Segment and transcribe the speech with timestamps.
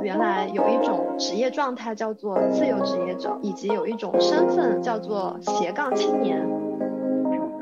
[0.00, 6.40] 哦，原来有一种职业状态叫做自由职业者，以及有一种身份叫做斜杠青年。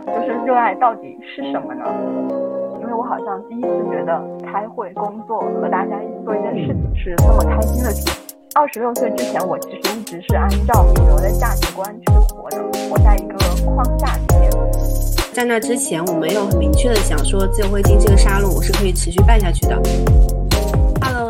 [0.07, 1.85] 就是热爱到底是什么呢？
[2.81, 8.15] 因为我好像第一次觉得开会、工作和大家一起做一件事情是那么开心的事情。
[8.55, 12.57] 二十六岁之前，我其实一直是按照主流的价值观去活的，
[12.89, 13.37] 活在一个
[13.67, 14.51] 框架里面。
[15.33, 20.38] 在那之前，我没有很明确的想说自由会经这个沙龙我是可以持续办下去的。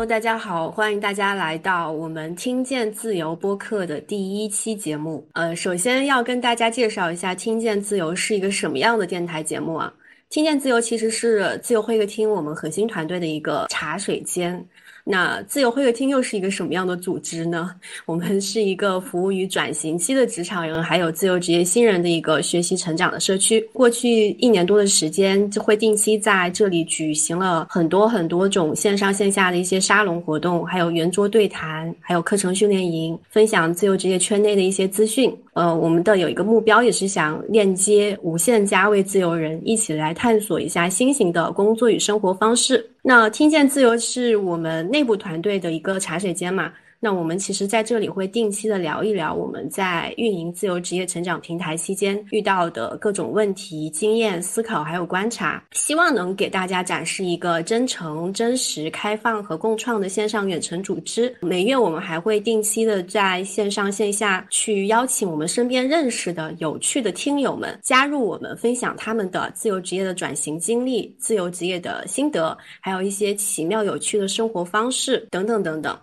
[0.05, 5.27] 大家好，欢迎大家来到我们听见自由播客的第一期节目。
[5.33, 9.93] 呃，首先要跟大家介绍一下，听见自由是一个什么样的电台节目啊？
[10.29, 14.65] 听见自由其实是自由会客厅我们核心团队的一个茶水间。
[15.11, 17.71] 那自由会客厅又是一个什么样的组织呢？
[18.05, 23.59] 我们是一个服务于转型期的职场人，还有自由职业新人的一个学习成长的社区。
[23.73, 35.35] 过去一年多的时间，就会定期在这里举行了很多很多种线上线下的一些沙龙活动，还有圆桌对谈，还有课程训练营，分享自由职业圈内的一些资讯。
[35.53, 42.87] 呃，我们的有一个目标，也是想链接无限家位自由人，一起来探索一下新型的工作与生活方式。
[43.09, 46.71] 那听见自由是我们内部团队的一个茶水间嘛。
[47.01, 61.33] 那我们其实在这里会定期的聊一聊我们在运营自由职业成长平台期间遇到的各种问题、经验、思考还有观察，希望能给大家展示一个真诚、真实、开放和共创的线上远程组织。
[61.39, 75.97] 每月我们还会定期的在线上线下去邀请我们身边认识的有趣的听友们加入我们，分享他们的自由职业的转型经历、自由职业的心得，还有一些奇妙有趣的生活方式等等等等。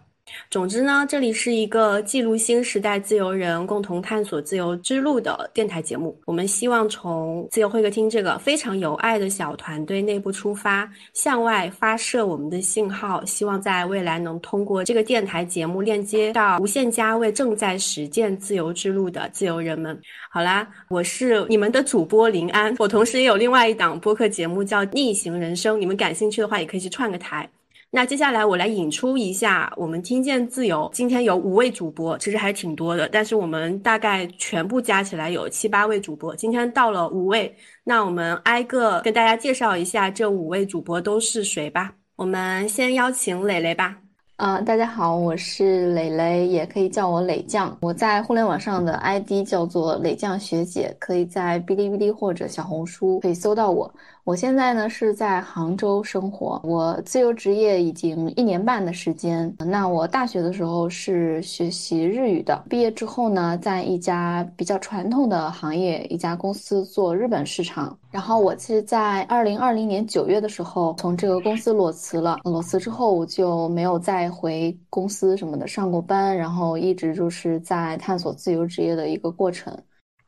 [0.50, 6.16] 总之呢，这里是一个记录新时代自由人共同探索自由之路的电台节目。
[6.24, 19.98] 我们希望从自由会客厅这个非常有爱的小团队内部出发，向外发射我们的信号，希望在未来能通过这个电台节目链接到无限家为正在实践自由之路的自由人们。
[20.30, 27.48] 好啦，我是你们的主播林安，我同时也有另外一档播客节目叫《逆行人生》，你们感兴趣的话也可以去串个台。
[27.96, 41.94] 那接下来我来引出一下，我们听见自由今天有五位主播，其实还挺多的，但是我们大概全部加起来有七八位主播，今天到了五位，那我们挨个跟大家介绍一下这五位主播都是谁吧。
[42.16, 43.96] 我们先邀请磊磊吧。
[44.36, 47.74] 啊，大家好，我是磊磊，也可以叫我磊酱。
[47.80, 53.90] 我在互联网上的 ID 叫做磊酱学姐，可以在哔哩哔哩或者小红书可以搜到我。
[54.26, 59.54] 我现在呢是在杭州生活，我自由职业已经一年半的时间。
[59.56, 67.96] 那我大学的时候是学习日语的，毕业之后呢，在一家比较传统的行业一家公司做日本市场。
[68.10, 72.40] 然后我其实，在二零二零年九月的时候从这个公司裸辞了。
[72.42, 79.72] 裸辞之后，我就没有再回公司什么的上过班，然后一直就是在探索自由职业的一个过程。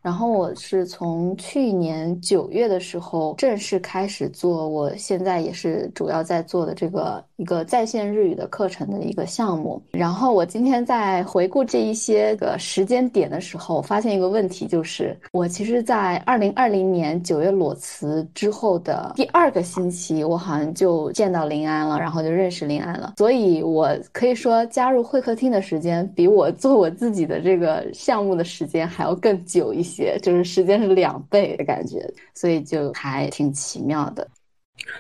[0.01, 9.83] 然后我是从去年九月的时候正式开始做，我现在也是主要在做的这个一个在线日语的课程的一个项目。
[9.91, 23.15] 然后我今天在回顾这一些个时间点的时候，发现一个问题，就是我其实，在二零二零年九月裸辞之后的第二个星期，我好像就见到林安了，然后就认识林安了。
[23.19, 29.88] 所以我可以说，加入会客厅的时间比我做我自己的这个项目的时间还要更久一些。
[29.89, 34.29] 些就是时间是两倍的感觉，所以就还挺奇妙的。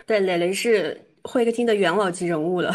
[0.06, 2.72] 对，磊磊是会客厅的元老级人物了，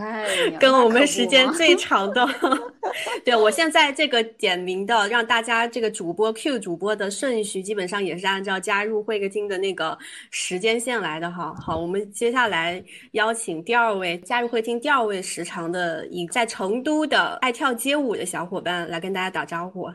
[0.60, 2.28] 跟我们时间最长的。
[3.24, 9.96] 对我现在这个点名的，让大家这个主播 Q 主播的顺序，基本上也是按照加入会客厅的那个
[10.30, 11.54] 时间线来的哈。
[11.54, 12.82] 好，我们接下来
[13.12, 19.90] 邀请第二位加入会厅第二位时长的一在成都的爱跳街舞的小伙伴来跟大家打招呼。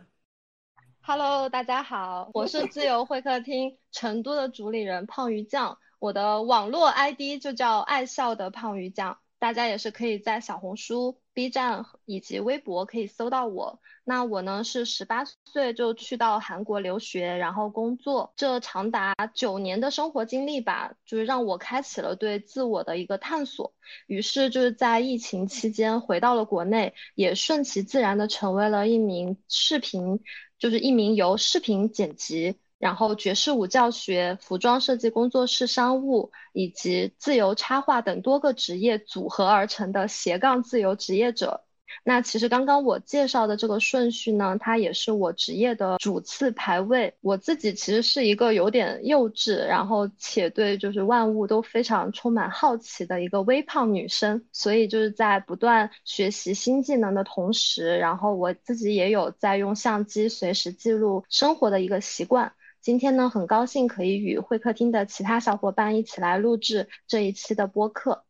[1.11, 13.79] Hello，大家好，我是自由会客厅成都的主理人胖鱼酱，我的网络 ID 就叫爱笑的胖鱼酱，大家也是可以在小红书、B 站以及微博可以搜到我。
[14.03, 23.73] 那我呢是十八岁就去到韩国留学，然后工作，这长达九年的生活经历吧，就是让我开启了对自我的一个探索。
[24.05, 30.21] 于是就是在疫情期间回到了国内，也顺其自然的成为了一名视频。
[30.59, 41.65] 就是一名由视频剪辑、然后爵士舞教学、服装设计工作室商务以及自由插画等多个职业组合而成的斜杠自由职业者。
[42.03, 47.13] 那其实刚刚我介绍的这个顺序呢，它也是我职业的主次排位。
[47.21, 54.45] 我自己其实是一个有点幼稚，然后且对就是万物都非常充满好奇的一个微胖女生。
[54.51, 62.53] 所以就是在不断学习新技能的同时，然后我自己也有在用相机随时记录生活的一个习惯。
[62.81, 68.23] 今天呢，很高兴可以与会客厅的其他小伙伴一起来录制这一期的播客。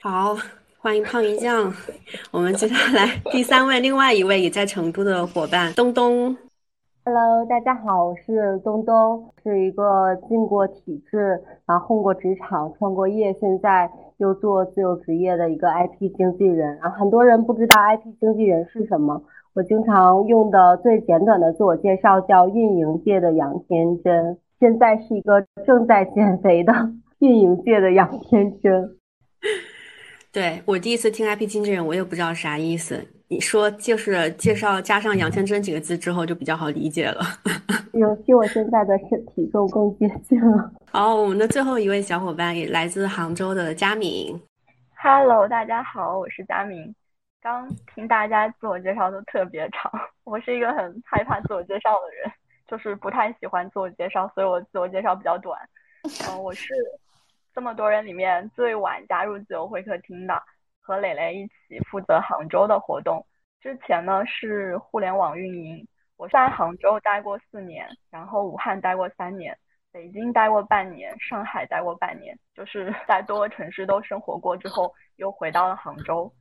[0.00, 0.36] 好。
[0.80, 1.72] 欢迎胖鱼酱，
[2.30, 6.36] 我们接下来第三位，另外一位也在成都的伙伴东东。
[7.04, 16.78] Hello，大家好，我是东东，是一个进过体制，然后混过职场，创过业，现在又做自由职业的一个 IP 经纪人。
[16.80, 19.20] 啊，很多人不知道 IP 经纪人是什么，
[19.54, 24.38] 我经常用的最简短的自我介绍叫运营界的杨天真。
[24.60, 26.72] 现在是一个正在减肥的
[27.18, 28.97] 运营界的杨天真。
[30.30, 33.06] 对我第一次听 IP 经纪人，我也不知道啥意思。
[33.28, 37.22] 你说就是介绍加上杨天真几个字之后，就比较好理解了。
[37.92, 40.70] 尤其我现在的身体重更接近了。
[40.90, 44.38] 好，我们的最后一位小伙伴也来自杭州的佳敏。
[44.96, 46.94] Hello，大家好，我是佳敏。
[47.40, 49.90] 刚听大家自我介绍都特别长，
[50.24, 52.30] 我是一个很害怕自我介绍的人，
[52.66, 55.58] 就是不太喜欢自我介绍，所以我自我介绍比较短。
[56.28, 56.74] 嗯，我是。
[57.58, 60.40] 这么多人里面最晚加入自由会客厅的，
[60.80, 63.26] 和磊磊一起负责杭州的活动。
[63.60, 65.84] 之前呢是互联网运营，
[66.16, 69.58] 我在杭州待过四年，然后武汉待过三年，
[69.90, 76.32] 北京待过半年，上海待过半年，就是在多个城市都生活过之后，又回到了杭州。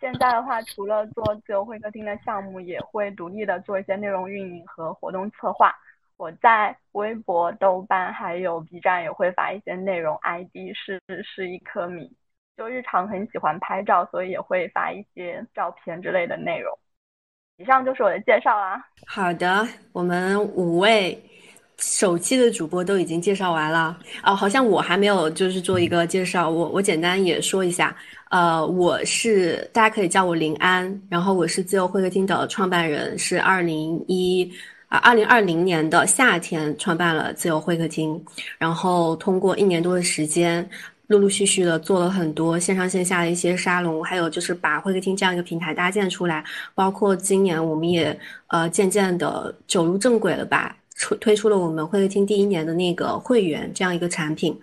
[0.00, 5.74] 现在的话，除了做自由会客厅的项目，也会独立的做一些内容运营和活动策划。
[6.16, 12.10] 我在微博、豆瓣还有 B 站也会发一些内容，ID 是是一颗米。
[12.56, 16.72] 就日常很喜欢拍照，所以也会发一些照片之类的内容。
[17.56, 18.80] 以上就是我的介绍啦。
[19.08, 21.20] 好的，我们五位
[21.78, 23.98] 首期的主播都已经介绍完了。
[24.22, 27.92] 哦，好像我还没有就是做一个介绍，我我简单也说一下。
[28.30, 34.52] 呃，我是大家可以叫我林安，然后我是自由会客厅的创办人，是二零一。
[34.98, 38.22] 二零二零年的夏天创办了自由会客厅，
[38.58, 40.68] 然后通过一年多的时间，
[41.08, 46.44] 陆陆续续的做了很多线上线下的一些沙龙，还有就是把会客厅这样一个平台搭建出来。
[46.74, 48.18] 包括今年我们也
[48.48, 54.58] 呃渐渐的走入正轨了吧，出推出了我们会客厅第一年的那个会员这样一个产品。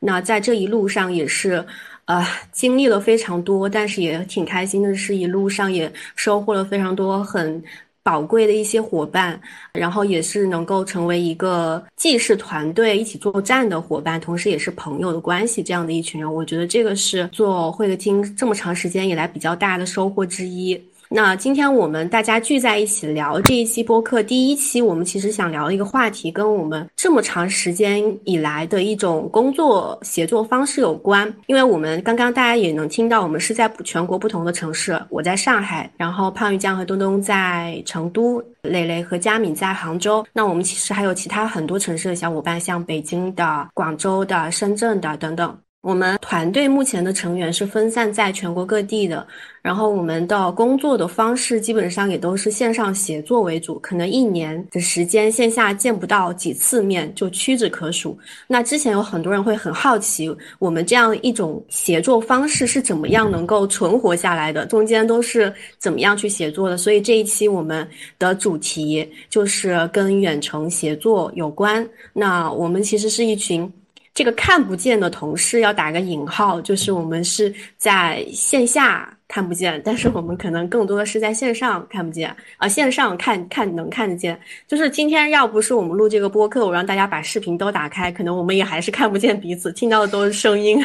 [0.00, 1.64] 那在这一路上也是
[2.06, 7.62] 呃经历了非常多，但是也挺开心的是，一路上也收获了非常多很。
[8.06, 9.40] 宝贵的一些伙伴，
[9.72, 20.80] 然后也是能够成为一个既是团队一起作战的伙伴，同时也是朋友的关系，这样的一群人，我觉得这个是做会客厅这么长时间以来比较大的收获之一。
[21.08, 31.32] 那今天我们大家聚在一起聊这一期播客第一期，我们其实想聊一个话题，跟我们这么长时间以来的一种工作协作方式有关。
[31.46, 40.26] 因为我们刚刚大家也能听到，我们是在全国不同的城市，我在上海，然后胖鱼酱和东东在成都，磊磊和佳敏在杭州。
[40.32, 45.56] 那我们其实还有其他很多城市的小伙伴，像北京的、广州的、深圳的等等。
[45.86, 49.24] 我们团队目前的成员是分散在全国各地的，
[49.62, 58.18] 然后我们的工作的方式基本上也都是线上协作为主，可能一年的时间线下见不到几次面就屈指可数。
[58.48, 60.28] 那之前有很多人会很好奇，
[60.58, 66.76] 我们这样一种协作方式是怎么样能够存活下来的，中间都是怎么样去协作的？
[66.76, 71.88] 所以这一期我们的主题就是跟远程协作有关。
[72.12, 73.72] 那我们其实是一群。
[74.16, 84.40] 这个看不见的同事要打个引号，就是我们是在线下看不见，但是我们可能更多的是在线上看不见啊，线上看看能看得见。
[84.66, 90.82] 就是今天要不是我们录这个播客，我让大家把视频都打开，可能我们也还是看不见彼此，听到的都是声音。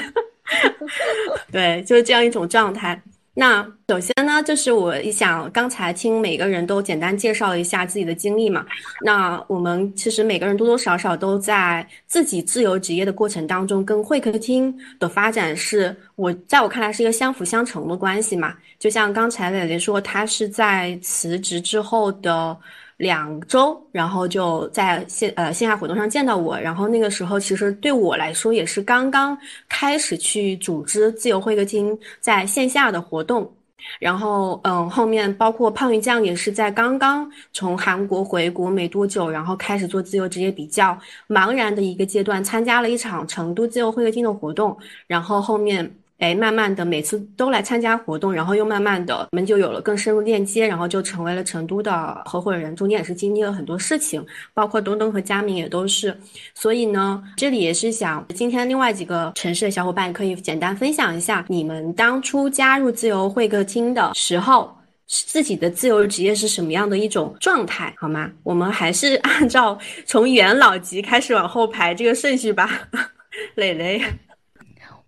[1.50, 3.02] 对，就是这样一种状态。
[3.34, 8.66] 那首先呢，就是我一想，刚才听每个人都简单介绍一下自己的经历嘛。
[9.06, 18.54] 那我们其实每个人多多少少都在自己自由职业的过程当中，跟会客厅的发展是我在我看来是一个相辅相成的关系嘛。
[18.78, 22.58] 就像刚才磊磊说，他是在辞职之后的。
[23.02, 29.36] 两周，然后就在线呃线下活动上见到我，然后那个时候其实对我来说也是刚刚
[29.68, 33.52] 开始去组织自由会客厅在线下的活动，
[34.00, 40.96] 然后嗯后面包括胖鱼酱也是在刚刚从韩国回国没多久，然后开始做自由职业比较
[41.28, 44.78] 茫然的一个阶段，参加了一场成都自由会客厅的活动，
[45.08, 45.92] 然后后面。
[46.22, 52.76] 哎，慢慢的每次都来参加活动，然后又慢慢的我们就有了更深入链接，然后就成为了成都的合伙人。
[52.76, 54.24] 中间也是经历了很多事情，
[54.54, 56.16] 包括东东和佳明也都是。
[56.54, 64.72] 所以呢，这里也是想今天另外几个城市的小伙伴可以简单分享一下你们当初加入自由会客厅的时候。
[65.14, 68.32] 自己的自由职业是什么样的一种状态，好吗？
[68.44, 72.88] 我们还是按照从元老级开始往后排这个顺序吧。
[73.56, 74.02] 磊磊，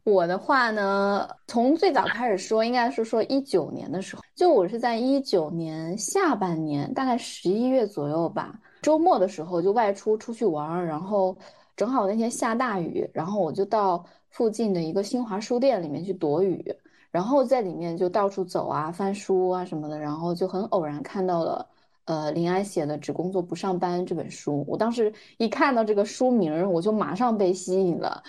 [0.03, 11.37] 我的话呢，从最早开始说，应该是说一九年的时候，就我是在一九年下半年，大概十一月左右吧，周末的时候就外出出去玩，然后
[11.75, 16.75] 正好那天下大雨，然后我就到附近的一个新华书店里面去躲雨。
[17.09, 21.63] 然后在里面就到处走啊，翻书啊什么的，然后就很偶然看到了，
[22.05, 24.65] 呃，林安写的《只工作不上班》这本书。
[24.67, 28.23] 我当时一看到这个书名，我就马上被吸引了，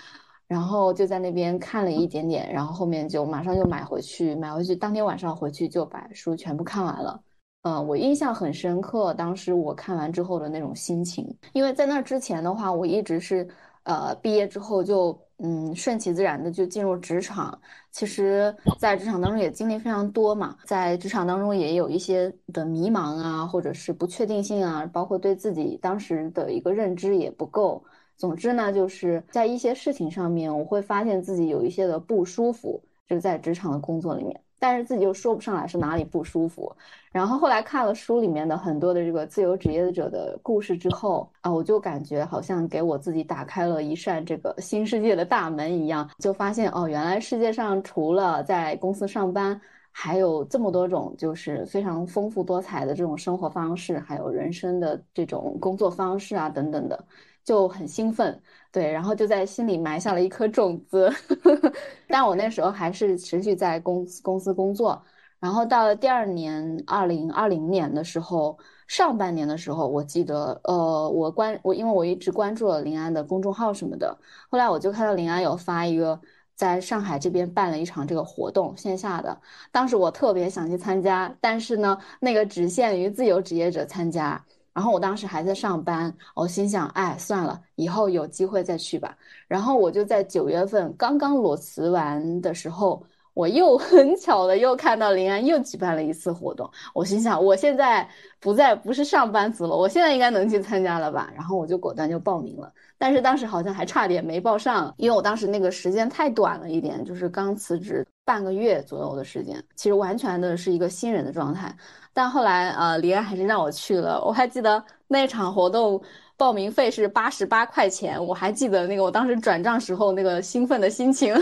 [0.47, 7.21] 然后就在那边看了一点点，然后后面就马上就买回去，买回去当天晚上回去就把书全部看完了。
[7.63, 13.47] 嗯，我印象很深刻，当时我看完之后的那种心情，因为在那之前的话，我一直是，
[13.83, 15.17] 呃，毕业之后就。
[15.39, 17.59] 嗯，顺其自然的就进入职场。
[17.91, 27.83] 其实，在职场当中也经历非常多嘛，在职场当中也有一些的迷茫啊，或者是不确定性啊，包括对自己当时的一个认知也不够。
[28.17, 34.39] 总之呢，就是在一些事情上面，我会发现自己有一些的不舒服，就是在职场的工作里面。
[34.57, 36.73] 但是自己又说不上来是哪里不舒服，
[37.11, 49.59] 然后后来看了书里面的很多的这个自由职业者的故事之后啊，我就感觉好像给我自己打开了一扇这个新世界的大门一样，就发现哦，原来世界上除了在公司上班，
[49.91, 57.05] 还有这么多种就是非常丰富多彩的这种生活方式，还有人生的这种工作方式啊等等的。
[57.45, 61.09] 就很兴奋，对，然后就在心里埋下了一颗种子。
[62.09, 65.01] 但我那时候还是持续在公司公司工作。
[65.39, 74.17] 然后到了第二年，二零二零年的时候，上半年的时候，我记得，呃，我关我因为我一直关注了临安的公众号什么的。
[74.49, 76.19] 后来我就看到临安有发一个
[76.55, 79.39] 在上海这边办了一场这个活动，线下的。
[79.71, 84.43] 当时我特别想去参加，但是呢，那个只限于自由职业者参加。
[84.75, 89.17] 然后我当时还在上班，我心想，哎，算了，以后有机会再去吧。
[89.47, 93.01] 然后我就在九月份刚刚裸辞完的时候，
[93.33, 98.05] 我又 很巧的又看到临安又举办了一次活动，我心想，我现在
[98.41, 101.31] 不再不是上班族了，我现在应该能去参加了吧？
[101.33, 102.69] 然后我就果断就报名了。
[102.97, 111.73] 但是当时好像还差点没报上，因为我当时那个时间太短了一点，就是刚辞职半个月左右的时间，其实完全的是一个新人的状态。
[112.15, 114.23] 但后来，呃，李安还是让我去了。
[114.23, 116.01] 我还记得那场活动
[116.37, 121.35] 报名费是八十八块钱，我还记得那个我当时转账时候那个兴奋的心情。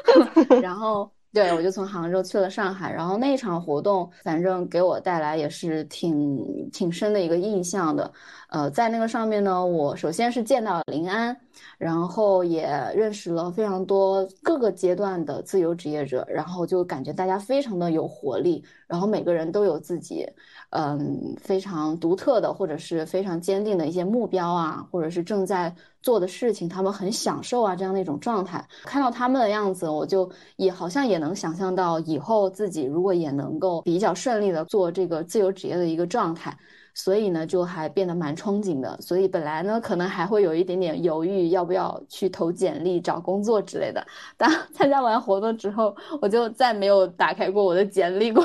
[0.60, 2.92] 然后，对我就从杭州去了上海。
[2.92, 8.12] 然后那场活动，反正给我带来也是挺挺深的一个印象的。
[8.50, 11.34] 呃，在那个上面呢，我首先是见到林安，
[11.78, 20.26] 然后也认识了非常多各个阶段的自由职业者，然后就感觉大家非常的有活力，然后每个人都有自己，
[20.70, 28.66] 嗯，非常独特的或者是非常坚定的一些目标啊，或者是正在做的事情，他们很享受啊这样的一种状态。
[28.84, 36.56] 看到他们的样子，我就也好像也能想象到以后自己如果也能够比较顺利的做这个自由职业的一个状态。
[37.00, 39.00] 所以呢，就还变得蛮憧憬的。
[39.00, 44.04] 所以本来呢，可能还会有一点点犹豫，要不要去投简历、找工作之类的。
[44.36, 48.44] 但 参加完活动之后，我就再没有打开过我的简历过，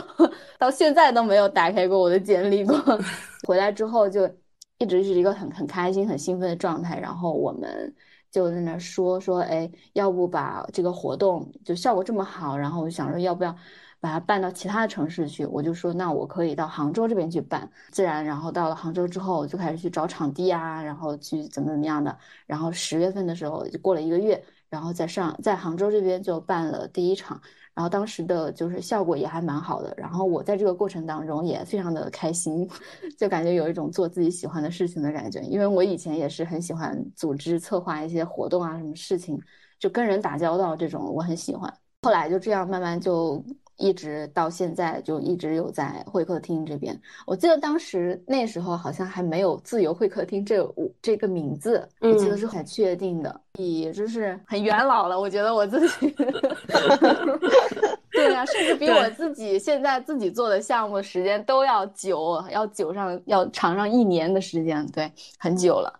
[0.59, 2.79] 到现在都没有打开过我的简历过。
[3.47, 4.29] 回来之后就
[4.77, 6.99] 一直是一个很很开心、很兴奋的状态。
[6.99, 7.91] 然后我们
[8.29, 13.55] 就在那说说，哎，要不把这个活动就效果这么好，然后我就想说，要不要？
[14.03, 17.69] 把它办到其他的城市去，我就说那我可以到杭州这边去办。
[17.89, 22.13] 自然，然后到了杭州之后，就开始去找场地啊，然后去怎么怎么样的。
[22.45, 27.39] 然后十月份的时候就过了一个月，然后在上在杭州这边就办了第一场，
[27.73, 29.93] 然后当时的就是效果也还蛮好的。
[29.95, 32.69] 然后我在这个过程当中也非常的开心，
[33.17, 35.39] 就感觉有一种做自己喜欢的事情的感觉。
[35.43, 39.41] 因为我以前也是很喜欢组织策划一些活动啊，什么事情
[39.79, 41.73] 就跟人打交道这种我很喜欢。
[42.01, 43.41] 后来就这样慢慢就。
[43.83, 46.97] 一直到现在就一直有在会客厅这边。
[47.25, 55.19] 我记得当时那时候好像还没有“自由会客厅”这五这个名字，我记得是很确定的，也就是很元老了。
[55.19, 56.09] 我觉得我自己，
[58.13, 65.99] 对呀，甚至比我自己现在自己做的项目时间都要久，要久上要长上一年的时间，对，很久了。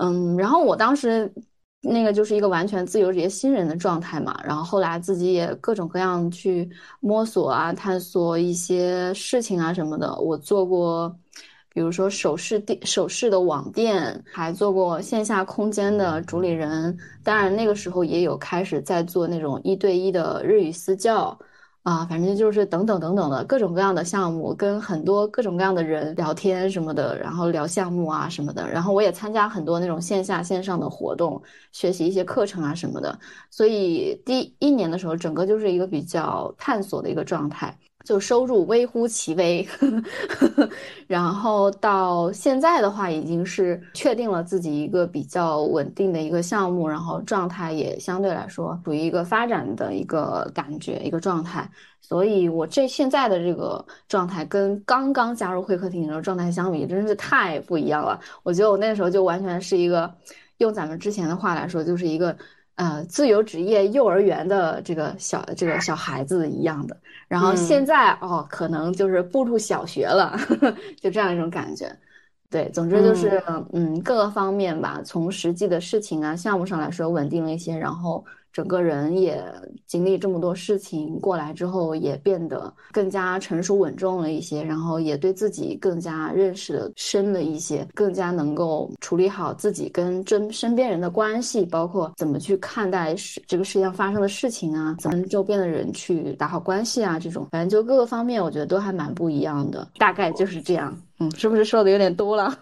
[0.00, 1.30] 嗯，然后我当时
[1.80, 4.38] 那个就是一个完全自由职业新人的状态嘛。
[4.44, 6.68] 然后后来自己也各种各样去
[7.00, 10.14] 摸索啊，探索一些事情啊什么的。
[10.20, 11.14] 我做过，
[11.72, 16.96] 比如说首饰店、首饰的网店，还做过线下空间的主理人。
[17.22, 21.38] 当然那个时候也有开始在做那种一对一的日语私教。
[21.88, 28.68] 啊，反正就是等等等等的各种各样的项目，跟很多各种各样的人聊天什么的，然后聊项目啊什么的。
[28.70, 31.42] 然后我也参加很多那种线下线上的活动，
[31.72, 33.18] 学习一些课程啊什么的。
[33.50, 37.74] 所以第一年的时候，整个就是一个比较探索的一个状态。
[38.08, 39.68] 就收入微乎其微，
[41.06, 51.70] 然后到现在的话，已经是确定了自己一个比较稳定的一个项目，然后状态也相对来说处于一个发展的一个感觉一个状态。
[52.00, 58.18] 所以，我这现在的这个状态跟刚刚加入会客厅的时候状态相比，真是太不一样了。
[58.42, 60.10] 我觉得我那时候就完全是一个，
[60.56, 62.34] 用咱们之前的话来说，就是一个。
[62.78, 70.38] 呃，自由职业幼儿园的这个小这个小孩子一样的，然后现在哦，可能就是步入小学了，
[71.00, 71.90] 就这样一种感觉。
[72.48, 73.42] 对，总之就是，
[73.72, 78.24] 嗯，各个方面吧，从实际的事情啊、项目上来说稳定了一些，然后。
[78.52, 79.44] 整个人也
[79.86, 100.96] 经历这么多事情过来之后，也变得更加成熟稳重了一些，然后也对自己更加认识的深了一些，更加能够处理好自己跟真身边人的关系，包括怎么去看待事这个世界上发生的事情啊，怎么跟周边的人去打好关系啊，这种反正就各个方面，我觉得都还蛮不一样的，大概就是这样。
[101.20, 102.56] 嗯，是不是说的有点多了？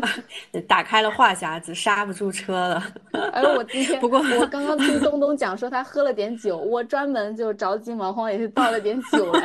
[0.68, 2.86] 打开了话匣子，刹不住车了。
[3.32, 9.42] 哎，我今天不过我刚刚听东东讲说他喝了点酒，我专门就着急忙慌也是倒了点酒来。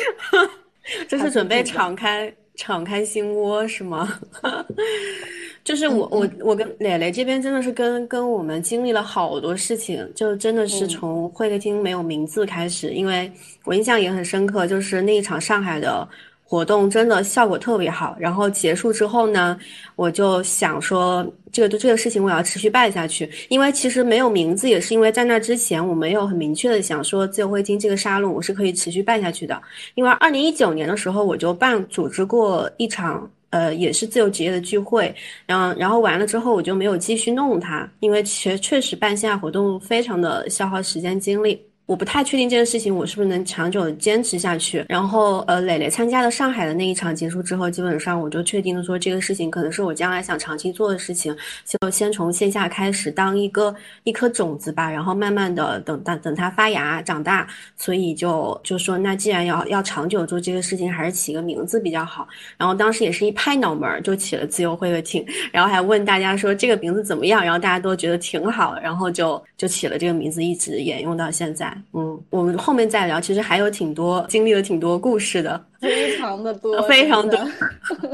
[1.06, 4.18] 这是准备敞开敞开心窝是吗？
[5.62, 13.30] 就是我我我跟磊磊这边真的是跟跟我们经历了好多事情，就真的是从会客厅没有名字开始，因为
[13.64, 16.08] 我印象也很深刻，就是那一场上海的。
[16.52, 19.58] 活动真的效果特别好，然后结束之后呢，
[19.96, 29.58] 我就想说，这个这个事情我要持续办下去，因为其实没有名字，也是因为在那之前我没有很明确的想说自由会金这个沙龙我是可以持续办下去的，
[29.94, 35.14] 因为二零一九年的时候我就办组织过一场，呃，也是自由职业的聚会，
[35.46, 41.58] 然后然后完了之后我就没有继续弄它，因为确确实办线下活动非常的消耗时间精力。
[41.92, 44.82] 我不太确定这件事情我是不是能长久坚持下去。
[44.88, 53.74] 然后，呃，磊磊参加了上海的那一场结束之后，基本上我就确定了说这个事情可能是我将来想长期做的事情，就先从线下开始当一个
[54.04, 57.46] 一颗种子吧，然后慢慢的等等等它发芽长大。
[57.76, 62.26] 所以就就说那既然要要长久做这个事情，还是起个名字比较好。
[62.56, 71.76] 然后当时也是一拍脑门就起了自由会客厅，然后还问大家说这个名字怎么样，然后大家都觉得挺好，然后就就起了这个名字，一直沿用到现在。
[71.92, 73.20] 嗯，我们后面再聊。
[73.20, 77.38] 其实还有挺多经历了挺多故事的，非常的多， 非常多。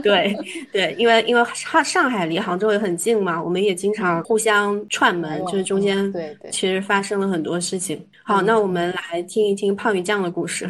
[0.02, 0.36] 对
[0.72, 8.04] 对，因为因为上上海离杭州也很近嘛，我们也经常互相串门，就是中间对对，其实发生了很多事情。
[8.24, 10.68] 好，那我们来听一听胖鱼酱的故事。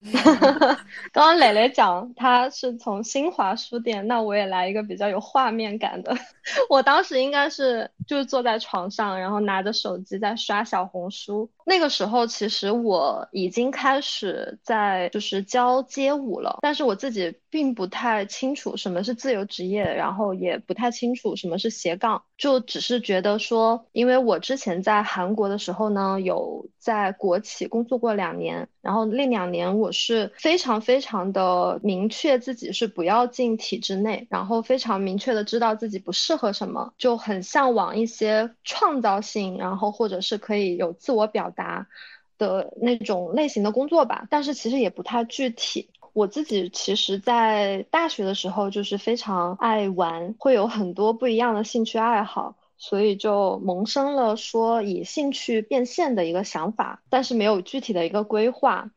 [1.12, 6.16] 刚刚磊磊讲他是从新华书店，那我也来一个比较有画面感的。
[6.68, 11.50] 我当时应该是就是坐在床上，然后拿着手机在刷小红书。
[11.64, 41.52] 那个时候其实我已经开始在就是教街舞了，但是我自己并不太清楚什么是自由职业，然后也不太清楚什么是斜杠，就只是觉得说，因为我之前在韩国的时候呢，有在国企工作过两年，然后那两年我是非常非常的明确自己是不要进体制内，然后非常明确的知道自己不适合什么，就很向往一些创造性，然后或者是可以有自我表。
[41.58, 41.88] 达
[42.36, 45.90] 的那种类型的工作吧，但是其实也不太具体。
[46.12, 58.90] 我自己其实，在大学的时候就是非常爱玩，会有很多不一样的兴趣爱好，所以就萌生了说以兴趣变现的一个想法，但是没有具体的一个规划。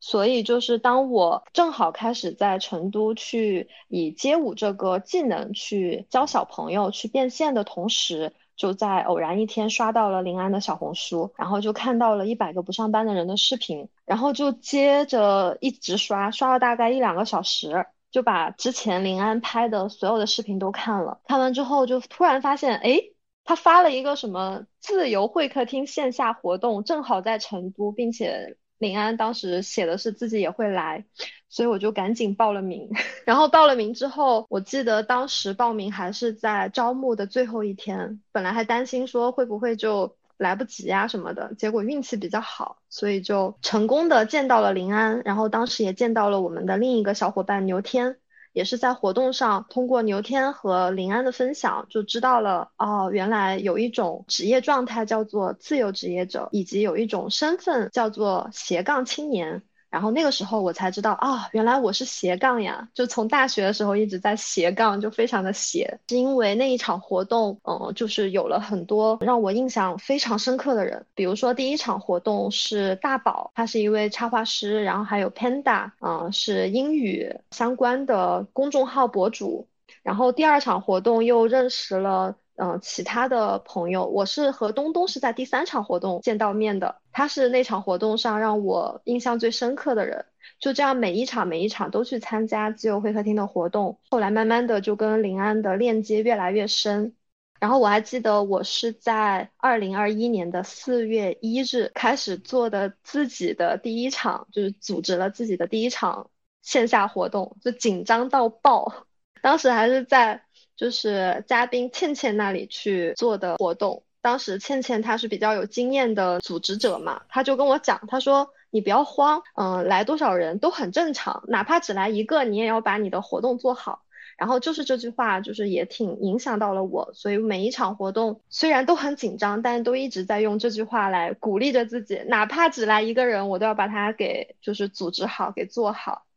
[0.00, 8.34] 所以就是当我正好开始在成都去以街舞这个技能去教小朋友去变现的同时。
[8.58, 21.20] 就在偶然一天刷到了临安的小红书，然后就看到了一百个不上班的人的视频，然后就接着一直刷，刷了大概一两个小时，就把之前临安拍的所有的视频都看了。
[21.28, 23.00] 看完之后就突然发现，哎，
[23.44, 31.04] 他发了一个什么自由会客厅线下活动，正好在成都，并且林安当时写的是自己也会来，
[31.48, 32.90] 所以我就赶紧报了名。
[33.26, 48.18] 然后报了名之后，我记得当时报名还是在招募的最后一天，本来还担心说会不会就来不及啊什么的，结果运气比较好，所以就成功的见到了林安，然后当时也见到了我们的另一个小伙伴牛天。
[48.52, 59.62] 也是在活动上，通过牛天和林安的分享，就知道了哦，原来有一种职业状态叫做自由职业者，以及有一种身份叫做斜杠青年。
[59.90, 62.88] 然后那个时候我才知道啊，原来我是斜杠呀！
[62.94, 65.98] 就从大学的时候一直在斜杠，就非常的斜。
[66.08, 71.06] 是因为那一场活动，嗯，就是有了很多让我印象非常深刻的人。
[71.14, 79.66] 比如说第一场活动是大宝，他是一位插画师，然后还有 Panda，嗯，是英语相关的公众号博主。
[80.02, 82.36] 然后第二场活动又认识了。
[82.60, 90.26] 嗯，其他的朋友，我是和东东是在第三场活动见到面的，他是那场活动上让我印象最深刻的人。
[90.58, 97.14] 就这样，每一场每一场都去参加自由会客厅的活动，后来慢慢的就跟临安的链接越来越深。
[97.60, 106.28] 然后我还记得，我是在二零二一年的四月一日开始做的自己的第一场，就是组织了自己的第一场
[106.62, 109.06] 线下活动，就紧张到爆，
[109.42, 110.42] 当时还是在。
[110.78, 124.02] 就是嘉宾倩倩那里去做的活动，当时倩倩她是比较有经验的组织者嘛，她就跟我讲，她说你不要慌，嗯，来多少人都很正常，哪怕只来一个，你也要把你的活动做好。
[124.36, 136.27] 然后就是这句话，就是也挺影响到了我，所以每一场活动虽然都很紧张，但都一直在用这句话来鼓励着自己，哪怕只来一个人，我都要把它给就是组织好，给做好。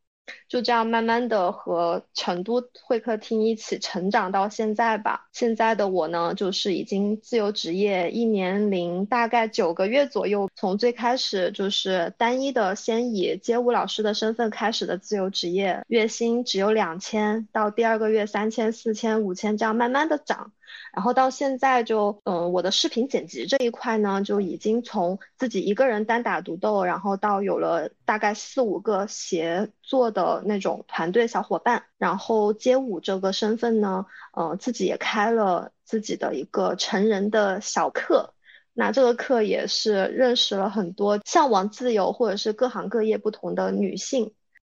[0.48, 5.28] 就这样慢慢的和成都会客厅一起成长到现在吧。
[5.32, 10.50] 现在的我呢，就是已经自由职业一年零大概九个月左右。
[10.56, 20.52] 从最开始就是单一的先以街舞老师的身份开始的自由职业，月薪只有两千，到第二个月三千、四千、五千这样慢慢的涨。
[20.94, 31.84] 然后到现在就，嗯，我的视频剪辑这一块呢，就已经从自己一个人单打独斗，然后到有了大概四五个协作的那种团队小伙伴。
[31.98, 38.34] 然后街舞这个身份呢，呃，自己也开了自己的一个成人的小课。
[38.74, 44.34] 那这个课也是认识了很多向往自由或者是各行各业不同的女性。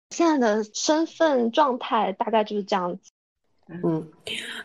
[0.09, 3.11] 现在的身份状态大概就是这样子。
[3.69, 4.07] 嗯，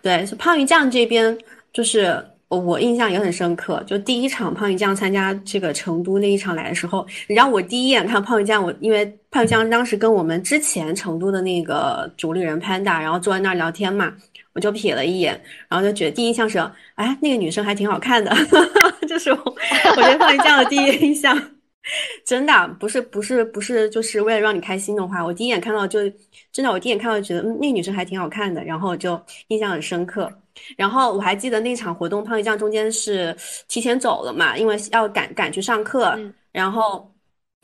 [0.02, 1.36] 对，是胖鱼酱这边，
[1.72, 3.82] 就是我印象也很深刻。
[3.86, 14.12] 就第一场胖鱼酱参加这个成都那一场来的时候，你知道我第一眼看胖鱼酱，我因为胖鱼酱当时跟我们之前成都的那个主理人 Panda，然后坐在那儿聊天嘛，
[14.52, 16.58] 我就瞥了一眼，然后就觉得第一印象是，
[16.96, 18.36] 哎，那个女生还挺好看的，
[19.08, 19.42] 就是我
[19.96, 21.40] 我觉得胖鱼酱的第一印象。
[22.26, 25.98] 真的不是不是不是，就是为了让你开心的话，我第一眼看到就
[26.52, 30.30] 真的，我第一眼看到觉得嗯，那个女生还挺好看的，然后就印象很深刻。
[30.76, 33.34] 然后我还记得那场活动，胖鱼酱中间是
[33.68, 36.18] 提前走了嘛，因为要赶赶去上课。
[36.52, 37.08] 然后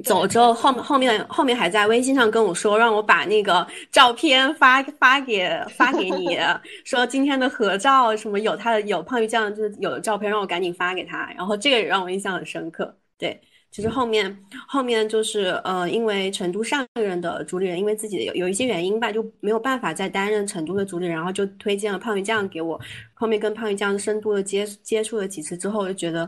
[0.05, 6.39] 走了之后，后后面后面还在微信上跟我说，让我把那个照片发发给发给你，
[6.85, 11.29] 说今天的合照什么有他的有胖鱼酱就是有的照片，让我赶紧发给他。
[11.37, 13.41] 然后这个也让我印象很深刻，对。
[13.77, 14.35] 其实后面
[14.67, 22.81] 后面就是呃，因为成都上一任的主理人因为自己有有一些原因吧，就没有办法再担任成都的主理人，然后就推荐了胖鱼酱给我。
[23.13, 26.27] 后面跟胖鱼酱深度的接接触了几次之后，就觉得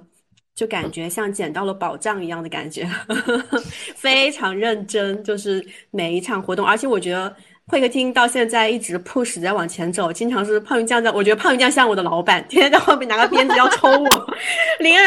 [0.54, 2.86] 就感觉像捡到了宝藏一样的感觉，
[3.96, 7.34] 非常认真，就是每一场活动，而且我觉得。
[7.68, 14.34] 会客厅到现在一直 push 在往前走，经常是胖鱼酱在，我觉得胖鱼酱像我的老板，天天在后面拿个鞭子要抽我。
[14.80, 15.06] 林安，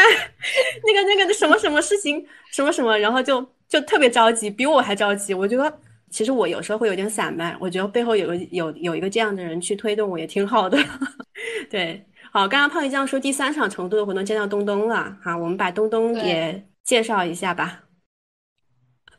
[0.86, 5.34] 那个那个什么什么事情，什么什么，然后就就特别着急，比我还着急。
[5.34, 5.72] 我觉得
[6.08, 10.78] 其实我有时候会有点散漫，我觉得背后有个有有一个这样的人去推动我也挺好的。
[11.68, 17.80] 对，好，刚刚胖鱼酱说第三场成都的活动见到东东了，好，我们把东东也介绍一下吧。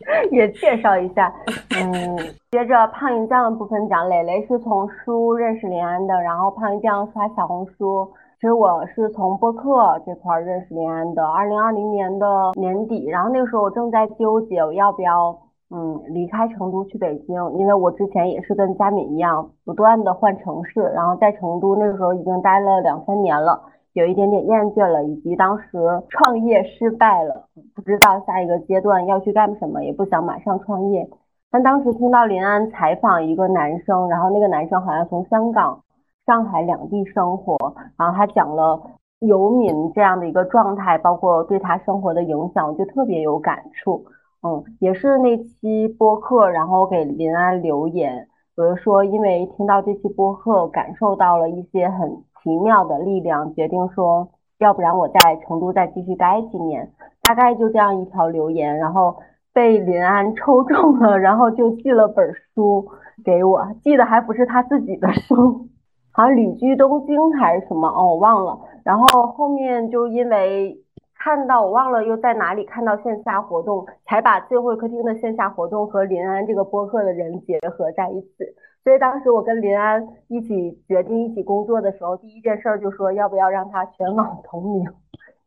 [0.32, 1.34] 也介绍一下，
[1.76, 2.18] 嗯，
[2.52, 8.08] 接着胖鱼酱的部分讲，磊磊是从书认识林安的，然后胖鱼酱刷小红书，
[8.40, 15.38] 其实我是从播客这块认识林安的，二零二零年的年底，然后那个时候我正在纠结我要不要，
[15.72, 23.62] 嗯，离开成都去北京，因为我之前也是跟佳敏一样，不断的换城市，然后在成都那个时候已经待了两三年了。
[23.94, 25.68] 有一点点厌倦了，以及当时
[26.10, 31.08] 创业失败了，不知道下一个阶段要去干什么，也不想马上创业。
[31.52, 35.80] 但当时听到林安采访一个男生，然后那个男生好像从香港、
[36.26, 37.56] 上海两地生活，
[37.96, 38.82] 然后他讲了
[39.20, 44.04] 游民这样的一个状态，包括对他生活的影响，就特别有感触。
[44.42, 48.28] 嗯，也是那期播客，然后给林安留言，
[48.58, 52.10] 我就说，因为听到这期播客，感受到了一些很
[52.44, 54.28] 奇妙的力量，决定说，
[54.60, 56.92] 要不然我在成都再继续待几年。
[57.22, 59.16] 大概就这样一条留言，然后
[59.54, 62.86] 被林安抽中了，然后就寄了本书
[63.24, 65.68] 给我，寄的还不是他自己的书，
[66.12, 68.60] 好像旅居东京还是什么哦，我忘了。
[68.84, 70.80] 然后后面就因为。
[71.16, 78.30] 看到我忘了又在哪里看到线下活动，才把自由会客厅的线下活动和林安这个播客的人结合在一起。
[78.84, 84.86] 所以当时我跟林安一起决定一起工作的时候，第一件事就说要不要让他全网同名，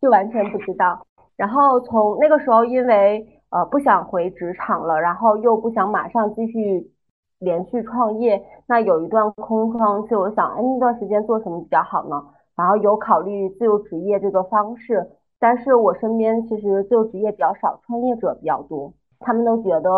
[0.00, 1.06] 就完全不知道。
[1.36, 6.90] 然后从那个时候，因为呃不想回职场了，然后又不想马上继续
[7.38, 12.24] 连续创业，那有一段空窗期，我想哎那段时间做什么比较好呢？
[12.56, 15.10] 然后有考虑自由职业这个方式。
[15.38, 19.90] 但是我身边其实自由职业比较少，创业者比较多，他们都觉得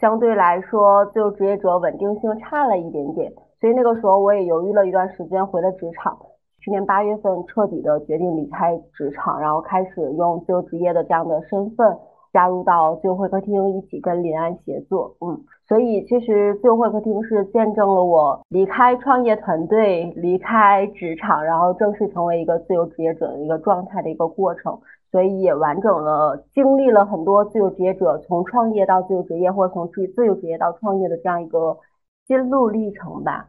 [0.00, 6.16] 相对来说自由职业者稳定性差了一点点，所以那个时候我也犹豫了一段时间，回了职场。
[6.60, 11.96] 去年八月份彻底的决定离开职场，然后开始用自由职业的这样的身份。
[12.32, 24.78] 加入到自由会客厅，一起跟林安协作，嗯，所以其实自由会客厅是见证了我离开创业团队、离开职场，然后正式成为一个自由职业者的一个状态的一个过程，
[25.10, 31.78] 所以也完整了经历了很多自由职业者从创业到自由职业，或者从自自由职业到创业的这样一个
[32.26, 33.48] 心路历程吧。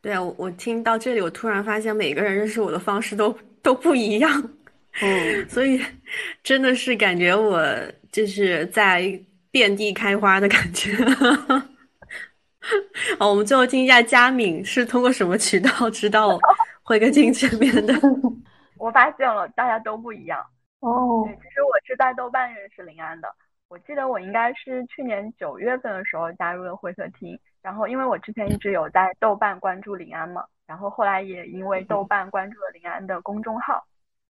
[0.00, 4.30] 对啊，我我听到这里，我突然发现每个人认识我的方式都都不一样。
[5.00, 5.80] 嗯， 所以
[6.42, 7.62] 真的是感觉我
[8.10, 9.02] 就是在
[9.50, 10.92] 遍地开花的感觉。
[13.18, 16.38] 好，我们最后听一下佳敏是通过什么渠道知道
[16.82, 17.94] 会客厅这边的？
[18.78, 20.38] 我发现了，大家都不一样
[20.82, 21.24] 哦。
[21.26, 23.34] 其实我是在豆瓣认识林安的，
[23.68, 33.82] 我记得我应该是去年九月份的时候加入了会客厅，然后因为我之前一直有在豆瓣关注林安嘛，然后后来也因为豆瓣关注了林安的公众号。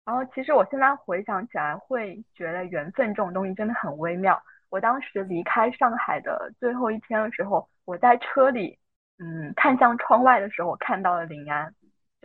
[0.05, 4.41] 然后其实我现在回想起来，会觉得缘分这种东西真的很微妙。
[4.69, 8.79] 我当时离开上海的最后一天的时候，我在车里，
[9.19, 11.73] 嗯，看向窗外的时候，我看到了林安。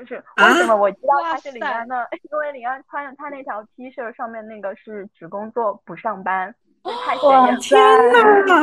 [0.02, 2.04] 就是为什么我知道他是李安呢？
[2.28, 6.52] 因为李安穿着他那条 T 恤，上面那个是只工作不上班。
[6.82, 6.92] 哇
[7.60, 7.78] 天
[8.46, 8.54] 哪！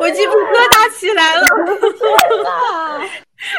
[0.00, 1.44] 我鸡皮疙瘩起来了！
[1.98, 2.08] 天
[2.44, 3.00] 哪！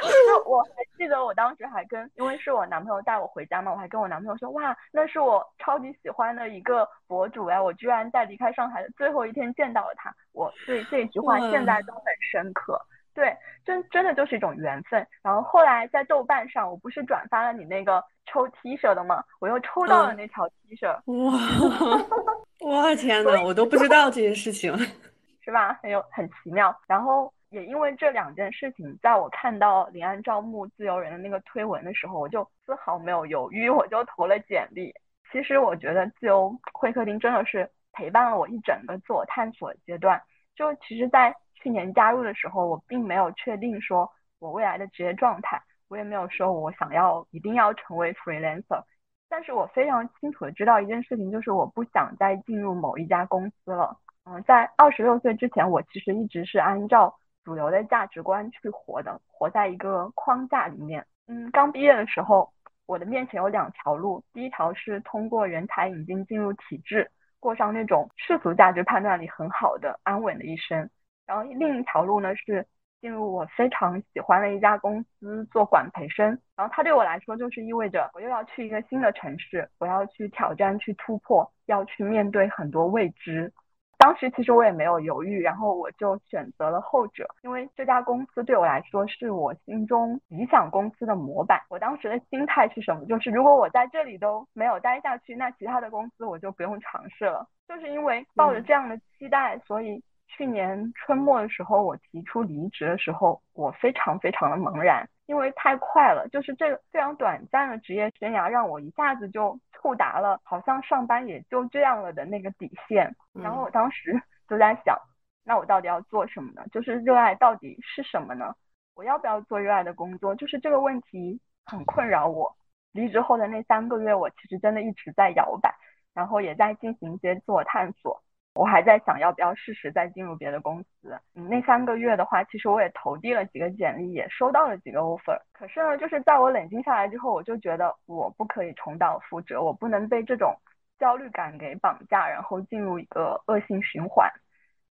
[0.08, 12.80] 就我还记得我当时还跟，因为是我男朋友带我回家嘛，我还跟我男朋友说，哇，那是我超级喜欢的一个博主呀，我居然在离开上海的最后一天见到了他，我对这句话现在都很深刻。
[13.13, 15.06] 对，真真的就是一种缘分。
[15.21, 19.24] 然后后来在豆瓣上，我不是转发了你那个抽 T 恤的吗？
[19.39, 20.88] 我又抽到了那条 T 恤。
[21.26, 22.71] 哇！
[22.71, 24.76] 哇天呐，我都不知道这件事情，
[25.43, 25.78] 是吧？
[25.82, 26.74] 很有很奇妙。
[26.88, 34.93] 然后也因为这两件事情，在我看到临安招募自由人的那个推文的时候，我就丝毫没有犹豫，我就投了简历。
[35.32, 40.21] 其实我觉得自由会客厅真的是陪伴了我一整个自我探索阶段。
[40.56, 48.84] 就其实，在去年加入的时候，我并没有确定说我未来的职业状态，我也没有说我想要一定要成为 freelancer，
[49.30, 53.95] 但是我非常清楚的知道一件事情，就是我不想再进入某一家公司了。
[54.26, 61.06] 嗯，在二十六岁之前，我其实一直是按照主流的价值观去活的，活在一个框架里面。
[61.28, 62.52] 嗯，刚毕业的时候，
[62.86, 70.89] 我的面前有两条路，第一条是通过人才引进进入体制，过上那种世俗价值判断里很好的安稳的一生。
[71.26, 72.66] 然后另一条路呢是
[73.00, 83.52] 进入我非常喜欢的一家公司做管培生，然后它对我来说就是意味着我又要去一个新的城市，我要去挑战、去突破，要去面对很多未知。
[83.98, 91.60] 当时其实我也没有犹豫，然后我就选择了后者，因为这家公司对我来说是我心中理想公司的模板。
[91.70, 93.06] 我当时的心态是什么？
[93.06, 97.48] 就是如果我在这里都没有待下去，那其他的公司我就不用尝试了。
[97.68, 100.04] 就是因为抱着这样的期待，所以。
[100.34, 113.13] 去年春末的时候，我提出离职的时候，我非常非常的茫然，因为太快了，就是这个非常短暂的职业生涯，让我一下子就触达了好像上班也就这样了的那个底线。
[113.34, 114.98] 然后我当时 就在想，
[115.44, 116.65] 那我到底要做什么呢？
[116.72, 118.56] 就是热爱到底是什么呢？
[118.96, 120.34] 我要不要做热爱的工作？
[120.36, 122.56] 就是这个问题很困扰我。
[122.94, 125.74] 离职后的那三个月，我其实真的一直在摇摆，
[126.13, 128.22] 然后也在进行一些自我探索。
[128.54, 131.18] 我还在想要不要试试再进入别的公司。
[131.36, 135.40] 嗯，那三个月的话，其实我也投递了几个简历，也收到了几个 offer。
[135.54, 140.54] 可是呢，就是在我冷静下来之后，我就觉得我不可以重蹈覆辙，我不能被这种
[141.00, 144.30] 焦虑感给绑架，然后进入一个恶性循环。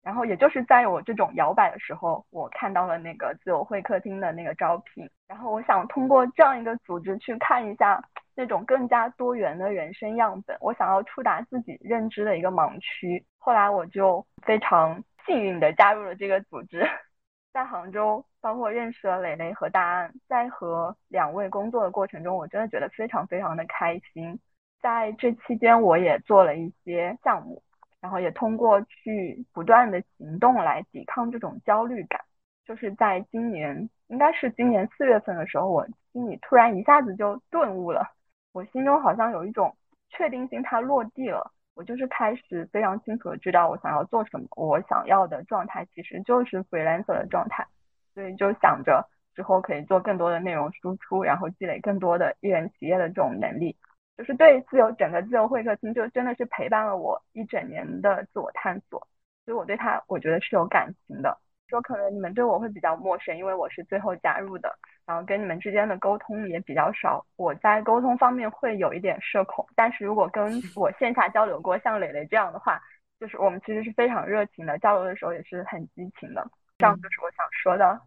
[0.04, 8.00] 然后也就是在我这种摇摆的时候，我看到了那个自由会客厅的那个招聘，然后我想通过这样一个组织去看一下
[8.36, 13.26] 那种更加多元的人生样本，我想要触达自己认知的一个盲区。
[13.38, 16.88] 后来我就非常幸运的加入了这个组织，
[17.54, 24.39] 在杭州，包括认识了蕾蕾和大安，在和两位工作的过程中，我真的觉得非常非常的开心。
[24.82, 27.62] 在这期间，我也做了一些项目。
[28.02, 32.21] 然后也通过去不断的行动来抵抗这种焦虑感，
[32.63, 38.08] 就是在今年，应该是今年四月份的时候，我心里突然一下子就顿悟了，
[38.56, 39.76] 我心中好像有一种
[40.08, 47.68] 确定性，它落地了，我就是开始非常清楚的知道我想要做什么，我想要的状态其实就是 freelancer 的状态，
[48.13, 53.76] 所以就想着之后可以做更多的内容输出，然后积累更多的艺人企业的这种能力。
[54.15, 59.06] 就是对自由整个自由会客厅，就真的是陪伴了我一整年的自我探索，
[59.44, 61.38] 所以我对他我觉得是有感情的。
[61.68, 67.26] 说可能你们对我会比较陌生，因为我是最后加入的，然后跟你们之间的沟通也比较少。
[67.36, 72.82] 我在沟通方面会有一点社恐，但是如果跟 我线下交流过，像磊磊这样的话，
[73.20, 76.46] 就是我们其实是非常热情的，交流的时候也是很激情的。
[76.78, 78.00] 这样就是我想说的。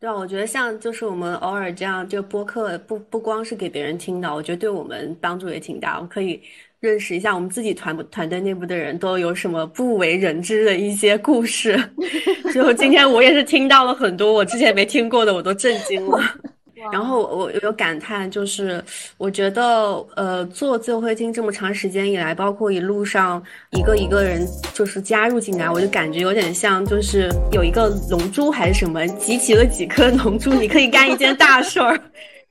[0.00, 5.94] 对啊，我觉得像就是我们偶尔这样这个播客，不不光是给别人听的，我觉得对我们帮助也挺大。
[5.94, 6.42] 我们可以
[6.84, 11.82] 认识一下我们自己团团队内部的人都有什么不为人知的一些故事。
[12.52, 16.20] 就今天我也是听到了很多我之前没听过的，我都震惊了。
[16.92, 18.84] 然后我有感叹，就是
[19.16, 31.98] 我觉得，呃，做自由会厅这么长时间以来，包括一路上一个一个人就是加入进来，我就感觉有点像，就是有一个龙珠还是什么，集齐了几颗龙珠，你可以干一件大事儿。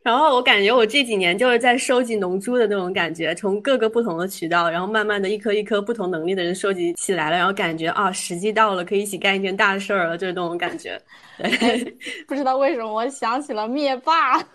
[0.03, 11.01] 然后我感觉我这几年就是在收集龙珠的那种感觉，从各个不同的渠道，然后慢慢的一颗一颗不同能力的人收集起来了，然后感觉啊，时机到了，可以一起干一件大事儿了，就是那种感觉。
[11.37, 14.37] 对不知道为什么我想起了灭霸。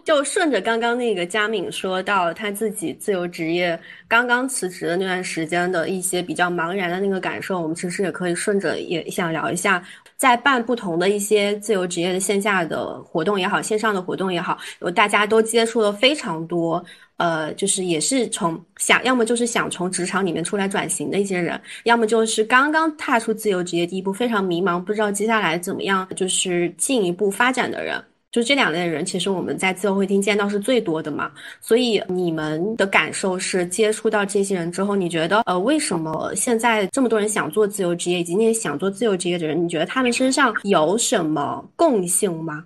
[0.04, 3.78] 就顺着刚刚那个佳敏说到他自己自由职业
[4.08, 9.82] 刚刚辞职的那段时间的一些比较茫然的那个感受，我们其实也可以顺着也想聊一下，
[10.16, 14.58] 在办不同的一些自由职业的线下的活动也好，线上的活动也好，
[14.94, 16.84] 大家都接触了非常多，
[17.16, 28.02] 呃，就是也是从想要么就是想从职场里面出来转型的一些人，要么就是刚刚踏出自由职业第一步，非常迷茫，不知道接下来怎么样，就是进一步发展的人。
[28.34, 31.30] 就这两类人，其实我们在自由会厅见到是最多的嘛。
[31.60, 42.64] 所以你们的感受是，接触到这些人之后，你觉得，呃，为什么现在这么多人想做自由职业，以及那些想做自由职业的人，你觉得他们身上有什么共性吗？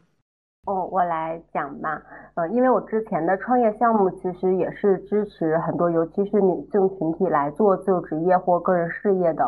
[0.65, 2.01] 哦，我来讲吧。
[2.33, 9.45] 呃，因为我之前的创业项目其实也是支持很多，尤其是女性群体来做自由职业或个人事业的。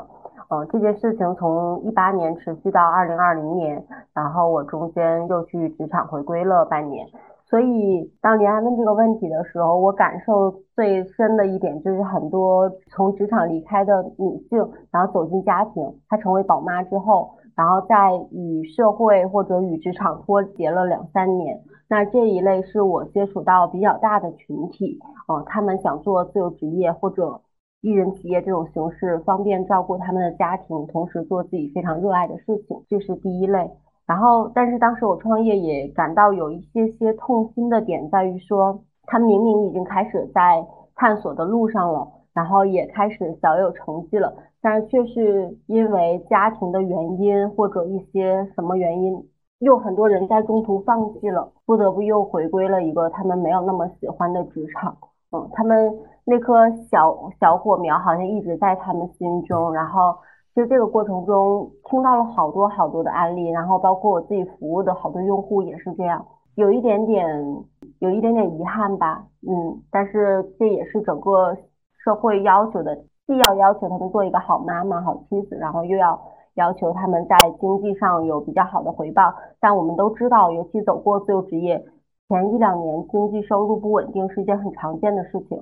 [0.50, 7.06] 呃，这件事情从一八年持续到二零二零年，然后我中间又去职场回归了半年。
[7.44, 21.60] 所以当林安问这个问题的时候，我感受最深的一点就是很多从职场离开的女性，然后走进家庭，她成为宝妈之后，然后在与社会或者与职场脱节了两三年。
[21.88, 27.40] 那这一类是我接触到比较大的群体，呃，他们想做自由职业或者。
[27.80, 33.70] 艺人企业这种形式方便照顾他们的家庭，同时做自己非常热爱的事情，这是第一类。
[34.06, 40.66] 然后，但是当时我创业也感到有一些些痛心的点，在于说，他明明已经开始在
[40.96, 49.24] 探索的路上了，然后也开始小有成绩了，但是却是因为家庭的原因或者一些什么原因，
[49.60, 54.96] 又很多人在中途放弃了，不得不又回归了一个他们没有那么喜欢的职场。
[55.32, 55.92] 嗯，他们
[56.24, 60.14] 那颗小小火苗好像一直在他们心中，然后
[60.54, 67.64] 其实这个过程中听到了好多好多的案例，然后包括我自己服务的好多用户也是这样，有一点点
[68.00, 71.56] 有一点点遗憾吧，嗯，但是这也是整个
[72.04, 72.94] 社会要求的，
[73.26, 76.20] 既要要求他们做一个好妈妈、好妻子，然后又要
[76.54, 81.84] 要求他们在经济上有比较好的回报，但我们都知道，尤其走过自由职业。
[82.28, 85.60] 前一两年经济收入不稳定是一件很常见的事情，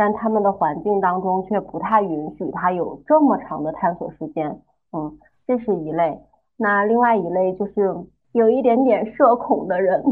[0.00, 4.48] 但他们的环境当中却不太允许他有这么长的探索时间。
[4.96, 5.12] 嗯，
[5.46, 6.18] 这是一类。
[6.56, 7.94] 那另外一类就是
[8.32, 10.02] 有一点点社恐的人。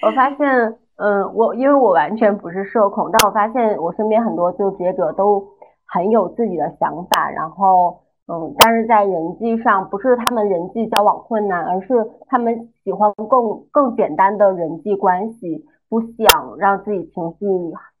[0.00, 5.44] 我发现，嗯，我因为我完全不是社恐，但我发现我身边很多自由职业者都
[5.92, 7.98] 很有自己的想法，然后。
[8.28, 11.94] 嗯，但是在人际上，不是他们人际交往困难，而是
[12.26, 17.46] 他们喜欢更更简单的人际关系，不想让自己情绪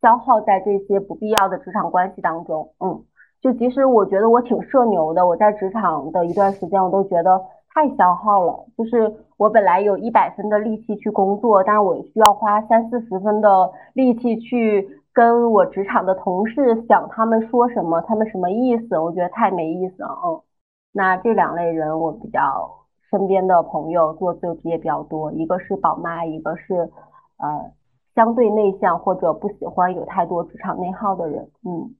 [0.00, 2.72] 消耗在这些不必要的职场关系当中。
[2.80, 3.04] 嗯，
[3.40, 7.40] 就即使我觉得我挺社牛的，我在职场的一段时间，我都觉得
[7.74, 8.64] 太消耗了。
[8.76, 20.08] 就是我本来有一百分的力气去工作，但是我需要花三四十分的力气去跟我职场的同事想他们说什么，他们什么意思，我觉得太没意思了。
[20.24, 20.40] 嗯，
[20.92, 22.70] 那这两类人我比较
[23.10, 26.90] 身边的朋友做自由职业比较多，一个是宝妈，一个是
[27.38, 27.72] 呃。
[28.16, 31.94] 相对内向或者不喜欢有太多职场内耗的人，嗯，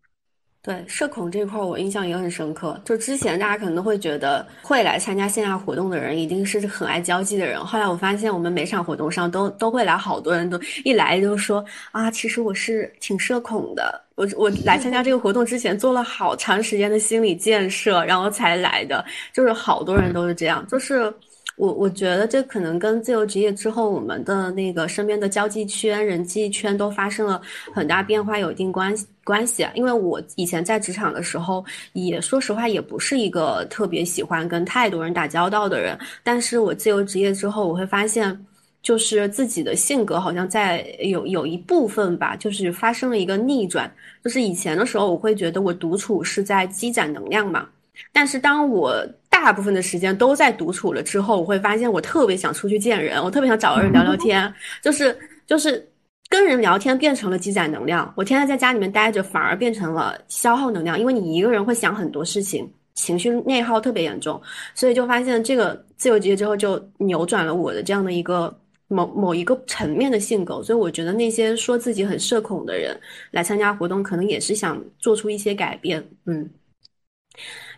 [0.62, 2.80] 对社恐这块我印象也很深刻。
[2.86, 11.62] 就之前大家可能会觉得会来参加线下活动的人一定是很爱交际的人，后来我发现我们每场活动上都都会来好多人都一来就说
[11.92, 21.12] 啊，其实我是挺社恐的，我我来参加这个活动之前做了好长时间的心理建设，然后才来的，就是好多人都是这样，就是。
[21.56, 27.40] 我我觉得这可能跟自由职业之后，我们的那个身边的交际圈、人际圈都发生了
[27.72, 29.66] 很大变化，有一定关系关系。
[29.74, 35.98] 因为我以前在职场的时候，也说实话，也不是一个特别喜欢跟太多人打交道的人。
[36.22, 38.38] 但是我自由职业之后，我会发现，
[38.82, 43.90] 就是自己的性格好像在有有一部分吧，就是发生了一个逆转。
[44.22, 47.66] 就是以前的时候，我会觉得我独处是在积攒能量嘛，
[48.12, 49.02] 但是当我
[49.38, 55.16] 大部分的时间都在独处了之后，我会发现我特别想出去见人，我特别想找个人聊聊天，就是
[55.46, 55.86] 就是
[56.28, 58.12] 跟人聊天变成了积攒能量。
[58.16, 64.40] 我天天在家里面待着，反而变成了消耗能量，因为你一个人会想很多事情，情绪内耗特别严重，
[64.74, 68.52] 所以就发现这个自由职业之后就扭转了我的这样的一个
[68.88, 70.62] 某某一个层面的性格。
[70.62, 72.98] 所以我觉得那些说自己很社恐的人
[73.30, 76.50] 来参加活动，可能也是想做出一些改变，嗯。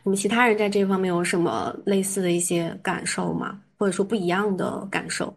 [0.08, 3.60] 你们其他人在这方面有什么类似的一些感受吗？
[3.76, 5.34] 或者说不一样的感受？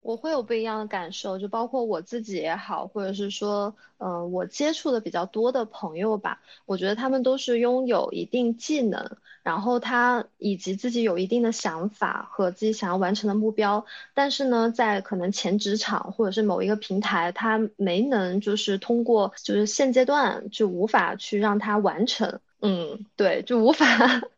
[0.00, 22.40] 我会有不一样的感受，就包括我自己也好，或者是说，嗯，我接触的比较多的朋友吧，我觉得他们都是拥有一定技能，然后他以及自己有一定的想法和自己想要完成的目标，但是呢，在可能前职场或者是某一个平台，他没能就是通过，就是现阶段就无法去让他完成。
[22.64, 23.84] 嗯，对，就无法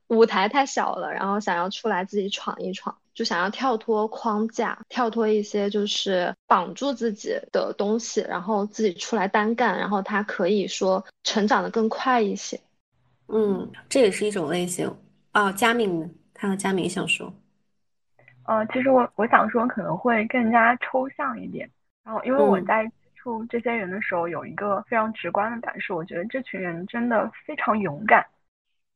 [0.09, 12.59] 舞台太小了，然后想要出来自己闯一闯，就想要跳脱框架，跳脱一些就是绑住自己的东西，然后自己出来单干，然后他可以说成长的更快一些。
[13.29, 14.91] 嗯，这也是一种类型
[15.35, 15.53] 哦。
[15.53, 17.31] 佳敏，看到佳敏想说，
[18.47, 21.71] 呃，其实我我想说可能会更加抽象一点，
[22.03, 22.91] 然后因为我在。
[23.49, 28.27] 这些人的时候，有一个非常直观的感受，我觉得这群人真的非常勇敢。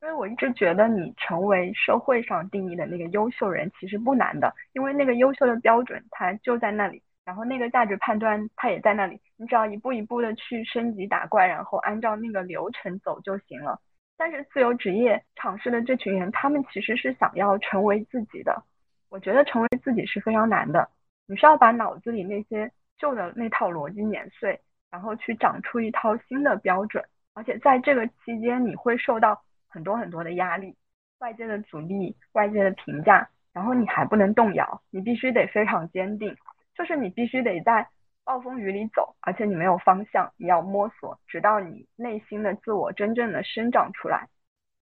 [0.01, 13.81] 因为我一直觉得，你成为社会上定义的那个优秀人，其实不难的，因为那个优秀的标准它就在那里，然后那个价值判断它也在那里，你只要一步一步的去升级打怪，然后按照那个流程走就行了。
[14.16, 18.62] 但是自由职业尝试的这群人，他们其实是想要成为自己的。
[19.09, 20.89] 我觉得成为自己是非常难的，
[21.26, 22.70] 你需要把脑子里那些。
[22.99, 30.76] 旧的那套逻辑碾碎，然后去长出一套新的标准，而且在这个期间你会受到很多很多的压力，
[31.20, 36.36] 外界的阻力、外界的评价，然后你还不能动摇，你必须得非常坚定，
[36.74, 37.88] 就是你必须得在
[38.24, 44.28] 暴风雨里走，而且你没有方向，你要摸索，直到你内心的自我真正的生长出来，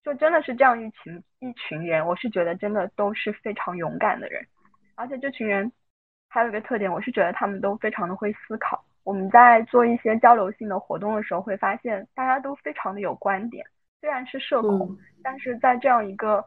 [0.03, 4.47] 就真的是这样一群一群人，我是觉得真的都是非常勇敢的人，
[4.95, 5.71] 而且这群人。
[6.29, 8.83] 还有一个特点，我是觉得他们都非常的会思考。
[9.03, 13.65] 我们在做一些交流性的活动的时候，会发现大家都非常的有观点。
[14.01, 16.43] 虽然是社恐，但是在这样一个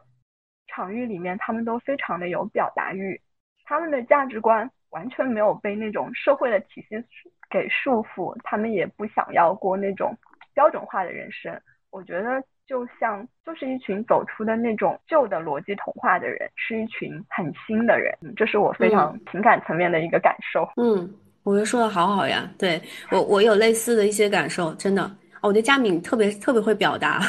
[0.67, 3.19] 场域里面，他们都非常的有表达欲。
[3.65, 7.03] 他们的价值观完全没有被那种社会的体系
[7.49, 10.15] 给束缚，他们也不想要过那种
[10.53, 11.59] 标准化的人生。
[11.89, 12.43] 我觉得。
[12.71, 20.65] 就像就是一群走出的那种旧的逻辑童话的人，是一群很新的人，这是我非常情感层面的一个感受。
[20.77, 21.13] 嗯，
[21.43, 25.11] 我觉得说的好好呀，对我我有类似的一些感受，真的。
[25.41, 27.27] 我觉得佳敏特别特别会表达，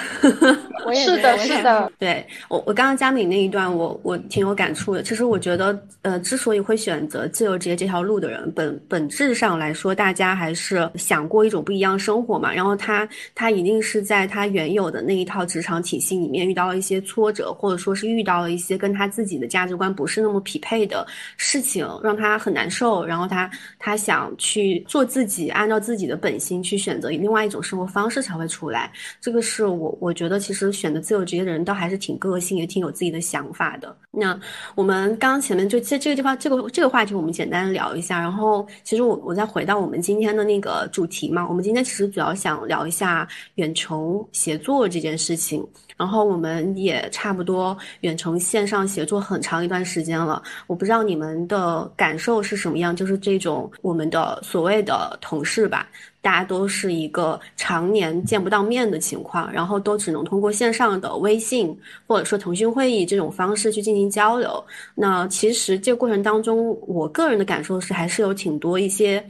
[0.84, 1.90] 我也是的，是的。
[1.98, 5.02] 对我，我刚刚佳敏那一段，我我挺有感触的。
[5.02, 12.52] 其实我觉得，呃，之所以会选择自由职业这条路的人，本本质上来说，大家还是想过一种不一样生活嘛。
[12.52, 21.06] 然后他他一定是在他原有的那一套职场体系里面遇到了一些挫折，或者说是遇到了一些跟他自己的价值观不是那么匹配的
[21.38, 23.02] 事情，让他很难受。
[23.06, 28.01] 然后他他想去做自己，按照自己的本心去选择另外一种生活方。
[28.02, 28.90] 方式才会出来。
[29.20, 33.96] 这个是我我觉得其实选择自由职业的人倒还是挺个性，也挺有自己的想法的。
[34.10, 34.38] 那
[34.74, 38.18] 我们刚刚前面就这这个地方这个这个话题，我们简单聊一下。
[38.18, 45.64] 然后其实我我再回到我们今天的那个主题嘛，我们今天其实主要想聊一下远程协作这件事情。
[45.96, 55.88] 然后我们也差不多远程线上协作很长一段时间了，我不知道你们的感受是什么样，就是这种我们的所谓的同事吧，
[56.22, 64.64] 大家都是一个常年见不到面的情况，然后都只能通过线上的微信或者说腾讯会议这种方式去进行交流。
[64.94, 69.22] 那其实这个过程当中，我个人的感受是还是有挺多一些。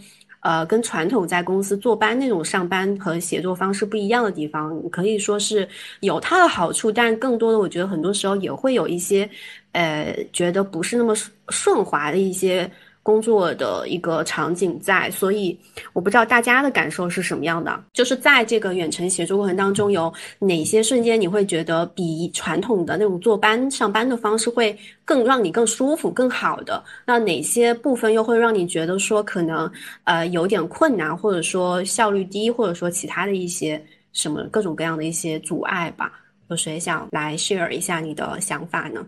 [0.44, 5.68] 呃，跟传统在公司坐班那种上班和协作方式不一样的地方，可以说是
[6.00, 9.30] 有它的好处，但更多的我觉得很多时候也会有一些，
[9.70, 11.14] 呃，觉得不是那么
[11.50, 12.68] 顺滑的一些。
[13.02, 15.58] 工作的一个场景在，所以
[15.92, 17.84] 我不知道大家的感受是什么样的。
[17.92, 26.82] 就是在这个远程协作过程当中，有哪些瞬间你会觉得比传统的那种坐班上班的方式会更让你更舒服、更好的？
[27.04, 29.70] 那哪些部分又会让你觉得说可能
[30.04, 36.12] 呃有点困难，或者说效率低，或者说其他的一些什么各种各样的一些阻碍吧？
[36.48, 39.04] 有谁想来 share 一下你的想法呢？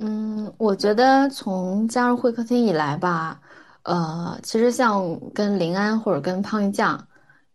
[0.00, 3.40] 嗯，我觉得从加入会客厅以来吧，
[3.82, 7.04] 呃，其实像跟林安或者跟胖鱼酱，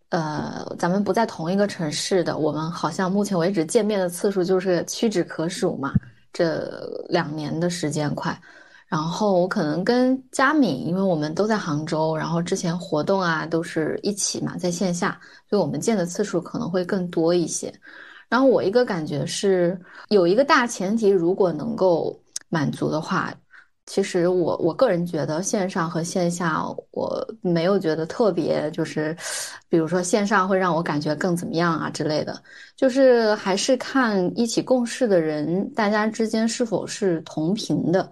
[0.10, 5.94] 呃，咱们不在同一个城市的，我们好像目前为止见面的次数就是屈指可数嘛。
[6.34, 6.70] 这
[7.08, 8.38] 两年的时间快，
[8.88, 15.18] 然后我可能跟佳敏，因为我们都在杭州，然后之前活动啊都是一起嘛，在线下，
[15.50, 17.74] 所以我们见的次数可能会更多一些。
[18.28, 19.80] 然后我一个感觉是，
[20.10, 22.20] 有一个大前提，如果能够。
[22.54, 23.34] 满足的话，
[23.88, 29.18] 其实我我个人觉得线上和线下，我没有觉得特别，就是
[29.68, 32.42] 比如说线上会让我感觉更怎么样啊之类的，
[32.78, 38.12] 就是还是看一起共事的人，大家之间是否是同频的，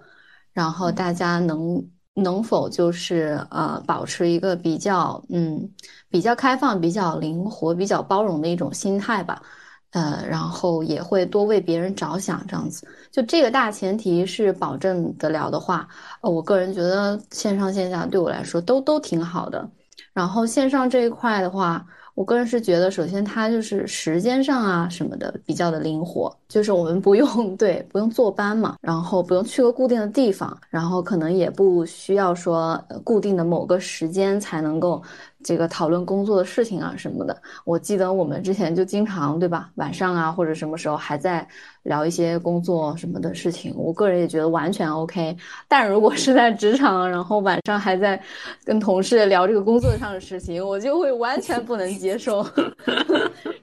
[0.54, 1.82] 然后大家能
[2.16, 5.70] 能否就是呃保持一个比较嗯
[6.10, 9.42] 比较开放、比较灵活、比较包容的一种心态吧。
[9.92, 15.88] 呃，然后也会多为别人着想，这样子，就这个大前提是保证得了的话，
[16.22, 19.70] 呃，我个人觉得线上线下对我来说都都挺好的。
[20.14, 21.86] 然后线上这一块的话。
[22.14, 35.02] 我个人是觉得，首先它就是时间上啊什么的比较的灵活，就是我们不用 对不用坐班嘛，然后不用去个固定的地方，然后可能也不需要说固定的某个时间才能够
[35.44, 37.42] 这个讨论工作的事情啊什么的。
[37.66, 41.48] 我记得我们之前就经常对吧，晚上啊或者什么时候还在。
[41.84, 45.36] 聊一些工作什么的事情，我个人也觉得完全 OK。
[45.68, 48.22] 但如果是在职场，然后晚上还在
[48.64, 52.46] 跟同事聊这个工作上的事情，我就会完全不能接受。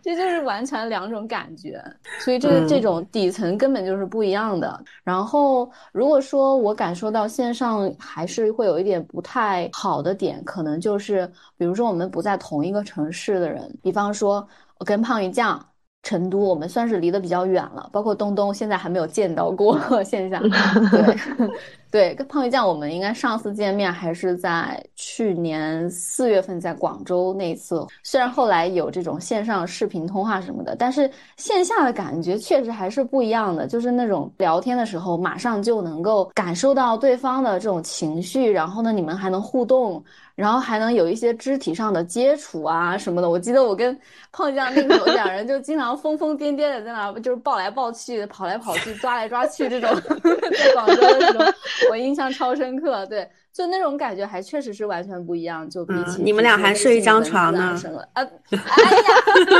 [0.03, 1.83] 这就是完全两种感觉，
[2.21, 4.83] 所以这这种底层根本就是不一样的。
[5.05, 14.47] 然后，如果说我感受到线上还是会有一点不太好的点，可能就是比如说我们不在同一个城市的人，比方说
[14.79, 15.63] 我跟胖鱼酱。
[16.09, 20.43] 成都，我们算是离得比较远了，包括东东，现在还没有见到过 现象。
[20.43, 21.17] 对，
[21.91, 27.87] 对，跟胖鱼酱，我们应该上次见面还是在去年四月份，在广州那次。
[28.03, 33.67] 虽然后来有这种线上视频通话什么的，但是线下的感觉确实还是不一样的。
[33.67, 40.05] 就是那种聊天的时候，马上就能够感受到对方的这种情绪，然后呢，你们还能互动。
[40.39, 43.29] 然后还能有一些肢体上的接触啊什么的。
[43.29, 43.99] 我记得我跟
[44.31, 49.91] 胖酱那个两人就经常疯疯癫癫的在那，就是抱来抱去、跑来跑去、抓来抓去这种。
[50.57, 51.45] 在广州的时候，
[51.91, 53.05] 我印象超深刻。
[53.07, 55.69] 对，就那种感觉还确实是完全不一样。
[55.69, 57.79] 就比起你们俩还睡一张床呢。
[58.13, 58.31] 啊， 哎呀，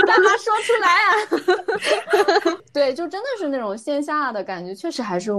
[0.07, 0.89] 干嘛说出来
[2.51, 2.59] 啊？
[2.73, 5.31] 对，就真的是那种线下的感觉，确实还是。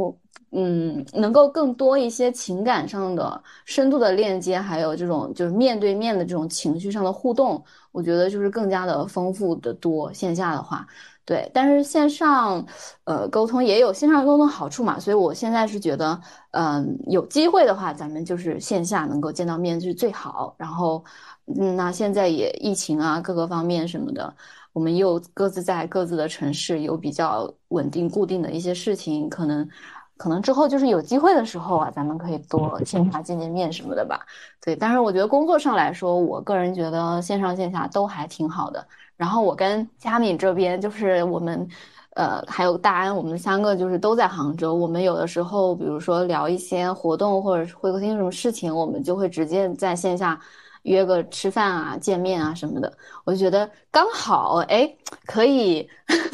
[0.51, 10.11] 嗯，能够更多一些情感上的深度的链接，还有这种就是面对面的这种情绪上的互动，我觉得就是更加的丰富的多。
[10.11, 10.87] 线下的话，
[11.29, 12.65] 对，但是线上，
[13.03, 16.19] 呃，沟通也有线上沟通好处嘛，所以我现在是觉得，
[16.53, 20.55] 嗯，有机会的话，咱们就是线下能够见到面是最好。
[20.57, 21.05] 然后，
[21.45, 24.33] 嗯，那现在也疫情啊，各个方面什么的，
[24.73, 29.69] 我们又各自在各自的城市有比较稳定固定的一些事情，可能。
[30.17, 34.19] 可能之后就是有机会的时候啊，咱们可以多线下见见面什么的吧。
[34.59, 38.85] 对，但是我觉得工作上来说，我个人觉得线上线下都还挺好的。
[39.19, 41.67] 然后我跟佳敏这边就是我们，
[42.15, 44.73] 呃，还有大安，我们三个就是都在杭州。
[44.73, 50.39] 我们有的时候，比如说聊一些活动或者会客厅什么事情，我们就会直接在线下，
[50.83, 52.91] 约个吃饭啊、见面啊什么的。
[53.25, 54.89] 我就觉得刚好，哎，
[55.25, 55.85] 可以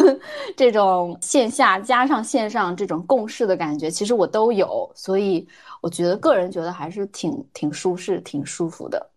[0.55, 5.47] 这种线下加上线上这种共事的感觉，其实我都有，所以
[5.81, 9.09] 我觉得个人觉得还是挺挺舒适、挺舒服的。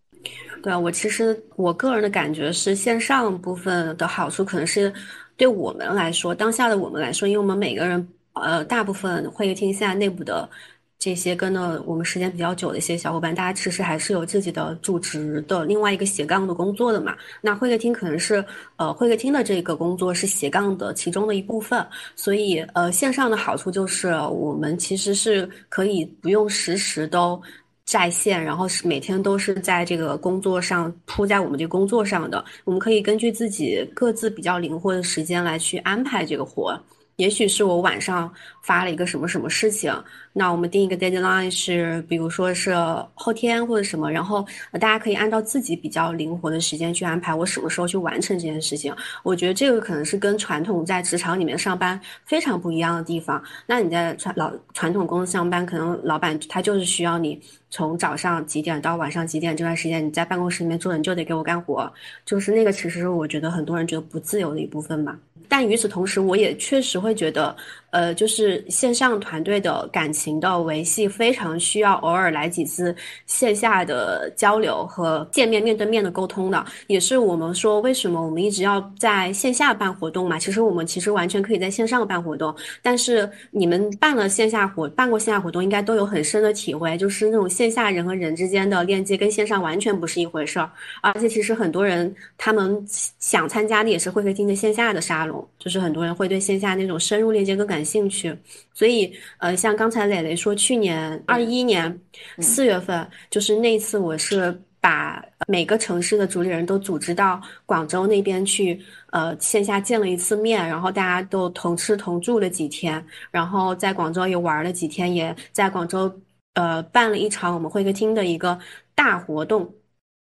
[0.61, 4.93] 对啊，我其实我个人的感觉是线上部分的好处，可能是
[5.37, 10.49] 对我们来说，当下的我们来说，因为我们每个人，呃，大部分会议厅现在内部的
[10.97, 17.15] 这些跟了我们时间比较久的一些小伙伴，大家其实还是有自己的主职的另外一个斜杠的工作的嘛。
[17.39, 18.43] 那会客厅可能是，
[18.75, 27.41] 呃，会客厅的这个工作是斜杠的其中的一部分，所以，呃，线上的好处就是我们其实是可以不用实时都。
[27.89, 36.79] 在线，然后是每天都是在这个工作上扑在我们这工作上的，我们可以根据自己各自比较灵活的时间来去安排这个活。
[37.19, 38.31] 也许是我晚上
[38.63, 39.93] 发了一个什么什么事情，
[40.31, 42.73] 那我们定一个 deadline 是，比如说是
[43.13, 44.45] 后天或者什么，然后
[44.79, 48.95] 大家可以按照自己比较灵活的时间去安排我什么时候去完成这件事情。
[49.21, 53.43] 我觉得这个可能是跟传统在职场里面上班非常不一样的地方。
[53.67, 57.37] 那你在传老传统公司上班，可能老板他就是需要你
[57.69, 61.91] 从早上几点到晚上几点这段时间你在办公室里面坐，你就得给我干活，
[62.23, 65.19] 就是那个其实我觉得很多人觉得不自由的一部分吧。
[65.47, 67.55] 但与此同时，我也确实会觉得。
[67.91, 80.37] 呃，就是线上团队的感情的维系，非常需要偶尔来几次线下的交流和见面面对面的沟通的，也是我们说为什么我们一直要在线下办活动嘛。
[80.37, 90.69] 其实我们其实完全可以在线上办活动，但是你们办了线下活办过线下活动，应该都有很深的体会，就是那种线下人和人之间的链接跟线上完全不是一回事儿。
[91.01, 97.78] 而且其实很多人他们想参加的也是会客厅的线下的沙龙，就是很多人会对线下那种深入链接跟感。
[97.79, 98.37] 感兴趣，
[98.73, 101.97] 所以呃，像刚才磊磊说，去年二一年
[102.39, 108.77] 四月份，就是那次，我是把每个城市的主理人都组织到广州那边去，
[109.11, 113.01] 呃，线下见了一次面，然后大家都同吃同住了几天，
[113.31, 116.13] 然后在广州也玩了几天，也在广州
[116.55, 118.59] 呃办了一场我们会客厅的一个
[118.93, 119.73] 大活动。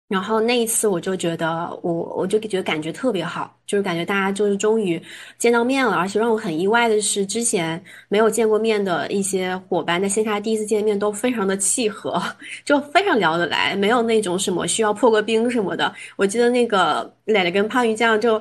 [0.09, 5.03] 然后那一次我就觉得，我我就觉得感觉特别好，就是感觉大家就是终于
[5.37, 12.23] 见到面了，而且让我很意外的是，之前没有见过面的一些伙伴在线下第一次见面都非常的契合，
[12.65, 15.93] 就非常聊得来，没有那种什么需要破个冰什么的。
[16.15, 18.41] 我记得那个磊磊跟胖鱼酱就，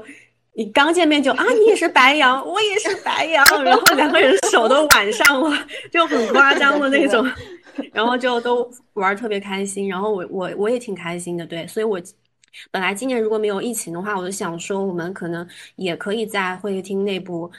[0.53, 5.57] 你刚见面就啊，你也是白羊，我也是白羊，然后两个人手都挽上了，
[5.91, 7.28] 就很夸张的那种。
[7.93, 12.01] 然后就都玩特别开心，然后我我我也挺开心的，对，所以我
[12.71, 17.51] 本来今年如果没有疫情的话，我就想说我们可能也可以在会议厅内部。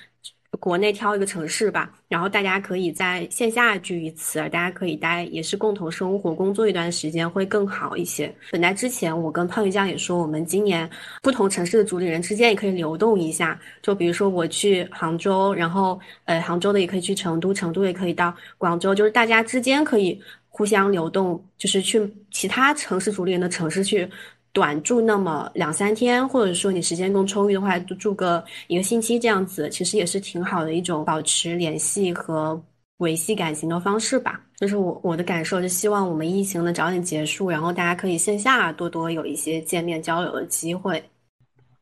[0.58, 8.34] 国内挑一个城市吧，然后大家可以在线下聚一次，大家可以待也是共同生活、工作一段时间会更好一些。
[8.50, 10.88] 本来之前我跟胖鱼酱也说，我们今年
[11.22, 22.00] 不同城市的主理人之间也可以流动一下，就比如说我去杭州，然后呃杭州的也可以去成都，成都也可以到广州，就是大家之间可以互相流动，就是去
[22.30, 24.08] 其他城市主理人的城市去。
[24.56, 32.58] 短住那么两三天，或者说你时间更充裕的话，就住个一个星期这样子，其实也是挺好的一种保持联系和
[32.96, 34.40] 维系感情的方式吧。
[34.56, 41.04] 就是我我的感受，就希望我们疫情能早点结束，然后大家可以线下多多有一些见面交流的机会。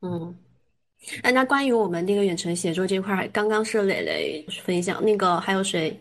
[0.02, 0.34] 嗯，
[1.22, 5.96] 那那关于我们那个远程协作这块，刚刚是磊磊分享，那个还有谁？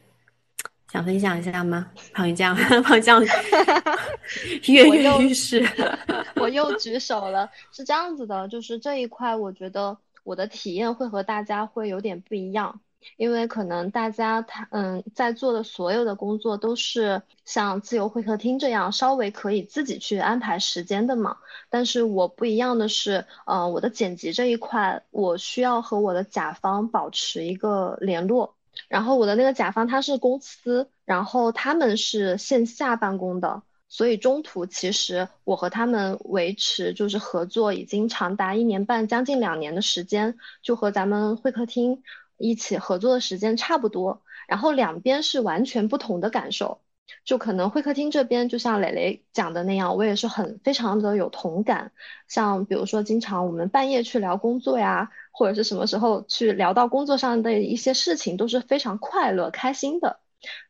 [0.93, 1.89] 想分享一下吗？
[2.13, 3.19] 胖鱼酱， 胖鱼酱
[4.69, 5.67] 跃跃欲试。
[6.39, 12.79] 我又举手了，是这样子的，就是这一块，我觉得我的体验会和大家会有点不一样，
[13.17, 21.37] 因为可能大家他嗯在做的所有的工作都是像自由会客厅这样稍微可以自己去安排时间的嘛。
[21.71, 28.53] 但是我不一样的是，呃，我的剪辑这一块，我需要和我的甲方保持一个联络。
[28.87, 42.03] 然后我的那个甲方他是公司，然后他们是线下办公的，所以中途其实我和他们维持就是合作已经长达一年半，将近两年的时间，就和咱们会客厅
[42.37, 44.21] 一起合作的时间差不多。
[44.47, 46.81] 然后两边是完全不同的感受。
[47.25, 51.91] 就可能会客厅这边，就像磊磊讲的那样，我也是很非常的有同感。
[52.27, 60.21] 像比如说，经常我们半夜去聊工作呀，或者是什么时候去聊到工作上的一些事情，都是非常快乐开心的。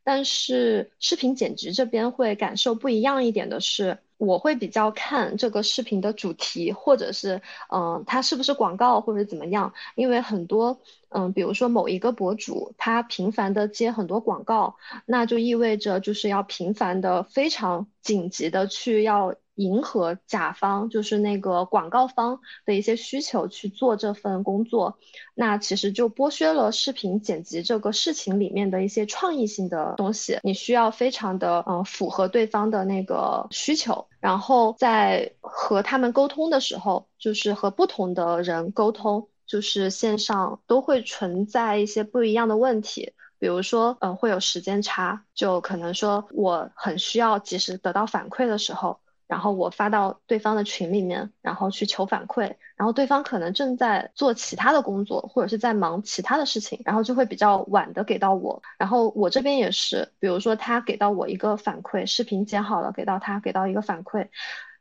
[0.03, 3.99] 但是视频剪辑这边会感受不一样一点的是。
[4.18, 9.74] 我会比较看这个视频的主题，或者是嗯，它是不是广告或者怎么样？
[9.95, 24.97] 因为很多嗯，比如说某一个博主他频繁的接很多广告，那就意味着就是要频繁的、非常紧急的去要迎合甲方，就是那个广告方的一些需求去做这份工作，
[25.36, 30.39] 那其实就剥削了视频剪辑这个事情里面的一些创意性的东西。
[30.43, 43.14] 你需要非常的嗯符合对方的那个需求，然后在和他们沟通的时候，就是和不同的人沟通，就是线上都会存在一些不一样的问题。
[43.39, 58.61] 比如说，嗯，会有时间差，就可能说我很需要及时得到反馈的时候，然后我发到对方的群里面，然后去求反馈，然后对方可能正在做其他的工作，或者是在忙其他的事情，然后就会比较晚的给到我。
[58.78, 64.28] 然后我这边也是，比如说他给到我一个反馈，视频剪好了给到他，给到一个反馈，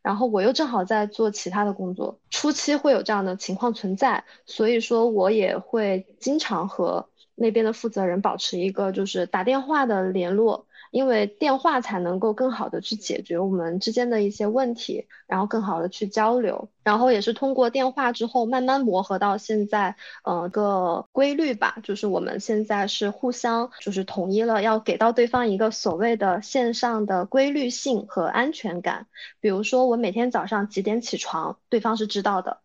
[0.03, 7.09] 然后我又正好在做其他的工作，初期会有这样的情况存在，所以说我也会经常和。
[7.34, 29.07] 那边的负责人保持一个就是打电话的联络，因为电话才能够更好的去解决我们之间的一些问题，然后更好的去交流，然后也是通过电话之后慢慢磨合到现在，呃个规律吧，就是我们现在是互相就是统一了要给到对方一个所谓的线上的规律性和安全感，
[29.40, 32.61] 比如说我每天早上几点起床，对方是知道的。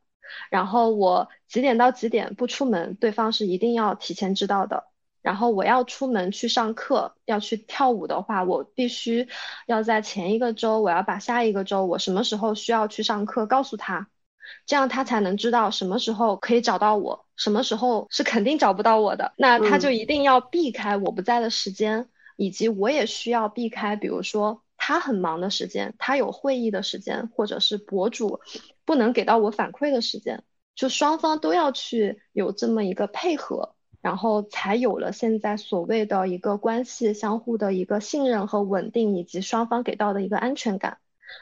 [0.52, 4.84] 然后我几点到几点不出门，对方是一定要提前知道的。
[5.22, 9.28] 然后我要出门去上课，要去跳舞的话，我必须
[9.66, 14.08] 要在前一个周，我要把下一个周我什么时候需要去上课告诉他，
[14.66, 19.34] 这样他才能知道什么时候可以找到我，什么时候是肯定找不到我的。
[19.38, 28.40] 那他就一定要避开我不在的时间，以及我也需要避开，比如说他很忙的时间，他有会议的时间，或者是博主。
[28.86, 40.98] 不能给到我反馈的时间，就双方都要去有这么一个配合，然后才有了现在所谓的一个关系相互的一个信任和稳定，以及双方给到的一个安全感。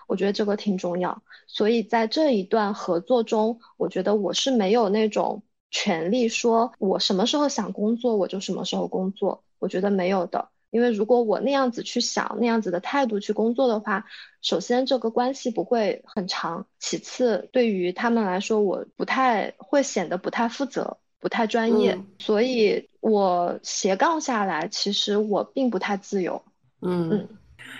[0.07, 1.21] 我觉得这个挺重要。
[1.47, 10.49] 所以在这一段合作中，我觉得我是没有那种权利说我什么时候想工作我就什么时候工作，我觉得没有的。
[10.71, 14.05] 因为如果我那样子去想，那样子的态度去工作的话，
[14.41, 26.39] 首先这个关系不会很长，其次对于他们来说，我不太会显得不太负责、不太专业，所以我斜杠下来，其实我并不太自由。
[26.83, 27.27] 嗯嗯，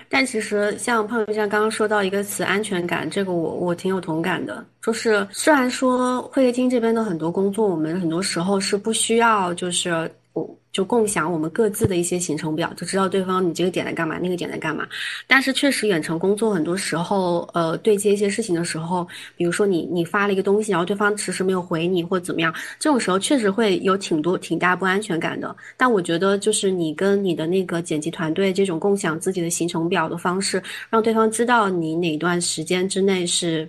[0.08, 4.66] 但其实像胖友酱刚刚说到一个词“安全感”，这个我我挺有同感的。
[4.82, 10.10] 就是虽然说会客厅这边的很多工作，我们很多时候是不需要，就是我。
[10.76, 14.86] 就共享我们各自的一些行程表，就知道对方你这个点在干嘛，那个点在干嘛。
[15.26, 19.08] 但是确实远程工作很多时候，呃，对接一些事情的时候，
[19.38, 25.56] 比如说你你发了一个东西，然后对方迟迟没有回你或者怎么样，这种时候确实会有挺多挺大不安全感的。
[25.78, 33.66] 但我觉得就是你跟你的那个剪辑团队这种共享自己的行程表的方式，让对方知道你哪段时间之内是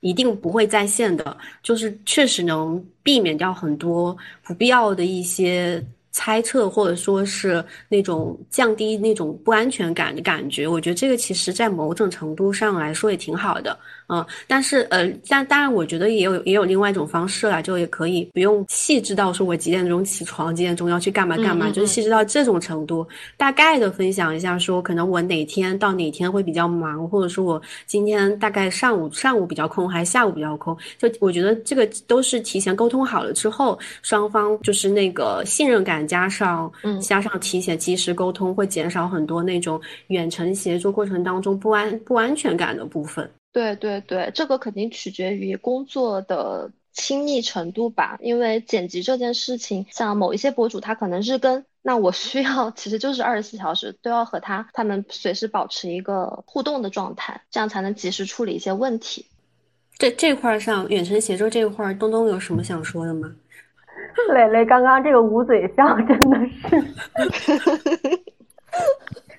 [0.00, 5.82] 一定不会在线的，就是确实能避免掉很多不必要的一些。
[6.10, 13.78] 猜测或者说是那种降低那种不安全感的感觉，我觉得这个其实在某种程度上来说也挺好的。
[14.10, 23.06] 嗯，但是呃，但当然，我觉得也有也有另外一种方式啦，就也可以不用细致到说我几点钟起床，几点钟要去干嘛干嘛，就是细致到这种程度，
[23.36, 43.30] 大概的分享一下，说可能我哪天到哪天会比较忙，或者说我今天大概上午上午比较空，还是下午比较空，就我觉得这个都是提前沟通好了之后，双方就是那个信任感加上，嗯，加上提前及时沟通，会减少很多那种远程协作过程当中不安不安全感的部分。
[43.52, 48.16] 对对对，这个肯定取决于工作的亲密程度吧。
[48.20, 59.26] 因为剪辑这件事情，像某一些博主，他可能是跟，那我需要其实就是二十四小时都要和他他们随时保持一个互动的状态，这样才能及时处理一些问题。
[59.98, 63.30] 这这块上远程协作这块，东东有什么想说的吗？
[64.32, 68.20] 磊磊刚刚这个捂嘴笑真的是。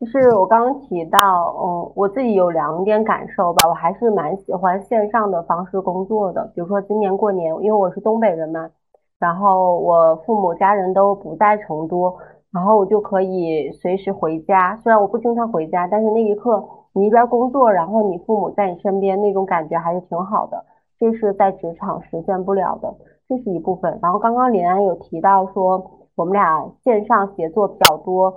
[0.00, 6.48] 就是我刚刚提到，嗯，我自己有两点感受吧，我还是蛮喜欢线上的方式工作的。
[6.54, 8.70] 比如说今年过年，因为我是东北人嘛，
[9.18, 12.14] 然后我父母家人都不在成都，
[12.52, 14.78] 然后我就可以随时回家。
[14.84, 20.64] 虽然我不经常回家，但是那一刻你一边工作，然后你父母在你身边，那种感觉还是挺好的。
[20.96, 22.94] 这是在职场实现不了的，
[23.28, 23.98] 这是一部分。
[24.00, 28.32] 然后刚刚林安有提到说，我们俩线上协作比较多。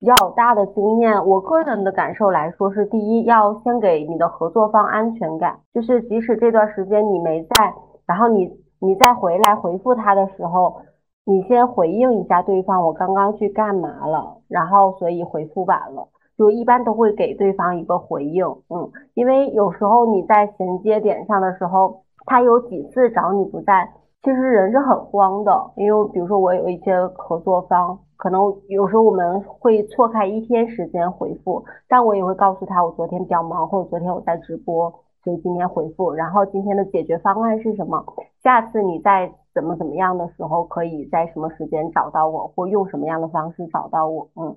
[0.00, 7.74] 比较大的经验，我个人的感受来说是：第一，要先给你的合作方安全感，就是即使这段时间你没在，
[8.06, 10.80] 然后你你再回来回复他的时候，
[11.26, 23.86] 你先回应一下对方，我刚刚去干嘛了，然后所以回复晚了，就一般都会给对方一个回应，嗯，因为有时候你在衔接点上的时候，他有几次找你不在，
[24.22, 34.92] 其实人是很慌的，因为比如说我有一些合作方，可能有时候我们会错开一天时间回复，但我也会告诉他我昨天比较忙，或者昨天我在直播，
[35.24, 38.04] 所以今天回复，然后今天的解决方案是什么，
[38.42, 44.54] 下次你再怎么怎么样的时候，可以在什么时间找到我，或用什么样的方式找到我，嗯。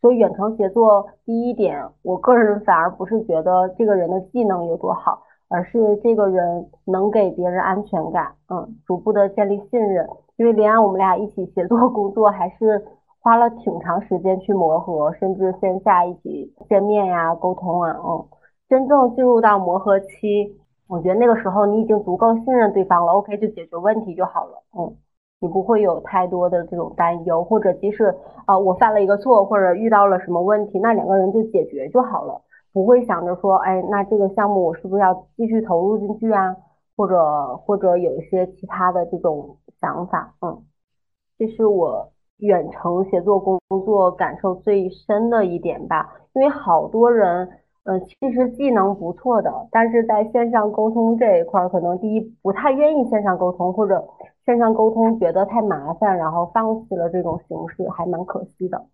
[0.00, 10.04] 所以远程协作第一点，我个人反而不是觉得这个人的技能有多好，而是这个人能给别人安全感，嗯，逐步的建立信任。
[10.36, 12.84] 因为连安我们俩一起协作工作，还是
[13.24, 18.22] 花了挺长时间去磨合，甚至线下一起见面呀、沟通啊，嗯，
[18.68, 20.54] 真正进入到磨合期，
[20.86, 24.94] 我觉得那个时候你已经足够信任对方了，OK 就解决问题就好了，嗯。
[25.40, 28.14] 你不会有太多的这种担忧，或者即使
[28.46, 32.40] 啊我犯了一个错，或者遇到了什么问题，那两个人就解决就好了，
[32.72, 36.56] 不会想着说，哎，那这个项目我是不是要继续投入进去啊？
[36.96, 40.62] 或者或者有一些其他的这种想法，嗯，
[41.36, 42.10] 这是我
[42.44, 47.48] 远程协作工作感受最深的一点吧，因为好多人。
[47.86, 54.02] 嗯，其实技能不错的，但是在线上沟通这一块，可能第一不太愿意线上沟通，或者
[54.46, 58.86] 线上沟通觉得太麻烦，然后放弃了这种形式，还蛮可惜的。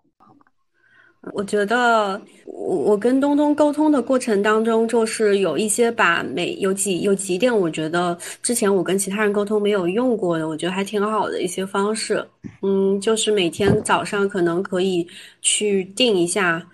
[1.33, 12.27] 我觉得我我跟东东沟通的过程当中，就是有一些把每有几有几点，我觉得之前我跟其他人沟通没有用过的，我觉得还挺好的一些方式。
[12.63, 15.07] 嗯，就是每天早上可能可以
[15.43, 16.67] 去定一下。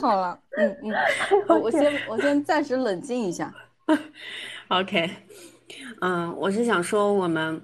[0.00, 0.92] 好了，嗯嗯，
[1.62, 3.54] 我先我先暂时冷静一下。
[4.68, 5.08] OK，
[6.00, 7.60] 嗯，我是想说，我们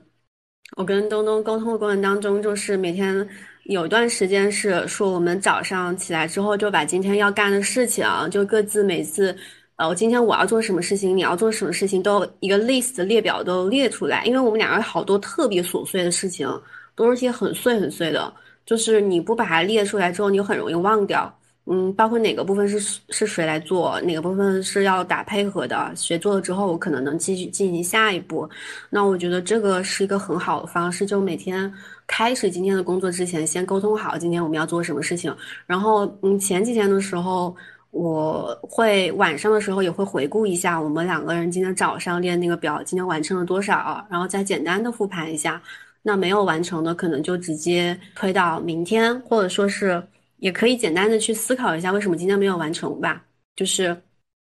[0.76, 3.26] 我跟东东沟通的过程当中，就是每天
[3.68, 9.36] 有一段时间是说，我们早上起来之后就把今天要干的事情，就各自每次，
[9.76, 16.48] 呃，我今天我要做什么事情，你要做什么事情，都一个 list 列表都列出来，因为我们两个好多特别琐碎的事情，
[16.94, 18.32] 都是些很碎很碎的，
[18.64, 21.30] 就是你不把它列出来之后，你很容易忘掉。
[21.70, 28.48] 嗯，包括哪个部分是是谁来做，哪个部分是要打配合的，谁做了之后，我可能能继续进行下一步。
[28.88, 31.70] 那我觉得这个是一个很好的方式，就每天
[32.08, 35.32] 开始今天的工作之前，先沟通好今天我们要做什么事情。
[35.66, 37.54] 然后，嗯，前几天的时候，
[37.92, 45.62] 我会晚上的时候也会回顾一下我们两个人今天早上练那个表，今天完成了多少，然后再简单的复盘一下。
[46.02, 50.02] 那没有完成的，可能就直接推到明天，或者说是。
[50.40, 53.20] 也可以简单的去思考一下，为什么今天没有完成吧？
[53.56, 54.00] 就是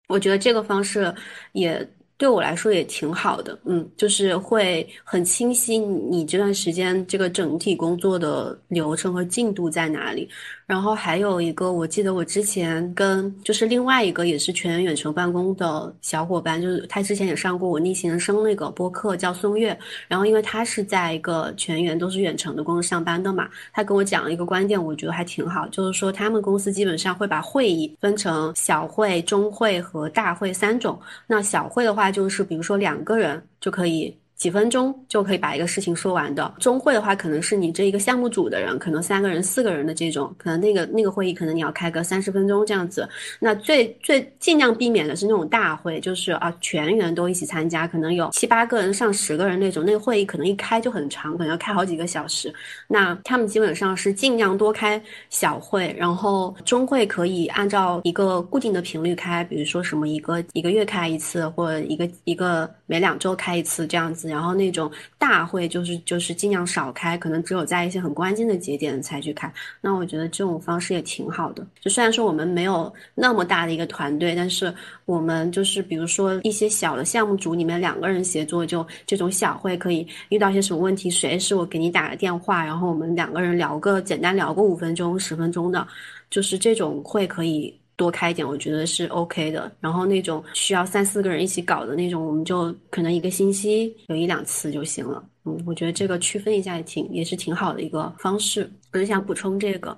[0.07, 1.13] 我觉得这个方式
[1.51, 1.85] 也
[2.24, 10.30] 对我来说也挺好的，嗯，就是会很清晰你这段时间这个整体工作的流程和进度在哪里。
[10.66, 19.78] 然后还有一个，我记得我之前跟就是另外一个也是全员远程办公的小伙伴，就是他之前也上过我逆行人生那个播客，叫宋月。
[20.07, 30.99] 然后因为他是在一个全员都是远程的公司上班的嘛，他跟我讲了一个观点，我觉得还挺好，就是说他们公司基本上会把会议分成小会、中会和大会三种。
[31.28, 34.16] 那小会的话，就是比如说两个人就可以。
[34.43, 36.53] 几分钟就可以把一个事情说完的。
[36.59, 43.07] 中会的话，可能是你这一个项目组的人，可能三个人、四个人的这种，可能那个那个会议可能你要开个三十分钟这样子。
[43.39, 52.53] 那最最尽量避免的是那种大会，就是啊全员都一起参加，可能有七八个人、上十个人那种，那个会议可能一开就很长，可能要开好几个小时。
[52.85, 64.32] 那他们基本上是尽量多开小会，然后中会可以按照一个固定的频率开，比如说什么一个一个月开一次，或者一个一个每两周开一次这样子。
[64.34, 69.51] 然后那种大会就是就是尽量少开，可能只有在一些很关键的节点才去开。
[69.79, 71.65] 那我觉得这种方式也挺好的。
[71.79, 74.73] 就虽然说我们没有那么大的一个团队，但是
[75.05, 85.88] 我们就是比如说一些小的项目组里面两个人协作，就这种小会可以遇到一些什么问题，随时我给你打个电话，然后我们两个人聊个简单聊个五分钟十分钟的，
[86.29, 87.73] 就是这种会可以。
[87.95, 89.71] 多开一点，我觉得是 OK 的。
[89.79, 95.23] 然后那种需要三四个人一起搞的那种，我们就可能一个星期有一两次就行了。
[95.45, 98.71] 嗯，我觉得这个区分一下也挺也是挺好的一个方式。
[98.91, 99.97] 我就想补充这个。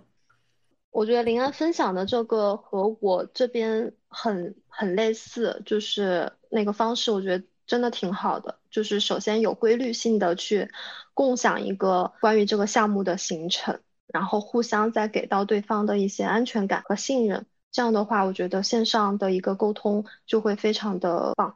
[0.91, 8.57] 我觉得林安分享的这个和我这边很很类似，就是那个方式，我觉得真的挺好的。
[8.71, 10.69] 就是首先有规律性的去
[11.13, 17.45] 共享一个关于这个项目的行程，然后互相再给到对方的一些安全感和信任。
[17.75, 21.53] 这样的话，我觉得线上的一个沟通就会非常的棒。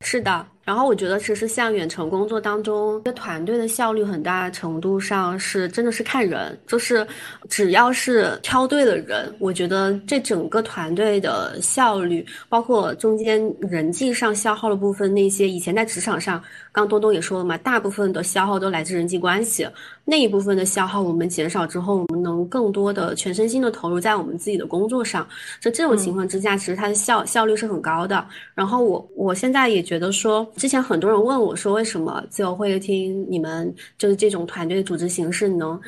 [0.00, 7.06] 是的，然后我觉得，其实像远程工作当中，这团队的效率很大程度上是真的是看人，就是
[7.48, 16.42] 只要是挑对了人，我觉得这整个团队的效率，包括中间人际上消耗的部分，那些以前在职场上，
[16.72, 19.66] 刚多多也说了嘛，大部分的消耗都来自人际关系，
[20.08, 25.26] 那一部分的消耗我们减少之后，我们能更多的全身心的投入在我们自己的工作上。
[25.60, 28.24] 在这种情况之下，其实它的效效率是很高的。
[28.54, 30.46] 然后我我现在也觉得说。
[30.56, 35.78] 之前很多人问我说，为什么自由会议厅你们就是这种团队组织形式能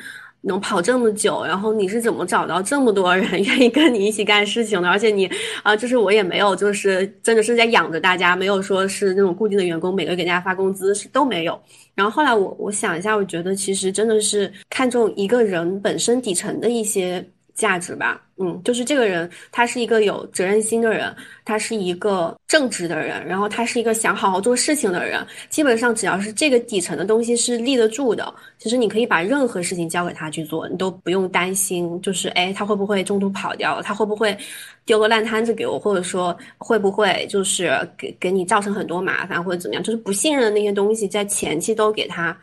[0.41, 1.43] 能跑这么久？
[1.45, 4.87] 然后你是怎么找到这么多人 愿意跟你一起干事情的？
[4.89, 5.29] 而且你
[5.63, 11.59] 啊，就是我也没有，就是真的是在养着大家，没有说是那种固定的员工，每个月给大家发工资是都没有。
[11.93, 17.25] 然后后来我我想一下，我觉得其实真的是看重一个人本身底层的一些。
[17.59, 25.19] 价值吧，嗯，就是这个人，他是一个有责任心的人，他是一个正直的人，然后他是一个想好好做事情的人。
[25.49, 33.83] 基本上只要是这个底层的东西是立得住的，其实你可以把任何事情交给他去做，你都不用担心，就是哎，他会不会中途跑掉了？
[33.83, 34.37] 他会不会
[34.85, 35.77] 丢个烂摊子给我？
[35.77, 39.83] 或者说会不会就是给给你造成很多麻烦或者怎么样？
[39.83, 42.35] 就是不信任的那些东西，在前期都给他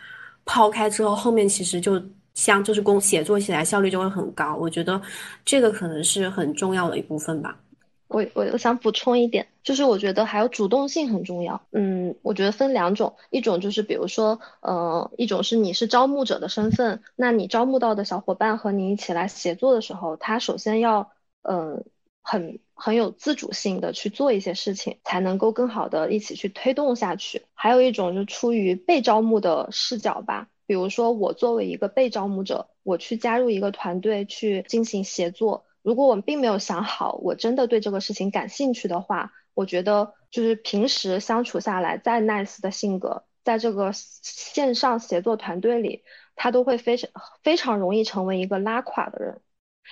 [0.45, 1.99] 抛开之后，后面其实就。
[2.37, 5.01] 像就是工写作起来效率就会很高，我觉得
[5.45, 7.59] 这个可能是很重要的一部分吧。
[8.09, 11.61] 我我我想补充一点，就是我觉得还有主动性很重要。
[11.72, 21.11] 嗯，我觉得分两种，一种就是比如说，呃，一种是你是招募者的身份，那你招募到的小伙伴和你一起来协作的时候，他首先要
[21.43, 21.84] 嗯
[22.22, 27.43] 很很有自主性的去做一些事情，才能够更好的一起去推动下去。
[27.55, 30.49] 还有一种就出于被招募的视角吧。
[30.67, 35.64] 比如说，我作为一个被招募者，我去加入一个团队去进行协作。
[35.83, 46.03] 如果我们并没有想好，我真的对这个事情感兴趣的话，我觉得就是平时相处下来，再 nice 的性格，在这个线上协作团队里，
[46.35, 47.11] 他都会非常
[47.43, 49.41] 非常容易成为一个拉垮的人，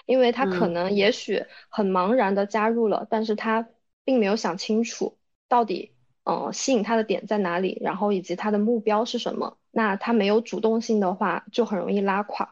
[0.07, 3.69] 因为他可能也许很茫然的加入了，但是他
[4.05, 5.19] 并没有想清楚
[5.49, 5.93] 到底。
[6.25, 7.79] 呃，吸引他的点在哪里？
[7.83, 9.59] 然后以及他的目标是什么？
[9.75, 12.49] 那他没有主动性的话，就很容易拉垮。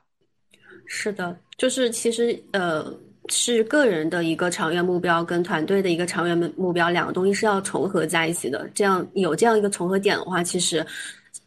[0.85, 2.93] 是的，就是其实呃，
[3.29, 8.69] 是个人的一个长远目标跟团队的一个长远目目标，两个东西是要重合在一起的。
[8.75, 10.85] 这样有这样一个重合点的话，其实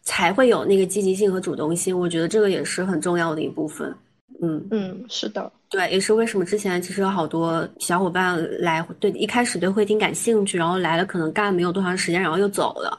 [0.01, 1.99] 才会有那个积极性和主动性。
[1.99, 3.93] 我觉得这个也是很重要的一部分。
[4.41, 5.51] 嗯嗯，是的。
[5.69, 12.97] 对，也是为什么之前其实有好多小伙伴来，对一开始对会听感兴趣，然后来了可能干没有多长时间，然后又走了。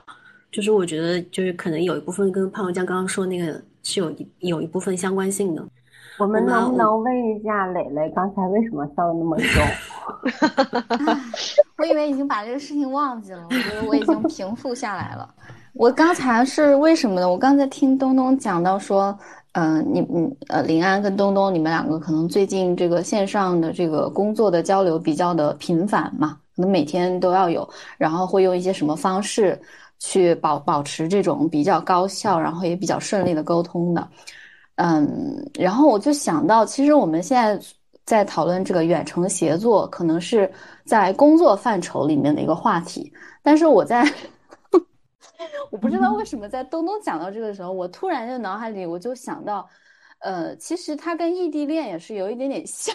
[0.57, 5.63] 就是我觉得，就是可能有一部分跟胖油酱刚刚说那个是有一有一部分相关性的。
[6.19, 9.63] 我们能不能问一下磊磊，刚才为什么笑的那么凶？
[11.77, 15.29] 我以为已经把这个事情忘记了，我觉得我已经平复下来了。
[15.75, 17.31] 我刚才是为什么呢？
[17.31, 19.15] 我刚才听东东讲到说。
[19.59, 29.59] 嗯，你你呃，林安跟东东，你们两个可能最近这个线上的这个工作的交流比较的频繁嘛，可能每天都要有，然后会用一些什么方式
[29.99, 34.09] 去保保持这种比较高效，然后也比较顺利的沟通的。
[34.77, 37.59] 嗯，然后我就想到，其实我们现在
[38.05, 40.51] 在讨论这个远程协作，可能是
[40.85, 44.05] 在工作范畴里面的一个话题，但是我在。
[45.71, 49.69] 我不知道为什么在东东讲到这个时候，我突然就脑海里我就想到，
[50.21, 52.95] 呃，其实它跟异地恋也是有一点点像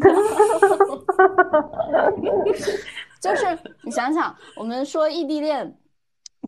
[0.00, 0.10] 的，
[3.22, 5.72] 就是你想想，我们说异地恋，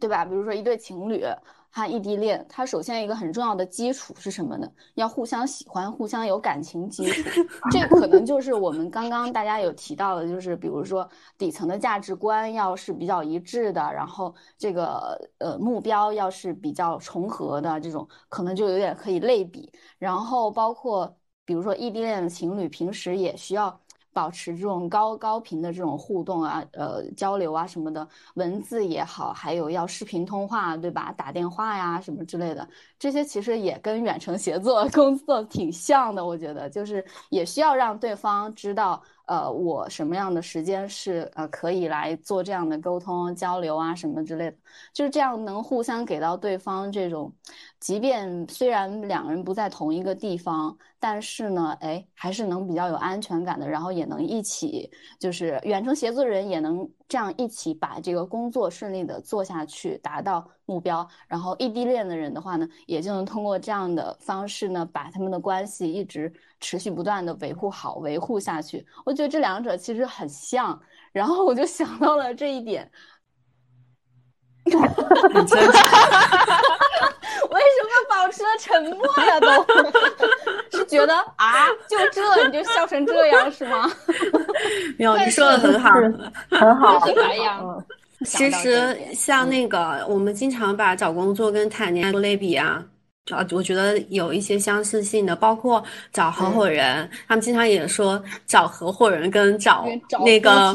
[0.01, 0.25] 对吧？
[0.25, 1.25] 比如说一对情侣。
[1.73, 4.69] 他异地恋，他首先一个很重要的基础是什么呢？
[4.95, 7.31] 要互相喜欢，互相有感情基础。
[7.71, 19.73] 这可能就是我们刚刚大家有提到的，就是比如说底层的价值观要是比较一致的，然后这个呃目标要是比较重合的，这种可能就有点可以类比。
[19.97, 23.80] 然后包括比如说异地恋的情侣，平时也需要。
[24.13, 31.13] 保持这种高高频的这种互动啊，呃，交流啊什么的，文字也好，还有要视频通话，对吧？
[31.17, 39.03] 打电话呀什么之类的，这些其实也跟远程协作 工作挺像的，我觉得就是也需要让对方知道。
[39.31, 44.57] 呃，我什么样的时间是呃可以来做这样的沟通交流啊，什么之类的，
[44.93, 47.33] 就是这样能互相给到对方这种，
[47.79, 61.09] 即便虽然两人不在同一个地方，但是呢，哎，还是能比较有安全感的，然后也能一起，就是远程协作人也能这样一起把这个工作顺利的做下去，达到目标。
[61.29, 66.33] 然后异地恋的人的话呢，也就能通过这样的方式呢，把他们的关系一直。
[66.61, 70.81] 持续不断的维护好，维护下去，我觉得这两者其实很像，
[71.13, 72.91] 然后我就想到了这一点。
[74.67, 74.79] 为什
[77.83, 79.41] 么保持了沉默呀？
[79.41, 79.49] 都
[80.79, 83.91] 是觉得啊，就这你就笑成这样是吗？
[84.99, 85.91] 没有，你说的很好，
[86.51, 87.07] 很好。
[87.07, 87.65] 是白羊。
[87.65, 87.83] 嗯，
[88.27, 92.85] 其实像那个，我们经常把找工作跟谈恋爱做类比啊，
[93.35, 99.87] 啊，我觉得有一些相似性的，包括找合伙人，他们经常也说找合伙人跟找
[100.25, 100.75] 那个，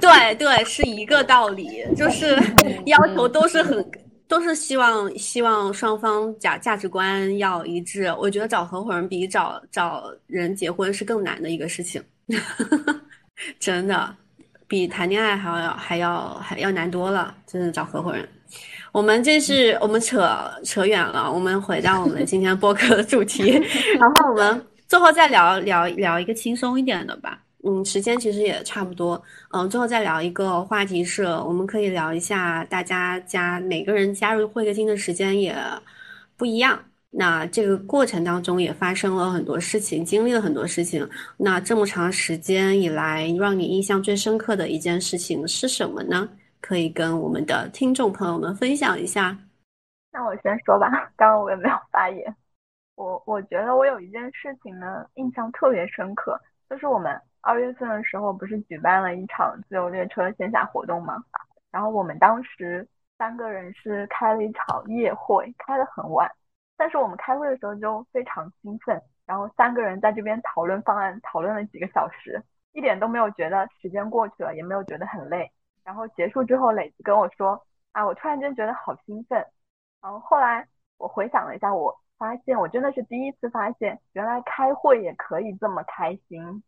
[0.00, 2.38] 对对，是一个道理，就是
[2.86, 3.84] 要求都是很。
[4.28, 8.14] 都是希望希望双方价价值观要一致。
[8.18, 12.02] 我觉得找合伙人比找找人结婚是更难的一个事情，
[13.58, 14.14] 真的
[14.66, 17.34] 比谈恋爱还要还要还要难多了。
[17.46, 18.28] 真的找合伙人，
[18.92, 20.28] 我们这是我们扯
[20.64, 23.50] 扯远了，我们回到我们今天播客的主题，
[23.98, 27.38] 然后我们最后再聊聊聊一个轻松一点的吧。
[27.64, 29.20] 嗯，时间其实也差不多。
[29.50, 35.54] 嗯，最后再聊一个话题是，我们可以聊一下大家加每个人加入会客厅的时间也
[36.36, 36.78] 不一样。
[37.10, 41.06] 那这个过程当中也发生了很多事情，经历了很多事情。
[41.36, 46.28] 那这么长时间以来，让你印象最深刻的一件事情是什么呢？
[46.68, 49.34] 可以跟我们的听众朋友们分享一下。
[50.12, 52.36] 那我先说吧，刚刚我也没有发言。
[52.94, 56.38] 我我觉得我有一件事情呢，印象特别深刻，
[56.68, 57.18] 就是我们。
[57.40, 61.16] 二月份的时候，不是举办了一场自由列车线下活动吗？
[61.70, 66.30] 然后我们当时三个人是开了一场夜会，开得很晚。
[66.76, 72.42] 但是我们开会的时候就非常兴奋，然后三个人在这边讨论方案，讨论了几个小时，
[72.72, 75.50] 一点都没有觉得时间过去了，也没有觉得很累。
[75.88, 77.58] 然后结束之后，磊子跟我说
[77.92, 79.38] ：“啊，我突然间觉得好兴奋。”
[80.02, 80.68] 然后后来
[80.98, 86.62] 我回想了一下，我发现我真的是第一次发现，原来开会也可以这么开心。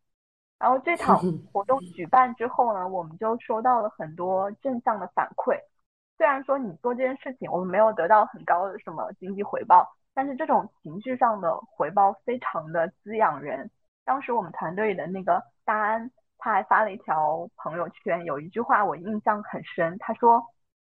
[0.59, 1.21] 然后这场
[1.53, 5.55] 活动举办之后呢，我们就收到了很多正向的反馈。
[6.17, 13.71] 虽然说你做这件事情，我们没有得到很高的什么经济回报，但是这种情绪上的回报非常的滋养人。
[14.07, 16.11] 当时我们团队的那个大安，
[16.41, 20.45] 他还发了一条朋友圈，有一句话我印象很深，他说：“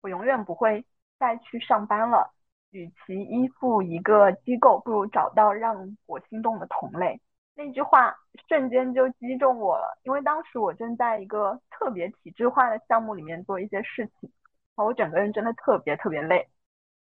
[0.01, 0.85] 我永远不会
[1.19, 2.33] 再去上班了，
[2.71, 7.21] 与其依附一个机构，不如找到让我心动的同类。”
[7.55, 8.17] 那句话
[8.49, 14.33] 瞬间就击中我了，因为当时我正在一个特别体制化的项目里面做一些事情，
[14.75, 16.49] 我整个人真的特别特别累，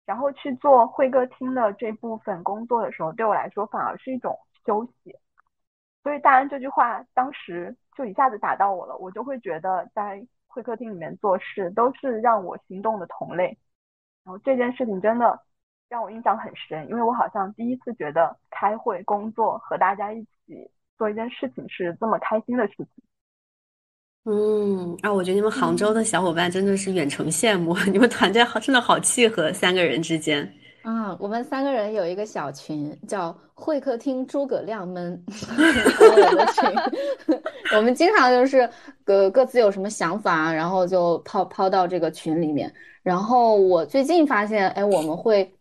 [0.05, 5.17] 然后去做会客厅的这部分工作的时候，对我来说反而是一种休息。
[6.06, 13.58] 所以大安这句话当时就一下子打到我了，我就会觉得在会客厅里面做事都是让我心动的同类，
[14.24, 15.38] 然后这件事情真的。
[15.88, 22.88] 让我印象很深，因为我好像第一次觉得开会、工作和大家一起做一件事情是这么开心的事情。
[24.24, 30.51] 嗯，啊，我觉得你们杭州的小伙伴真的是远程羡慕， 你们团队好，真的好契合，三个人之间。
[30.86, 37.38] 啊，我们三个人有一个小群，叫会客厅诸葛亮 们的群，
[37.75, 38.69] 我们经常就是
[39.03, 42.73] 各各自有什么想法，然后就抛抛到这个群里面。
[43.03, 45.51] 然后我最近发现，哎，我们会。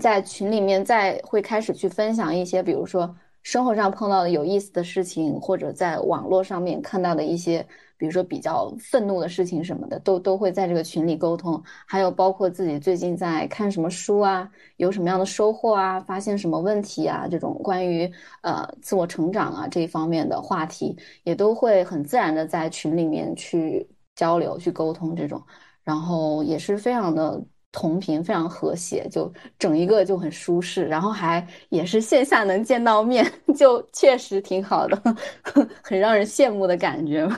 [0.00, 7.64] 在群里面，再会开始去分享一些，比如说生活上碰到的有意思的事情，或者在网络上面看到的一些，
[7.96, 11.62] 比如说比较愤怒的事情什么的，都都会在这个群里沟通。
[11.86, 18.10] 还有包括自己最近在看什么书啊，有什么样的收获啊，发现什么问题啊，这种关于
[18.42, 25.42] 呃自我成长啊这一方面的话题，也都会很自然的在群里面去交流、去沟通这种，
[25.82, 27.42] 然后也是非常的。
[27.74, 34.96] 同频非常和谐，就整一个就很舒适，然后还也是线下能见到面， 就确实挺好的，
[35.82, 37.28] 很让人羡慕的感觉。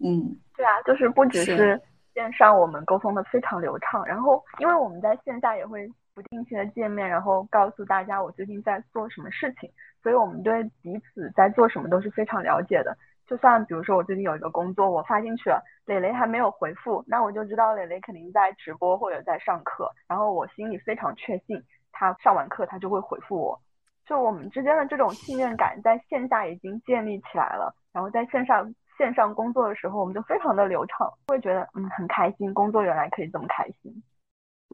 [0.00, 1.78] 嗯，对啊，就是不只是
[2.14, 9.70] 线上我们沟通的非常流畅，然后因为我们在线下也会不定期的见面，然后告诉大家我最近在做什么事情，
[10.02, 12.96] 所以我们对彼此在做什么都是非常了解的。
[13.28, 21.62] 就算比如说我最近有一个工作，我发进去了，磊磊还没有回复，那我就知道磊磊肯定在直播或者在上课，然后我心里非常确信
[21.92, 23.60] 他上完课他就会回复我。
[24.06, 34.02] 就我们之间的这种信任感在线下已经建立起来了，然后在线上线上工作的时候，我们就非常的流畅，会觉得嗯很开心，工作原来可以这么开心。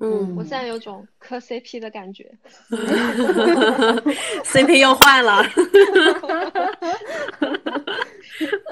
[0.01, 2.29] 嗯，我现在有种磕 CP 的感觉，
[4.45, 5.43] CP 又换了。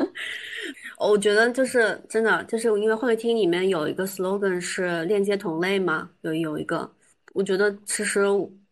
[0.98, 6.88] 我觉得就是真的，就是因为会厅里面有一个 slogan 是链接同类嘛，有有一个，
[7.32, 8.22] 我觉得其实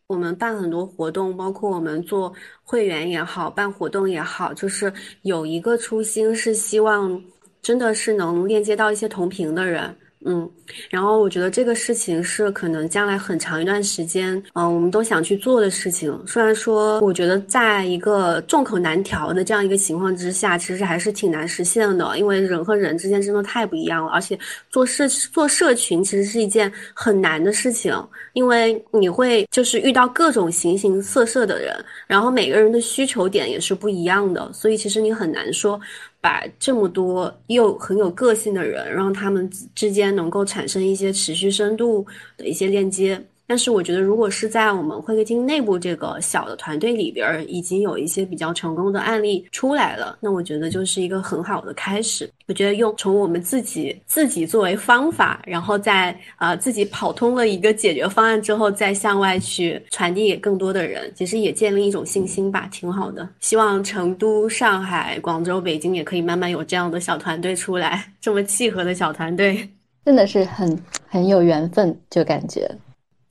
[0.07, 2.33] 我们办很多活动，包括我们做
[2.63, 4.93] 会员也好，办活动也好，就是
[5.23, 7.21] 有一个初心是希望
[7.61, 9.95] 真的是能链接到一些同频的人，
[10.27, 10.49] 嗯，
[10.91, 16.15] 然后我觉得这个事情是可能将来很长一段时间，嗯，我们都想去做的事情。
[16.27, 24.13] 虽然说，我觉得在一个众口难调的这样一个情况之下，其实还是挺难实现的，因为人和人之间真的太不一样了。
[24.13, 24.39] 而且
[24.69, 27.95] 做社做社群其实是一件很难的事情，
[28.35, 31.75] 因为你会就是遇到各种形形色色的人，
[32.07, 35.81] 然后每个人的需求点也是不一样的，所以其实你很难说。
[36.21, 42.07] 把这么多又很有个性的人，让他们之间能够产生一些持续深度
[42.37, 43.25] 的一些链接。
[43.51, 52.31] 但是我觉得，如果是在我们会客厅内部这个小的团队里边，已经有一些比较成功的案例出来了，那我觉得就是一个很好的开始。
[52.47, 63.29] 我觉得用从我们自己自己作为方法，然后在呃自己跑通了一个解决方案之后，再向外去传递给更多的人，其实也建立一种信心吧，挺好的。
[63.41, 69.69] 希望成都、上海、广州、北京也可以慢慢有这样的小团队出来，这么契合的小团队，
[70.05, 72.71] 真的是很很有缘分，就感觉。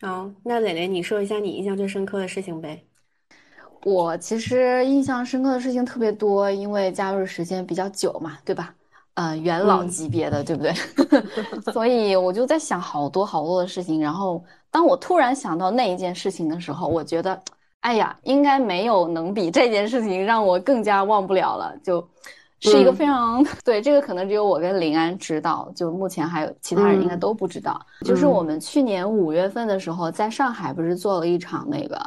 [0.02, 2.82] 好，那磊磊，你说一下你印象最深刻的事情呗。
[3.84, 8.74] 我其实印象深刻的事情特别多，因为加入的时间比较久嘛，对吧？
[9.16, 10.74] 呃，元老级别的，对不对？
[11.74, 14.02] 所以我就在想好多好多的事情。
[14.02, 17.38] 然后当我突然想到那一件事情的时候，我觉得，
[17.82, 21.78] 哎呀，应该没有能比这件事情让我更加忘不了了。
[21.84, 22.08] 就。
[22.62, 27.80] 是一个非常 对这个可能只有我跟林安知道，就目前还有其他人应该都不知道。
[28.06, 32.00] 就是我们去年五月份的时候，在上海不是做了一场那个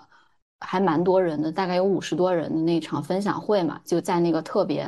[0.61, 4.87] 还蛮多人的，大概有五十多人的那场分享会嘛，就在那个特别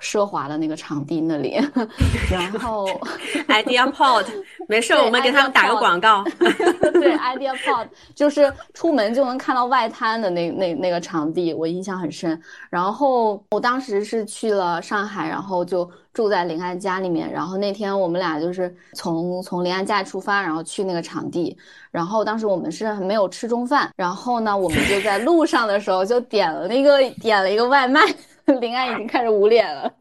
[0.00, 1.60] 奢华的那个场地那里，
[2.30, 2.86] 然后
[3.48, 4.24] idea pod
[4.66, 6.24] 没事，我们给他们打个广告。
[6.94, 12.40] 对 idea pod 就是出门就能看到外滩的那那那个场地，我印象很深。
[12.70, 17.30] 然后我当时是去了上海，然后就住在林安家里面。
[17.30, 21.56] 然后那天我们俩就是从从林安家出发，然后去那个场地。
[21.90, 28.00] 然后当时我们是没有吃中饭，然后呢，我们就在路上的时候就点了那个点了一个外卖。
[28.58, 29.92] 林安已经开始捂脸了，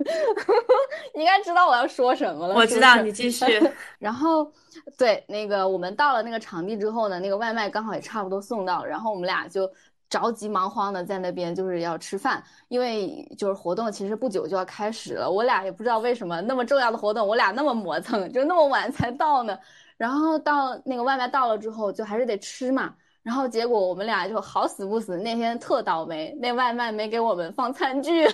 [1.16, 2.56] 应该知道我要说什么了。
[2.56, 3.46] 我知道，你继续。
[4.00, 4.52] 然后，
[4.98, 9.70] 对那个我们到了那个场地之后呢，那个外卖刚好也差不多送到，然后我们俩就
[10.10, 15.30] 着急忙慌的在那边就是要吃饭，因为就是活动其实不久就要开始了。
[15.30, 19.58] 我俩也不知道为什么那么重要的活动，我俩那么磨蹭，就那么晚才到呢。
[19.98, 22.96] 然后到那个外卖到了之后，就还是得吃嘛。
[23.22, 28.26] 然后结果我们俩就好死不死，那天特倒霉，那外卖没给我们放餐具，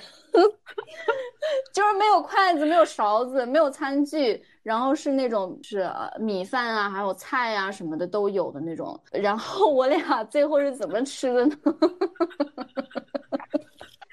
[1.74, 5.90] 就是没有筷子、没有勺子、没有餐具，然后是那种是
[6.20, 8.98] 米饭啊，还有菜啊什么的都有的那种。
[9.12, 11.56] 然后我俩最后是怎么吃的呢？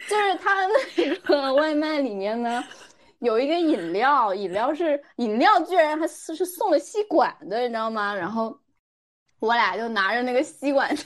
[0.08, 0.66] 就是他
[0.96, 2.64] 那个外卖里面呢，
[3.20, 8.14] 有一个饮料，饮料是饮料，居然还是是送了吸管的，你知道吗？
[8.14, 8.58] 然后。
[9.42, 10.96] 我俩就拿着那个吸管，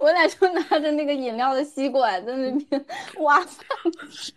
[0.00, 2.84] 我俩就拿着那个饮料的吸管在那边
[3.18, 3.64] 挖饭
[4.10, 4.32] 吃，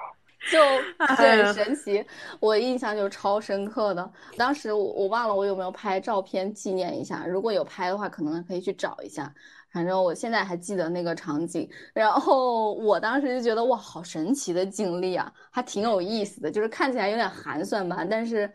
[0.50, 0.58] 就
[1.06, 2.02] 很神奇。
[2.40, 4.12] 我印象就超深刻的。
[4.38, 9.30] 当时我我忘了我有没有拍照片纪念一下，如果有拍的话，可能可以去找一下。
[9.70, 11.68] 反正我现在还记得那个场景。
[11.92, 18.50] 然后我当时就觉得哇，好神奇的经历啊，还挺有意思的，就是看起来有点寒酸吧，但是。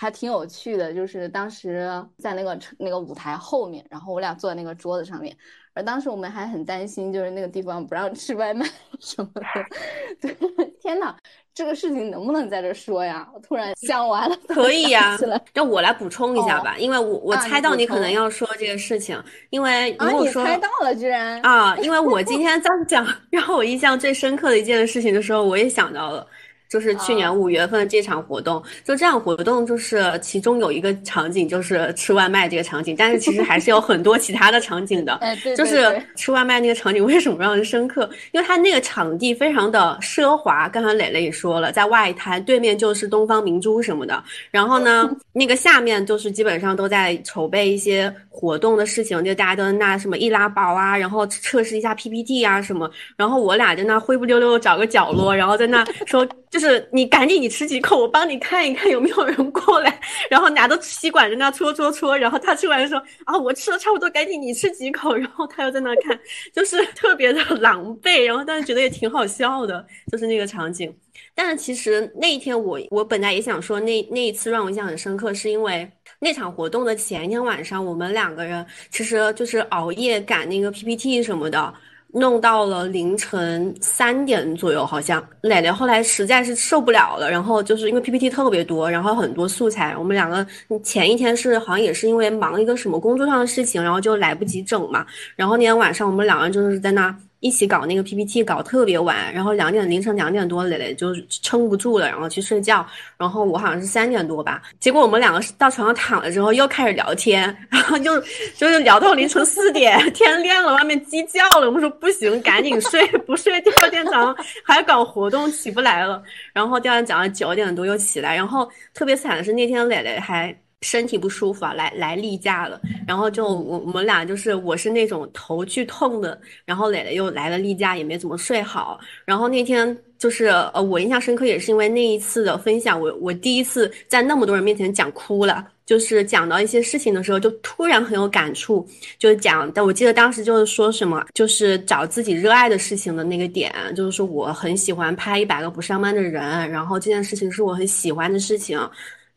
[0.00, 5.36] 还挺有趣的，就是当时在那个那个舞台后面，然后我俩坐在那个桌子上面，
[5.74, 8.64] 而当时我们还很担心，就是那个地方不让吃外卖
[9.00, 9.42] 什么的。
[10.22, 10.36] 对，
[10.80, 11.16] 天哪，
[11.52, 13.28] 这个事情能不能在这说呀？
[13.34, 15.18] 我突然想完了，可以呀。
[15.52, 19.20] 让我来补充一下吧，因为我我猜到你可能要说这个事情，
[19.50, 26.24] 因为啊，你猜到了，居然啊，因为我今天在讲 让我印象最深刻的一件事情的时候，我也想到了。
[26.68, 35.18] 就是去年五月份这场活动，就这样活动，就是其中有一个场景就是吃外卖这个场景，但是其实还是有很多其他的场景的。
[35.56, 38.08] 就是吃外卖那个场景为什么让人深刻？
[38.32, 56.26] 因为它那个场地非常的奢华，刚才磊磊也说了，在外滩对面就是东方明珠什么的，然后呢， 那个下面就是基本上都在筹备一些活动的事情，就大家都在那什么易拉宝啊，然后测试一下 PPT 啊什么，然后我俩在那灰不溜溜找个角落，然后在那说。
[56.58, 66.18] 就是你赶紧你吃几口，我帮你看一看有没有人过来，然后拿着吸管在那戳戳戳，然后他吃完说啊我吃了差不多，赶紧你吃几口，然后他又在那看，
[66.52, 70.92] 就是特别的 狼狈，然后但是觉得也挺好笑的，就是那个场景。
[71.32, 81.72] 但是其实那一天我我本来也想说那那一次让我印象很深刻，是因为那场活动的前一天晚上，我们两个人其实就是熬夜赶那个 PPT 什么的。
[82.14, 90.46] 弄到了凌晨三点左右，好像奶奶后来实在是受不了了，然后就是因为 PPT 特别多，然后很多素材，我们两个
[90.82, 95.06] 前一天是好像也是因为忙一个什么工作上的事情，然后就来不及整嘛，
[95.36, 97.14] 然后那天晚上我们两个人就是在那。
[97.40, 102.84] 一起搞那个 PPT，搞特别晚，然后两点凌晨两点多，磊磊就撑不住了，然后去睡觉。
[103.16, 108.20] 然后我好像是三点多吧，结果我们两个到床上躺了之后又开始聊天，然后就
[108.56, 111.66] 就是聊到凌晨四点，天亮了，外面鸡叫了。
[111.66, 116.22] 我们说不行，赶紧睡，不睡第二天早上还搞活动起不来了。
[116.52, 120.56] 然后第二天早上九点多又起来，然后特别惨的是那天磊磊还。
[120.82, 138.86] 身体不舒服啊，来来例假了，然后就我我们俩就是我是那种头剧痛的，然后磊磊又来了例假，也没怎么睡好，然后那天就是呃我印象深刻也是因为那一次的分享，我我第一次在那么多人面前讲哭了，就是讲到一些事情的时候就突然很有感触，
[139.18, 148.78] 就讲，但我记得当时就是说什么，就是找自己热爱的事情的那个点，就是说我很喜欢拍一百个不上班的人，然后这件事情是我很喜欢的事情。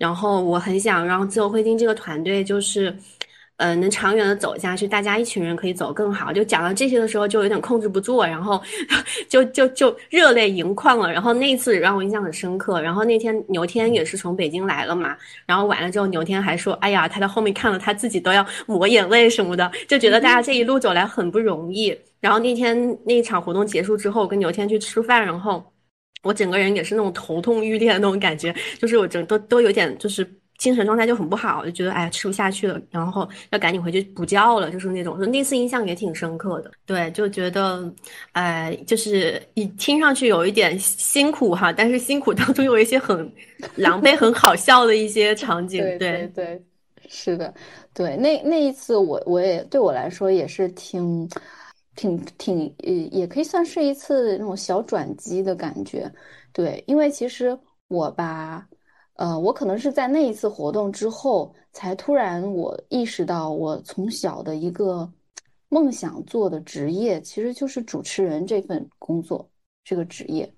[0.02, 2.92] 然后我很想让自由会金这个团队，就是，
[3.58, 6.34] 呃，能长远的走下去，大家一群人可以走更好。
[6.34, 8.60] 就讲到这些的时候，就有点控制不住，然后
[9.30, 11.14] 就就就热泪盈眶了。
[11.14, 12.82] 然后那一次让我印象很深刻。
[12.82, 15.16] 然后那天牛天也是从北京来了嘛，
[15.46, 25.71] 然后完了之后，牛天还说：“哎呀，他在后面看了，他自己都要抹眼泪什么的，就觉得大家这一路走来很不容易。”然后那天那一场活动结束之后，我跟牛天去吃饭，然后。
[26.24, 35.20] 我整个人也是那种头痛欲裂的那种感觉，就是我整都都有点就是精神状态就很不好，就觉得哎吃不下去了，然后要赶紧回去补觉了，就是那种。
[35.32, 37.92] 那次印象也挺深刻的，对，就觉得，
[38.34, 43.32] 哎，就是你听上去有一点辛苦哈，但是辛苦当中有一些很
[43.76, 46.62] 狼狈、很好笑的一些场景，对对，
[47.10, 47.52] 是的，
[47.96, 51.28] 对，那那一次我我也对我来说也是挺。
[52.02, 56.12] 挺挺呃，也可以算是一次那种小转机的感觉，
[56.52, 57.56] 对，因为其实
[57.90, 58.68] 我吧，
[59.18, 65.08] 呃，我可能是在那一次活动之后，才突然我意识到，我从小的一个
[65.70, 69.48] 梦想做的职业，其实就是主持人这份工作，
[69.84, 70.52] 这个职业，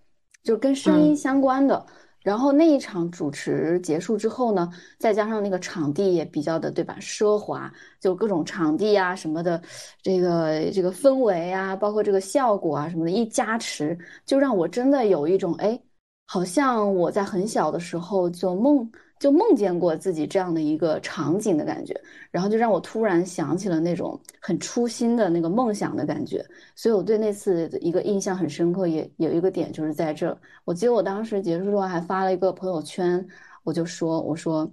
[0.43, 1.85] 就跟声音相关的。
[2.23, 6.97] 然后那一场主持结束之后呢，再加上那个场地也比较的，对吧？
[6.99, 9.61] 奢华，就各种场地啊什么的，
[10.01, 15.79] 这个这个氛围啊，包括这个效果啊什么的，一加持，就让我真的有一种哎，
[16.25, 18.89] 好像我在很小的时候做梦。
[19.19, 21.93] 就梦见过自己这样的一个场景的感觉，
[22.29, 26.45] 然后就让我突然想起了那种很初心的那个梦想的感觉，
[26.75, 30.37] 所以我对那次一个印象很深刻，也有一个点就是在这。
[30.65, 33.25] 我记得我当时结束之后还发了一个朋友圈，
[33.63, 34.69] 我就说：“我说，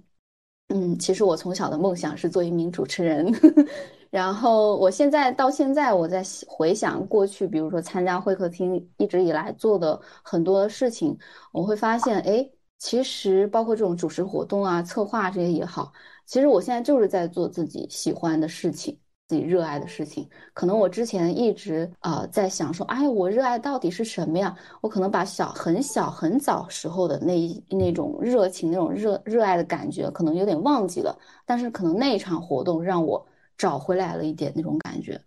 [0.67, 3.33] 嗯，其实我从小的梦想是做一名主持人。
[4.11, 11.17] ”然后我现在到现在我在回想过去，比如说参加会客厅一直以来做的很多事情，
[11.53, 12.49] 我会发现，哎。
[12.81, 15.93] 其实包括这种主持活动啊、策划这些也好，
[16.25, 20.27] 其实我现在就是在做自己喜欢的事情、自己热爱的事情。
[20.55, 24.57] 可能我之前一直啊在想说，哎，我热爱到底是什么呀？
[24.81, 31.15] 我可能把小很小很早时候的那一那种热情、那种热热爱的感觉，可能有点忘记了。
[31.45, 33.23] 但是可能那一场活动让我
[33.55, 35.21] 找回来了一点那种感觉。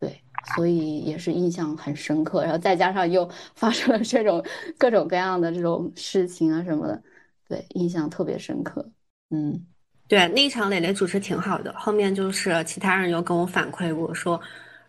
[0.00, 0.20] 对，
[0.54, 4.44] 所以也是印象很深刻，然后再加上又 发生了这种
[4.76, 7.02] 各种各样的这种事情啊什么的，
[7.48, 8.86] 对，印象特别深刻。
[9.30, 9.64] 嗯，
[10.06, 14.40] 对，那场磊磊主持挺好的，后面就是其他人又跟我反馈过说，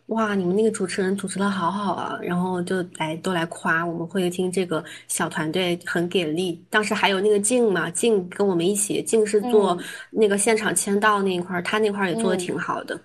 [0.08, 6.64] 哇，你们那个主持人主持的好好啊，然后就来都来夸我们会厅这个小团队很给力。
[6.70, 9.76] 当时还有那个静嘛，静跟我们一起，静是做
[10.12, 13.00] 那个现场签到那一块儿，他那块儿也做的挺好的。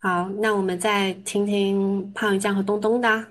[0.00, 3.26] 好，那我们再听听胖鱼酱和东东的。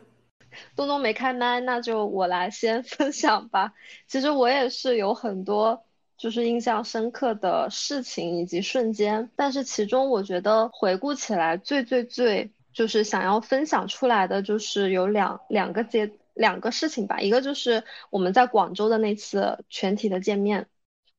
[0.75, 3.73] 东东没开麦，那就我来先分享吧。
[4.07, 5.85] 其实我也是有很多
[6.17, 17.21] 就是印象深刻的事情以及瞬间，但是其中我觉得回顾起来最最最就是想要分享出来的就是有两两个阶两个事情吧。
[17.21, 20.67] 一个就是我们在广州的那次全体的见面，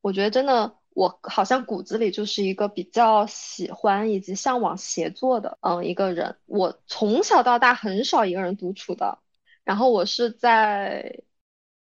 [0.01, 0.75] 我觉得真的。
[0.99, 6.37] 我好像骨子里就是一个比较喜欢以及向往协作的，嗯，一个人。
[6.45, 9.19] 我从小到大很少一个人独处的，
[9.63, 11.23] 然后我是在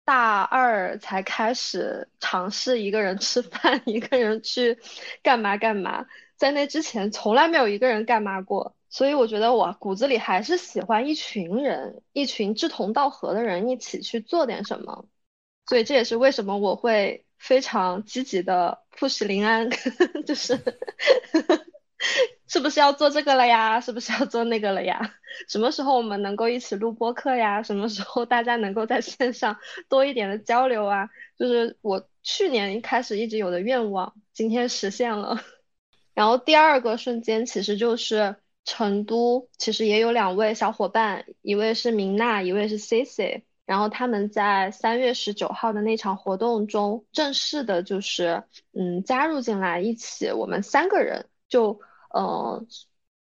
[0.04, 4.78] 大二才开始尝试一个人吃饭， 一个人去
[5.22, 6.06] 干嘛干嘛，
[6.36, 8.76] 在那之前从来没有一个人干嘛过。
[8.90, 15.08] 所以我觉得我骨子里还是喜欢一群人，一群志同道合的人一起去做点什么。
[15.66, 17.24] 所以这也是为什么我会。
[17.38, 19.70] 非常积极的 push 临安，
[20.26, 20.58] 就是
[22.46, 23.80] 是不是要做这个了呀？
[23.80, 25.14] 是不是要做那个了呀？
[25.48, 27.62] 什么时候我们能够一起录播课呀？
[27.62, 29.58] 什么时候大家能够在线上
[29.88, 31.08] 多一点的交流啊？
[31.38, 35.42] 就是我去年开始一直有的愿望，今天实现了。
[36.14, 43.44] 然后第二个瞬间其实就是成都，其实也有两位小伙伴，一位是明娜，一位是 C C。
[43.68, 51.78] 然后他们在三月十九号的那场活动中，正式的就是嗯加入进来，一起我们三个人就
[52.08, 52.64] 呃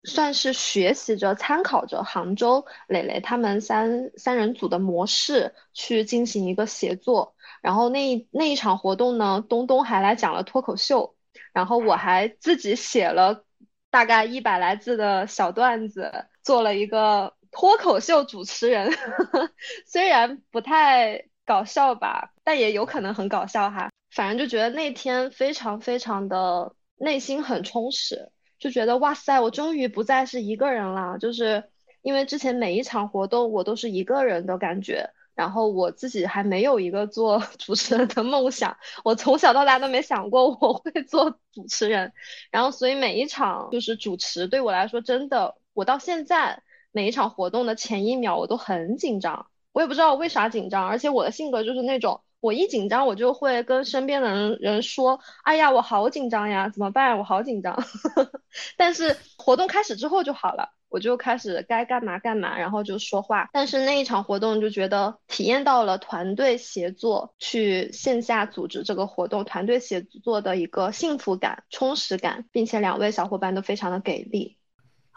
[0.05, 7.35] 算是学习着、参考着杭州磊磊他们三三人组的模式去进行一个协作。
[7.61, 11.13] 然后那那一场活动呢，东东还来讲了脱口秀，
[11.51, 13.43] 然后我还自己写了
[13.89, 17.35] 大概一百来字的小段子，做了一个。
[17.51, 18.91] 脱口秀主持人
[19.85, 23.89] 虽然不太搞笑吧，但也有可能很搞笑哈。
[24.09, 31.17] 反正就觉得那天非常非常的内心很充实，就觉得哇塞，我终于不再是一个人了。
[31.17, 31.63] 就是
[32.01, 42.13] 因为之前每一场活动我都是一个人的感觉，然后我自己还没有一个做 主持人的梦想，我从小到大都没想过我会做主持人。
[42.49, 46.63] 然后所以每一场就是主持对我来说真的，我到现在。
[46.91, 57.17] 每一场活动的前一秒，我都很紧张，我也不知道为啥紧张，而且我的性格就是那种，我一紧张，我就会跟身边的人人说，哎呀，我好紧张呀，怎么办？
[57.17, 57.81] 我好紧张。
[58.77, 63.49] 但是活动开始之后就好了，我就开始该干嘛干嘛，然后就说话。
[63.53, 74.57] 但是那一场活动就觉得体验到了团队协作，去线下组织这个活动，团队协作的一个幸福感、充实感，并且两位小伙伴都非常的给力。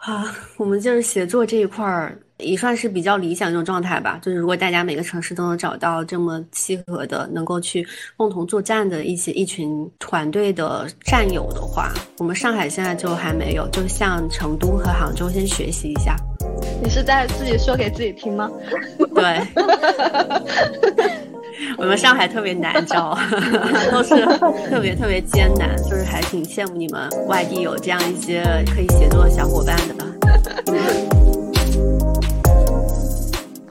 [0.05, 0.23] 好，
[0.57, 4.19] 我们就是写作这一块儿也算是比较理想这种状态吧。
[4.21, 7.83] 就是如果大家每个城市都能找到这么契合的、能够去
[8.15, 16.15] 共同作战的一些一群团队的战友的话，我们上海现在就还没有，就向成都和杭州先学习一下。
[16.83, 18.47] 你是在自己说给自己听吗？
[19.15, 19.41] 对。
[21.77, 23.17] 我们上海特别难找，
[23.91, 24.25] 都是
[24.69, 30.05] 特别特别艰难，就是还挺羡慕你们外地有这样一些可以协作的小伙伴的。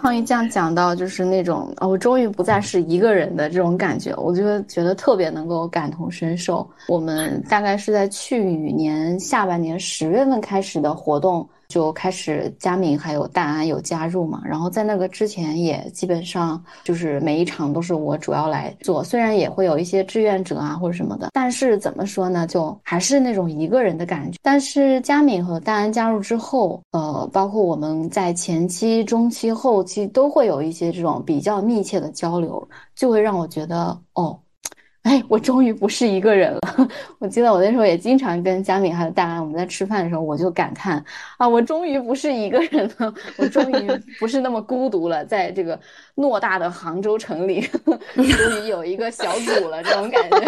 [0.01, 6.69] 胖鱼酱讲到就是那种我终于不再是一个人的这种感觉，我就觉得特别能够感同身受。
[6.89, 11.48] 我们大概是在去年下半年十月份开始的活动。
[11.75, 24.39] 就开始佳敏还有大安有加入嘛，然后在那个之前也基本上就是每一场都是我主要来做，虽然也会有一些志愿者啊或者什么的，但是怎么说呢，就还是那种一个人的感觉。
[24.41, 34.39] 但是佳敏和大安加入之后，呃，包括我们在前期、中期、后期都会有一些这种比较密切的交流，就会让我觉得哦。
[35.05, 36.60] 哎，我终于不是一个人了。
[37.20, 41.05] 我记得我那时候也经常跟佳敏还有大安，我们在吃饭的时候，我就感叹
[41.36, 45.78] 啊，我终于不是一个人了， 我终于不是那么孤独了，在这个
[46.16, 47.60] 偌大的杭州城里，
[48.14, 50.40] 终于有一个小组了，这种感觉。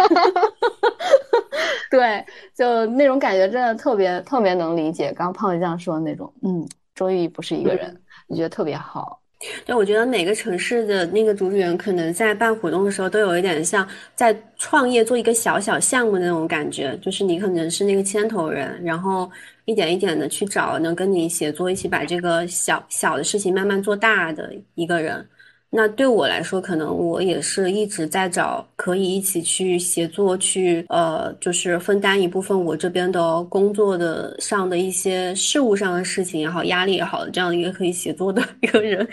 [1.91, 2.25] 对，
[2.55, 5.13] 就那种感觉真的特别特别能理解。
[5.13, 7.95] 刚胖子这样说的那种，嗯，终于不是一个人，
[8.27, 9.21] 我觉得特别好。
[9.65, 19.31] 对，我觉得每个城市的那个主持人，可能在办活动的时候，都有一点像在创业做一个小小项目那种感觉，就是你可能是那个牵头人，然后
[19.65, 25.27] 一点一点的去找能跟你协作，一起把这个小小的事情慢慢做大的一个人。
[25.69, 39.07] 那对我来说，可能我也是一直在找可以一起去协作，去呃，就是分担一部分我这边的工作的上的一些事务上的事情也好，压力也好，这样一个可以协作的一个人。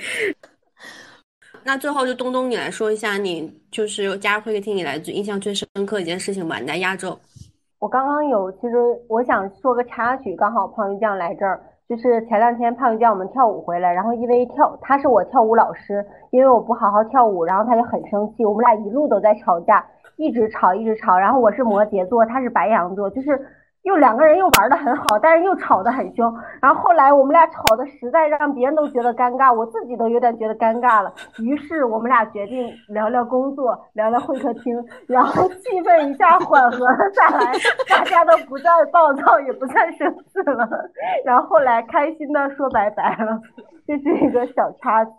[1.65, 6.59] 那最后就东东，你来说一下，你就是加入会客厅以来最印象最深刻一件事情吧？
[6.59, 7.17] 你在亚洲。
[7.79, 8.75] 我刚刚有，其实
[9.09, 11.61] 我想说个插曲，刚好胖鱼酱来这儿。
[11.95, 23.39] 就是前两天胖鱼叫我们跳舞回来，然后因为跳他是我跳舞老师，因为我不好好跳舞，然后他就很生气，我们俩一路都在吵架，一直吵一直吵，然后我是摩羯座，他是白羊座，就是。
[23.83, 26.33] 又两个人又玩的很好，但是又吵得很凶。
[26.61, 31.13] 然后后来我们俩吵的实在让别人都觉得尴尬，我自己都有点觉得尴尬了。
[31.39, 34.73] 于是我们俩决定聊聊工作，聊聊会客厅，
[35.07, 37.53] 然后气氛一下缓和了下来，
[37.89, 40.67] 大家都不再暴躁，也不再生气了。
[41.25, 43.37] 然后后来开心的说拜拜了，
[43.85, 45.11] 这是一个小插曲。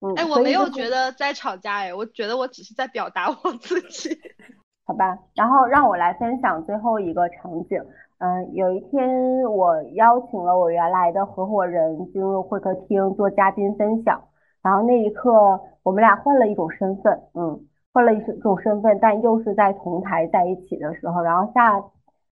[0.00, 4.16] 嗯，哎，我没有觉得在吵架，哎，我觉得我只是在表达我自己。
[4.86, 7.82] 好吧，然后让我来分享最后一个场景。
[8.18, 14.20] 嗯，有一天我邀请了我原来的合伙人进入会客厅做嘉宾分享，
[14.62, 17.60] 然后那一刻我们俩换了一种身份，嗯，
[17.92, 21.82] 换了一种身份，但又是在同台在一起的时候，然后下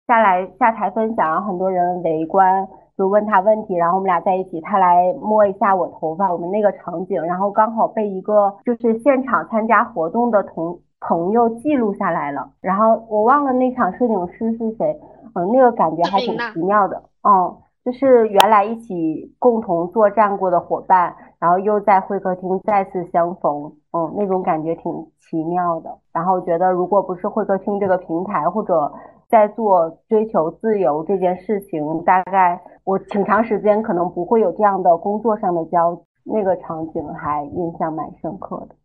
[0.06, 2.66] 下来下台分享，然后很多人围观，
[2.96, 14.98] 就问他问题，然后我们俩在一起，他来摸一下我头发，我们那个场景，然后刚好被一个就是现场参加活动的同朋友记录下来了，然后我忘了那场摄影师是谁，
[15.36, 28.92] 嗯，那个感觉还挺奇妙的，嗯，就是原来一起共同作战过的伙伴，然后又在会客厅再次相逢，嗯，那种感觉挺奇妙的，然后觉得如果不是会客厅这个平台或者。
[29.28, 38.76] 在做追求自由这件事情，大概我挺长时间可能不会有这样的工作上的交，那个场景还印象蛮深刻的。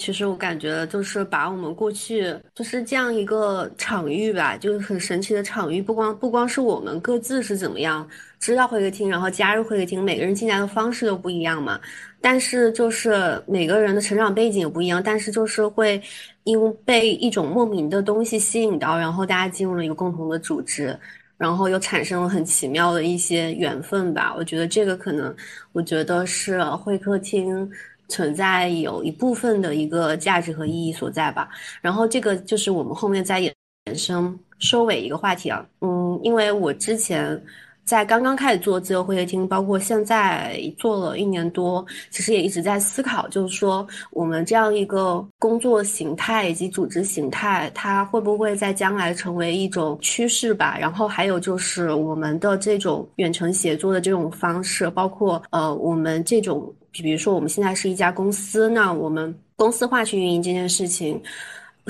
[0.00, 8.08] 其实我感觉就是把我们过去就是这样一个场域吧，就是很神奇的场域，不光不光是我们各自是怎么样
[8.38, 11.78] 知道会客厅，然后加入会客厅，每个人进来的方式都不一样嘛。
[12.18, 16.00] 但是就是每个人的成长背景也不一样，但是就是会
[16.44, 20.98] 因被一种莫名的东西吸引到，然后大家进入了一个共同的组织，
[21.36, 24.34] 然后又产生了很奇妙的一些缘分吧。
[24.34, 25.34] 我觉得这个可能，
[25.72, 27.70] 我觉得是会客厅。
[28.10, 31.48] 存在有一部分的一个价值和意义所在吧，
[31.80, 33.50] 然后这个就是我们后面再衍
[33.94, 37.42] 生收尾一个话题啊，嗯，因为我之前
[37.84, 50.76] 在刚刚开始做自由会客厅，包括现在做了一年多，其实也一直在思考，就是说我们这样一个工作形态以及组织形态，它会不会在将来成为一种趋势吧？
[50.78, 56.72] 然后还有就是我们的这种远程协作的这种方式，包括呃我们这种。
[56.92, 61.20] 比如说，我们现在是一家公司，那我们公司化去运营这件事情。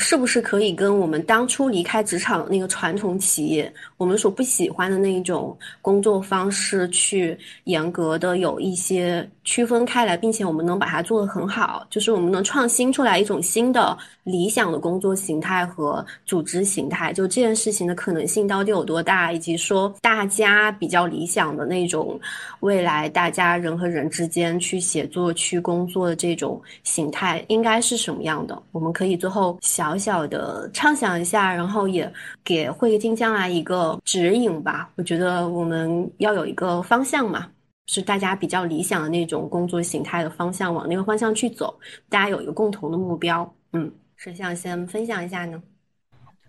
[0.01, 22.18] 是不是可以跟我们当初离开职场那个传统企业，我们所不喜欢的那一种工作方式，去严格的有一些区分开来，并且我们能把它做得很好，就是我们能创新出来一种新的理想的工作形态和组织形态，就这件事情的可能性到底有多大，以及说大家比较理想的那种
[22.60, 28.60] 未来大家人和人之间去写作、去工作的这种形态应该是什么样的？
[28.72, 29.90] 我们可以最后想。
[29.97, 32.12] 小小的畅想一下，然后也
[32.45, 34.91] 给会客厅将来一个指引吧。
[34.97, 37.47] 我觉得我们要有一个方向嘛，
[37.87, 41.79] 是大家比较理想的那种工作形态的方向，往那个方向去走。
[42.09, 43.55] 大家有一个共同的目标。
[43.73, 45.62] 嗯，谁想先分享一下呢？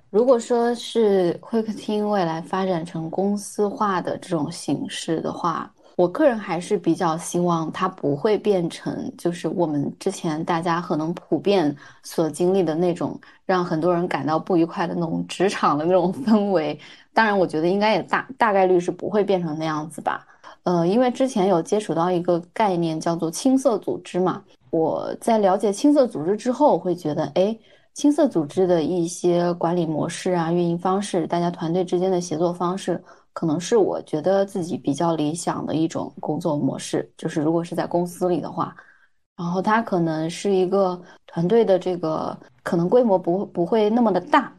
[0.10, 5.72] 如果说是会客厅未来发展成公司化的这种形式的话。
[5.96, 16.80] 我个人还是比较希望它不会变成，就是我们之前大家可能普遍所经历的那种让很多人感到不愉快的那种职场的那种氛围。
[17.14, 20.26] 当然，我觉得应该也大大概率是不会变成那样子吧。
[20.64, 27.58] 呃，因为之前有接触到一个概念叫做青色组织嘛，我在了解青色组织之后，会觉得，哎，
[27.94, 33.04] 青色组织的一些管理模式啊、运营方式，大家团队之间的协作方式。
[33.34, 38.76] 可能是我觉得自己比较理想的一种工作模式，就是如果是在公司里的话，
[39.38, 44.53] 然后它可能是一个团队的这个可能规模不不会那么的大，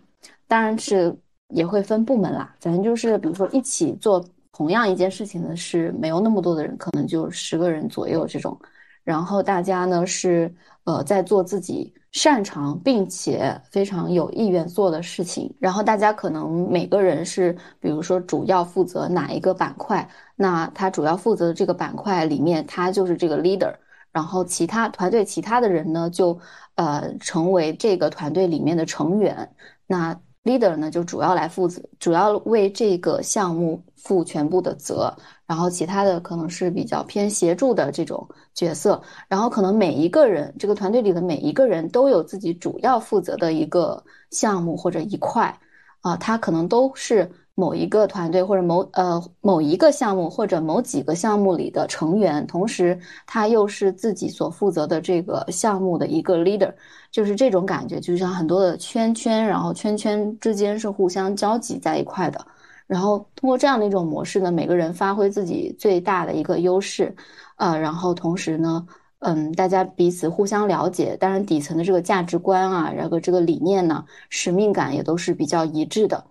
[0.48, 1.14] 当然是
[1.48, 2.54] 也会分部门啦。
[2.60, 8.58] 反正就是比如说一起做同样一件事情的是没有那么多的人，可能就十个人左右这种，
[9.04, 10.54] 然后大家呢是
[10.84, 11.92] 呃在做自己。
[12.12, 20.06] 擅长并且非常有意愿做的事情，然后大家可能每个人是，比如说主要负责哪一个板块，
[20.36, 23.74] 那他主要负责的这个板块里面，他就是这个 leader，
[24.12, 26.38] 然后其他团队其他的人呢，就
[26.74, 29.50] 呃成为这个团队里面的成员，
[29.86, 30.14] 那
[30.44, 35.16] leader 呢就主要来负责，主要为这个项目负全部的责。
[35.52, 45.54] 然后其他的可能是比较偏协助的这种角色，然后可能每一个人这个团队里的每一个人都有自己主要负责的一个项目或者一块，
[46.00, 56.72] 啊，他可能都是某一个团队或者某呃某一个项目或者某几个项目里的成员，同时他又是自己所负责的这个项目的一个 leader，
[57.10, 62.42] 就是这种感觉，就像很多的圈圈，然后圈圈之间是互相交集在一块的。
[62.86, 67.14] 然后通过这样的一种模式呢，每个人发挥自己最大的一个优势，
[67.56, 68.86] 呃，然后同时呢，
[69.20, 76.22] 嗯，大家彼此互相了解，当然底层的这个价值观啊，然后这个理念呢，使命感也都是比较一致的，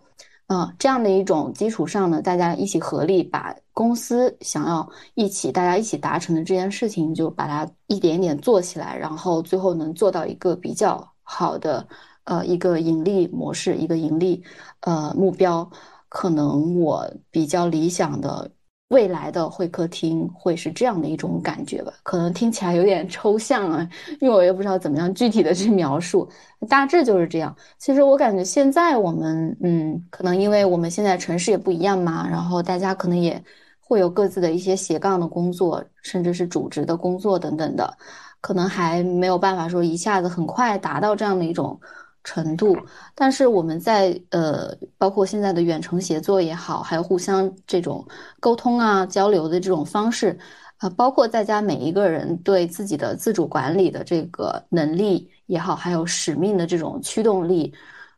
[0.47, 11.87] 嗯，这样的一种基础上呢，大家一起合力把公司想要一起大家一起达成的这件事情，就把它一点点做起来，然后最后能做到一个比较好的
[12.25, 14.43] 呃一个盈利模式，一个盈利
[14.81, 15.67] 呃目标。
[16.11, 18.51] 可能我比较理想的
[18.89, 21.93] 未来的会客厅会是这样的一种感觉吧？
[22.03, 23.89] 可能听起来有点抽象啊，
[24.19, 26.29] 因为我也不知道怎么样具体的去描述，
[26.67, 27.55] 大致就是这样。
[27.77, 33.41] 其实我感觉现在我们，嗯，可能因为我们现在城市也不一样嘛，然后大家可能也
[33.79, 37.89] 会有各自的一些斜杠的工作，甚至是主职的工作等等的，
[38.41, 41.79] 可能还没有办法说一下子很快达到这样的一种。
[42.23, 42.77] 程度，
[43.15, 48.05] 但是我们在呃，包括现在的远程协作也好，还有互相这种
[48.39, 50.37] 沟通啊、交流的这种方式，
[50.77, 57.73] 啊，包括大家每一个人对自己的自主管理的这个能力也好，还有使命的这种驱动力，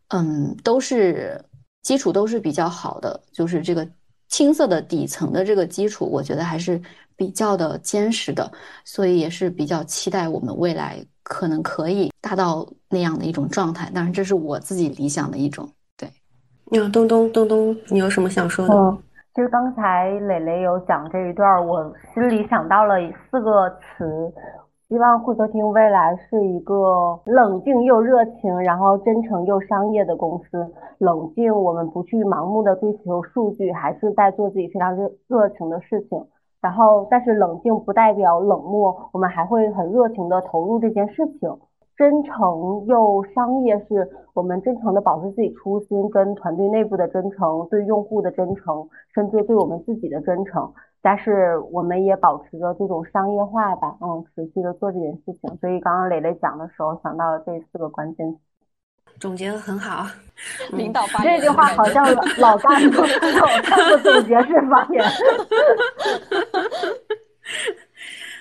[0.10, 1.44] 嗯，都是
[1.82, 3.88] 基础都是比较好的，就是这个
[4.28, 6.82] 青色的底层的这个基础，我觉得还是
[7.16, 8.52] 比较的坚实的，
[8.84, 11.06] 所以也是比较期待我们未来。
[11.24, 15.68] 可能可以达到那样的一种状态，当然这是我自己理想的一种。
[15.98, 16.10] 对，
[16.72, 18.74] 那东东东东，你有什么想说的？
[18.74, 18.98] 嗯，
[19.34, 22.96] 其实刚才磊磊有讲这一段，我心里想到了
[23.32, 24.32] 四个词，
[24.90, 30.72] 希望会客厅未来是一个冷静又热情，然后真诚又商业的公司。
[31.00, 36.24] 冷静，我们不去盲目的追求数据，还是在做自己非常热热情的事情。
[36.64, 41.60] 然后，但是冷静不代表冷漠，我们还会很热情的投入这件事情。
[41.98, 50.74] 真诚又商业，是我们真诚的保持自己初心，跟团队内部的真诚，对用户的真诚，甚至对我们自己的真诚。
[51.02, 55.58] 但是我们也保持着这种商业化吧，嗯，持续的做这件事情。
[55.58, 58.40] 所以刚刚磊磊讲的时候，想到了这四个关键词。
[59.20, 60.08] 总结的很好，
[60.72, 61.40] 领导发言。
[61.40, 62.06] 这句话好像
[62.38, 65.04] 老干部老干部总结式发言。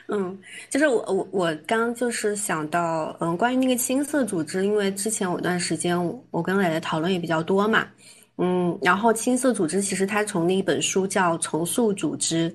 [0.08, 0.38] 嗯，
[0.68, 5.96] 就是我我我刚就是想到，嗯，关于那个青色组织，因为之前有段时间
[6.30, 7.86] 我跟磊磊讨论也比较多嘛，
[8.38, 12.50] 嗯，然后青色组织其实它从那一本书叫《重塑组织》。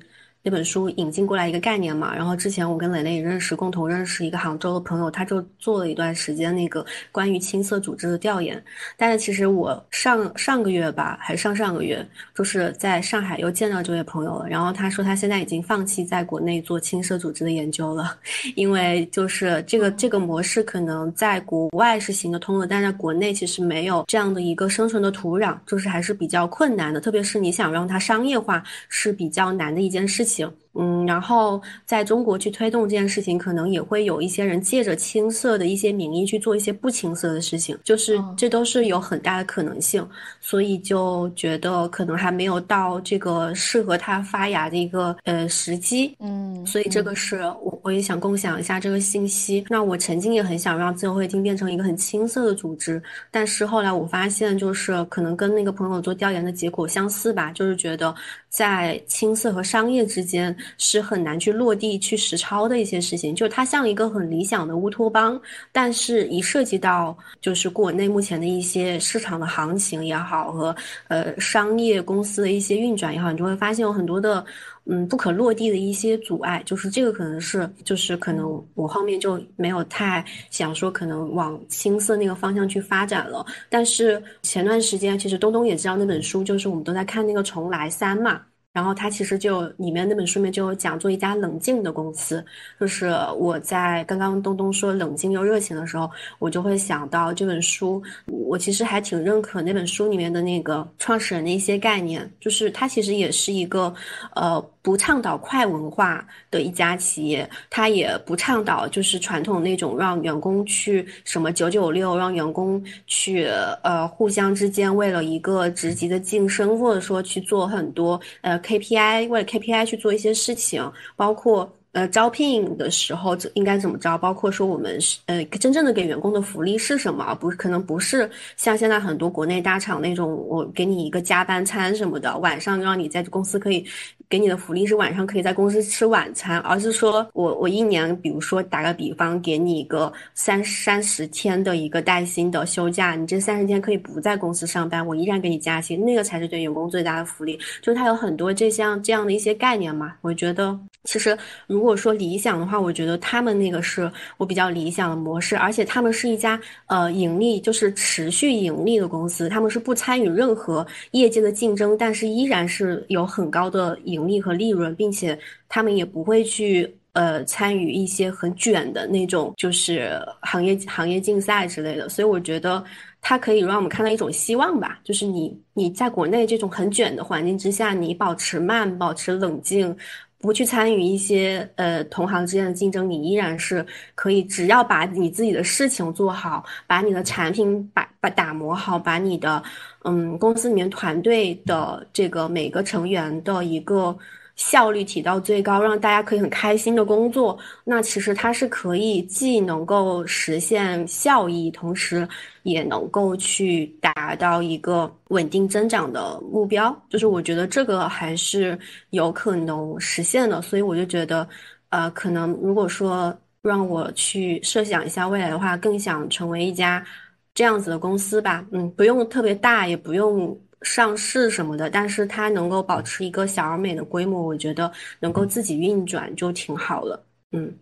[0.47, 8.63] 那本书引进过来一个概念嘛，然后之前我跟蕾蕾也认识，共同认识一个杭州的朋友，他就做了一段时间那个关于青色组织的调研。
[8.95, 14.47] 但是其实我上上个月吧，还是上上个月，就是在上海又见到这位朋友了。
[14.47, 18.17] 然后他说他现在已经放弃在国内做青色组织的研究了，
[18.55, 27.01] 因为就是这个这个模式可能在国外是行得通的，但在国内其实没有这样的一个生存的土壤，就是还是比较困难的。
[27.01, 30.36] 特别是你想让它商业化，是比较难的一件事情。
[30.37, 40.07] 行，嗯，然后在中国去推动这件事情，可能也会有一些人借着青涩的一些名义去做一些不青涩的事情，就是这都是有很大的可能性，
[40.39, 49.65] 所以就觉得可能还没有到这个适合它发芽的一个呃时机，嗯，所以这个是我我也想共享一下这个信息。
[49.69, 53.01] 那我曾经也很想让自由会厅变成一个很青涩的组织，
[53.31, 58.13] 但是后来我发现，就是可能跟那个朋友做调研的结果相似吧，就是觉得
[58.49, 60.53] 在青色和商业之间。
[60.77, 65.39] 是很难去落地去实操的一些事情，就它像一个很理想的乌托邦，
[65.71, 70.75] 但是一涉及到就是国内目前的一些市场的行情也好和
[71.07, 74.43] 呃商业公司的一些运转也好，你就会发现有很多的
[74.89, 88.41] 嗯不可落地的一些阻碍，就是这个可能是就是可能我后面就没有太想说可能往青涩那个方向去发展了，但是前段时间其实东东也知道那本书，就是我们都在看那个重来三嘛。
[88.77, 92.45] 然后他其实就里面那本书里面就讲做一家冷静的公司，
[92.79, 103.91] 就是我在刚刚东东说冷静又热情的时候，我就会想到这本书，我其实还挺认可那本书里面的那个创始人的一些概念，就是他其实也是一个，
[104.35, 104.63] 呃。
[104.87, 113.49] 不倡导快文化的一家企业，他也不倡导就是传统那种让员工去什么九九六，让员工去
[113.83, 121.71] 呃互相之间为了一个职级的晋升，或者说去做很多呃 KPI，为了 KPI 去做一些事情，包括。
[121.93, 124.17] 呃，招聘的时候应该怎么招？
[124.17, 127.33] 包括说我们是呃，真正的给员工的福利是什么？
[127.35, 133.83] 不可能不是像现在很多国内大厂那种，我给你一个加班餐什么的，晚上让你在公司可以
[134.29, 147.57] 给你的福利是晚上可以在公司吃晚餐，而是说我我一年，比如说打个比方，给你一个三三十天的一个带薪的休假，你这三十天可以不在公司上班，我依然给你加薪，那个才是对员工最大的福利。
[147.81, 150.77] 就是它有很多这项这样的一些概念嘛，我觉得
[151.07, 151.97] 其实如果。
[151.97, 165.35] 说理想的话，我觉得他们那个是我比较理想的模式，而且他们是一家呃盈利就是持续盈利的公司，他们是不参与任何业界的竞争，但是依然是有很高的盈利和利润，并且
[165.67, 166.95] 他们也不会去。
[167.13, 172.07] 呃参与一些很卷的那种，就是行业行业竞赛之类的。
[172.07, 172.83] 所以我觉得
[173.21, 179.97] 它可以让我们看到一种希望吧，就是你你在国内这种很卷的环境之下，你保持慢，保持冷静。
[180.39, 183.85] 不去参与一些呃同行之间的竞争，你依然是
[184.15, 189.61] 可以，只要把你自己的事情做好，把你的产品把把打磨好，把你的
[190.03, 194.17] 嗯公司里面团队的这个每个成员的一个。
[194.57, 197.57] 效率提到最高，让大家可以很开心的工作。
[197.85, 202.27] 那其实它是可以既能够实现效益，同时
[202.63, 206.93] 也能够去达到一个稳定增长的目标。
[207.09, 208.77] 就是我觉得这个还是
[209.11, 210.61] 有可能实现的。
[210.61, 211.47] 所以我就觉得，
[211.89, 217.05] 呃，可能如果说让我去设想一下未来的话，更想成为一家
[217.53, 218.65] 这样子的公司吧。
[218.71, 220.59] 嗯，不用特别大，也不用。
[220.81, 227.25] 上市什么的，但是它能够保持一个小而美的规模，我觉得能够自己运转就挺好了。
[227.51, 227.77] 嗯，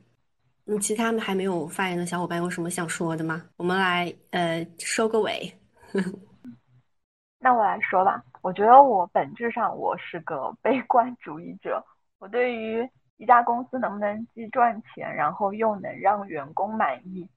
[0.66, 3.44] 嗯，其他还没有发言的小伙伴有什么想说的吗？
[3.58, 5.52] 我们来呃收个尾。
[7.40, 11.84] 那我来说吧，我觉得我本质上我是个 悲观主义者，
[12.18, 17.30] 我对于一家公司能不能既赚钱，然后又能让员工满意。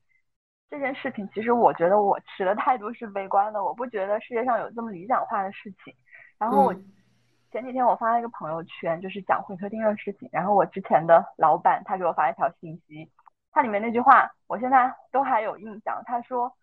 [0.71, 5.95] 这件事情其实我觉得我持的态度是悲观的，我不觉得世界上有这么理想化的事情。
[6.39, 6.75] 然后我
[7.51, 10.29] 前几天我发了一个朋友圈，就是讲会客厅的事情。
[10.31, 13.11] 然后我之前的老板他给我发一条信息，
[13.51, 16.03] 他里面那句话我现在都还有印象。
[16.05, 16.55] 他说，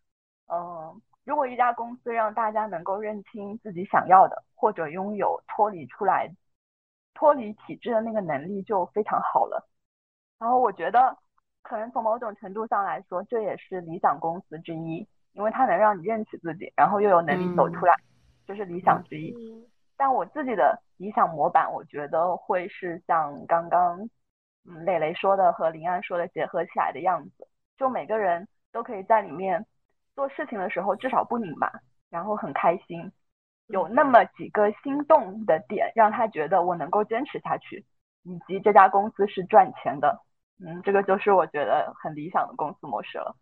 [0.48, 6.32] 嗯，如果一家公司让大家能够认清自己想要的，或者拥有脱离出来、
[7.16, 9.68] 脱离体制的那个能力，就非常好了。
[10.38, 11.18] 然后我觉得。
[11.68, 17.96] 可能从某种程度上来说，这也是理想公司之一，因为它能让你认识自己，然后又有能力走出来，
[18.46, 19.36] 这是理想之一。
[19.98, 24.08] 但我自己的理想模板，我觉得会是像刚刚
[24.64, 27.48] 嗯磊磊说的和林安说的结合起来的样子，
[27.78, 29.66] 就每个人都可以在里面
[30.14, 31.72] 做事情的时候至少不拧巴，
[32.12, 33.12] 然后很开心，
[33.66, 37.84] 有那么几个心动的点，让他觉得我能够坚持下去，
[38.22, 40.22] 以及这家公司是赚钱的。
[40.60, 43.36] 嗯，这个就是我觉得很理想的公司模式了。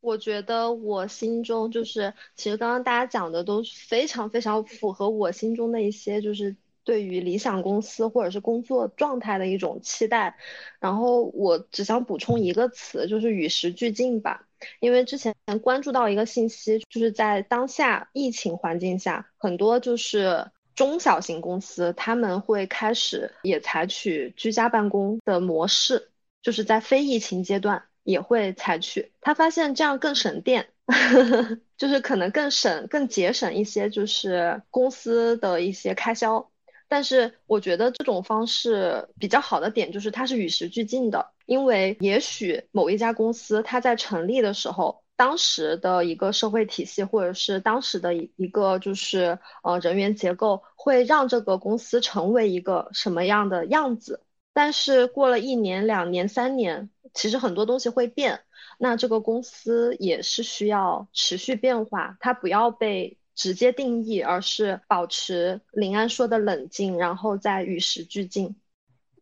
[0.00, 10.36] 我觉得我心中就是，其实刚刚大家讲的都非常非常符合我心中的一些，就是对于理想公司或者是工作状态的一种期待。
[10.80, 14.46] 然后我只想补充一个词，就是与时俱进吧。
[14.80, 26.10] 因为之前关注到一个信息，就是在当下疫情环境下，很多就是中小型公司他们会开始也采取居家办公的模式。
[26.42, 30.68] 就是在非疫情阶段也会采取，他发现这样更省电，
[31.76, 36.50] 就是可能更省、更节省一些，就是公司的一些开销。
[36.88, 54.24] 但是我觉得这种方式比较好的点就是它是与时俱进的，因为也许某一家公司它在成立的时候，当时的一个社会体系或者是当时的一个就是呃人员结构，会让这个公司成为一个什么样的样子。
[54.52, 58.40] 但是过了一年、两年、三年，其实很多东西会变。
[58.78, 68.56] 那这个公司也是需要持续变化，它不要被直接定义，而是保持林安说的冷静，然后再与时俱进。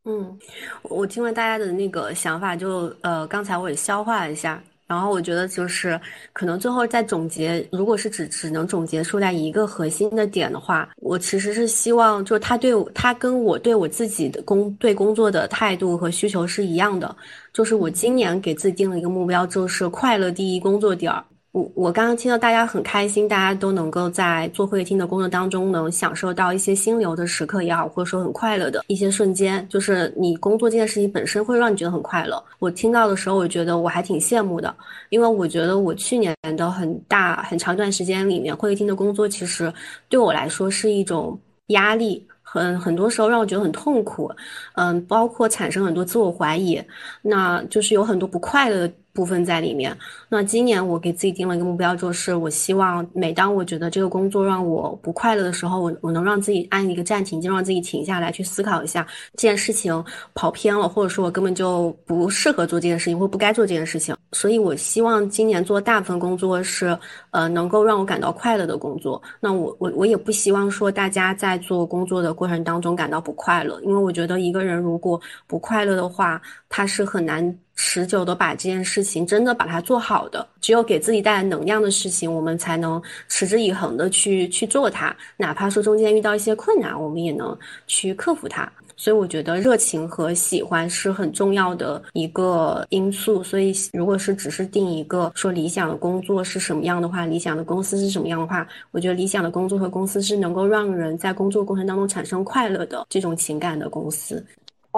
[0.05, 0.39] 嗯，
[0.83, 4.63] 我听了大家的那个想法，就呃，刚才我也消化了一下。
[4.89, 6.01] 然后我觉得就是，
[6.33, 17.15] 可能最后再总结，如果是只只能总结出来一个核心的点的话，我其实是希望，就是他对我，他跟我对我自己的工对工作的态度和需求是一样的，
[17.53, 21.23] 就是我今年给自己定了一个目标，就是快乐第一工作第二。
[21.53, 32.43] 我我刚刚听到大家很开心，大家都能够在做会议厅的工作当中能享受到一些心流的时刻也好，或者说很快乐的一些瞬间，就是你工作这件事情本身会让你觉得很快乐。
[32.59, 34.75] 我听到的时候，我觉得我还挺羡慕的，
[35.09, 39.73] 因为我觉得我去年的很大很长一段时间里面，会议厅的工作其实
[40.11, 41.39] 对我来说是一种
[41.69, 44.31] 压力，很很多时候让我觉得很痛苦，
[44.75, 46.79] 嗯，包括产生很多自我怀疑，
[47.23, 48.87] 那就是有很多不快乐。
[49.19, 49.97] 部分在里面。
[50.29, 59.93] 那今年我给自己定了一个目标，就是我希望每当我觉得这个工作让我不快乐的时候，我我能让自己按一个暂停键，让自己停下来，去思考一下这件事情
[60.35, 64.15] 跑偏了，或者说我根本就不适合做这件事情，或不该做这件事情。
[64.31, 66.97] 所以我希望今年做大部分工作是，
[67.33, 69.21] 呃，能够让我感到快乐的工作。
[69.41, 77.59] 那我我我也不希望说大家在做工作的过程当中感到不快乐，因为我觉得一个人如果不快乐的话，他是很难。
[77.81, 85.17] 持久的把这件事情真的把它做好的，只有给自己带来能量的事情，我们才能持之以恒的去去做它。
[85.37, 87.57] 哪怕说中间遇到一些困难，我们也能
[87.87, 88.71] 去克服它。
[88.97, 93.45] 所以我觉得热情和喜欢是很重要的一个因素。
[93.45, 104.45] 所以如果是只是定一个说理想的工作是什么样的话，理想的公司是什么样的话，我觉得理想的工作和公司是能够让人在工作过程当中产生快乐的这种情感的公司。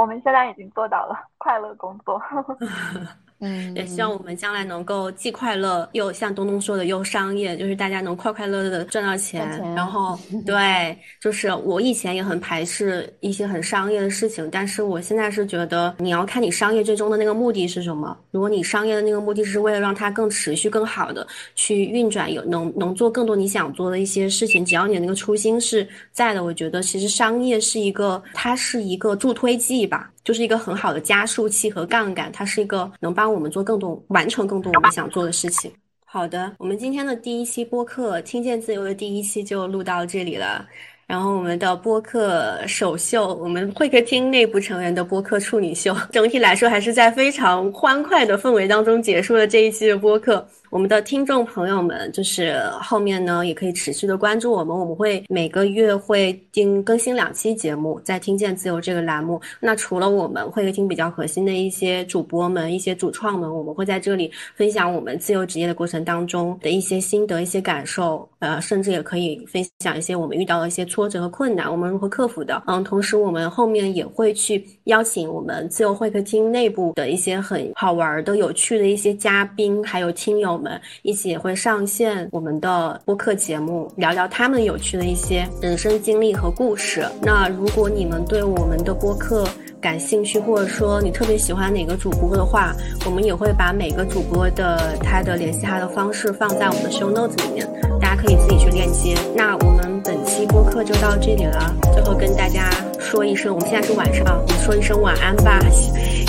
[0.01, 2.18] 我们现在已经做到了快乐工作。
[3.41, 9.49] 嗯，也希望我们将来能够既快乐又像东东说的又商业，就是大家能快快乐乐的赚到钱。
[9.75, 18.17] 然后， 对，就是我以前也很排斥一些很商业的事情，但是我现在是觉得你要看你商业最终的那个目的是什么。
[18.31, 30.11] 如果你商业的那个目的是为了让它更持续、更好的去运转，有能能做更多你想做的一些事情，只要你的那个初心是在的，我觉得其实商业是一个，它是一个助推剂吧。
[30.24, 35.70] 就是一个很好的加速器和杠杆，它是一个能帮我们做更多、完成更多我们想做的事情。
[36.05, 40.66] 好的，我们今天的第一期播客《听见自由》的第一期就录到这里了。
[41.06, 50.47] 然后我们的播客首秀，我们会客厅内部成员的播客处女秀，整体来说还是在非常欢快的氛围当中结束了这一期的播客。
[50.70, 59.40] 我们的听众朋友们，就是后面呢也可以持续的关注我们，我们会每个月会定更新两期节目，在听见自由这个栏目。
[59.59, 72.62] 那除了我们会听比较核心的一些主播们、一些主创们，我们会在这里分享我们自由职业的过程当中的一些心得、一些感受，呃，甚至也可以分享一些我们遇到的一些挫折和困难，我们如何克服的。
[72.68, 80.60] 嗯，同时我们后面也会去邀请我们自由会客厅内部的一些很好玩的、有趣的一些嘉宾，还有听友。
[80.61, 87.03] 我们一起也会上线我们的播客节目，聊聊他们有趣的一些人生经历和故事。
[87.23, 89.49] 那如果你们对我们的播客
[89.81, 92.77] 感兴趣，或者说你特别喜欢哪个主播的话，
[93.07, 97.66] 我们也会把每个主播的他的联系他的方式放在我们的 show notes 里面，
[97.99, 99.16] 大家可以自己去链接。
[99.35, 102.70] 那我们本期播客就到这里了，最后跟大家
[103.11, 105.59] 说一声，我们现在是晚上，我们说一声晚安吧。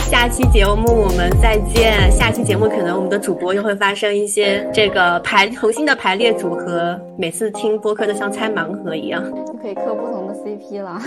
[0.09, 2.11] 下期节目我们再见。
[2.11, 10.99] 下期节目可能我们的主播又会发生一些这个排重新的排列组合，每次听播客都像拆盲盒一样，就可以磕不同的 CP 了。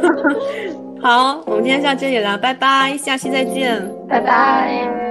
[1.02, 5.05] 好，我们今天就到这里了，拜拜，下期再见，拜拜。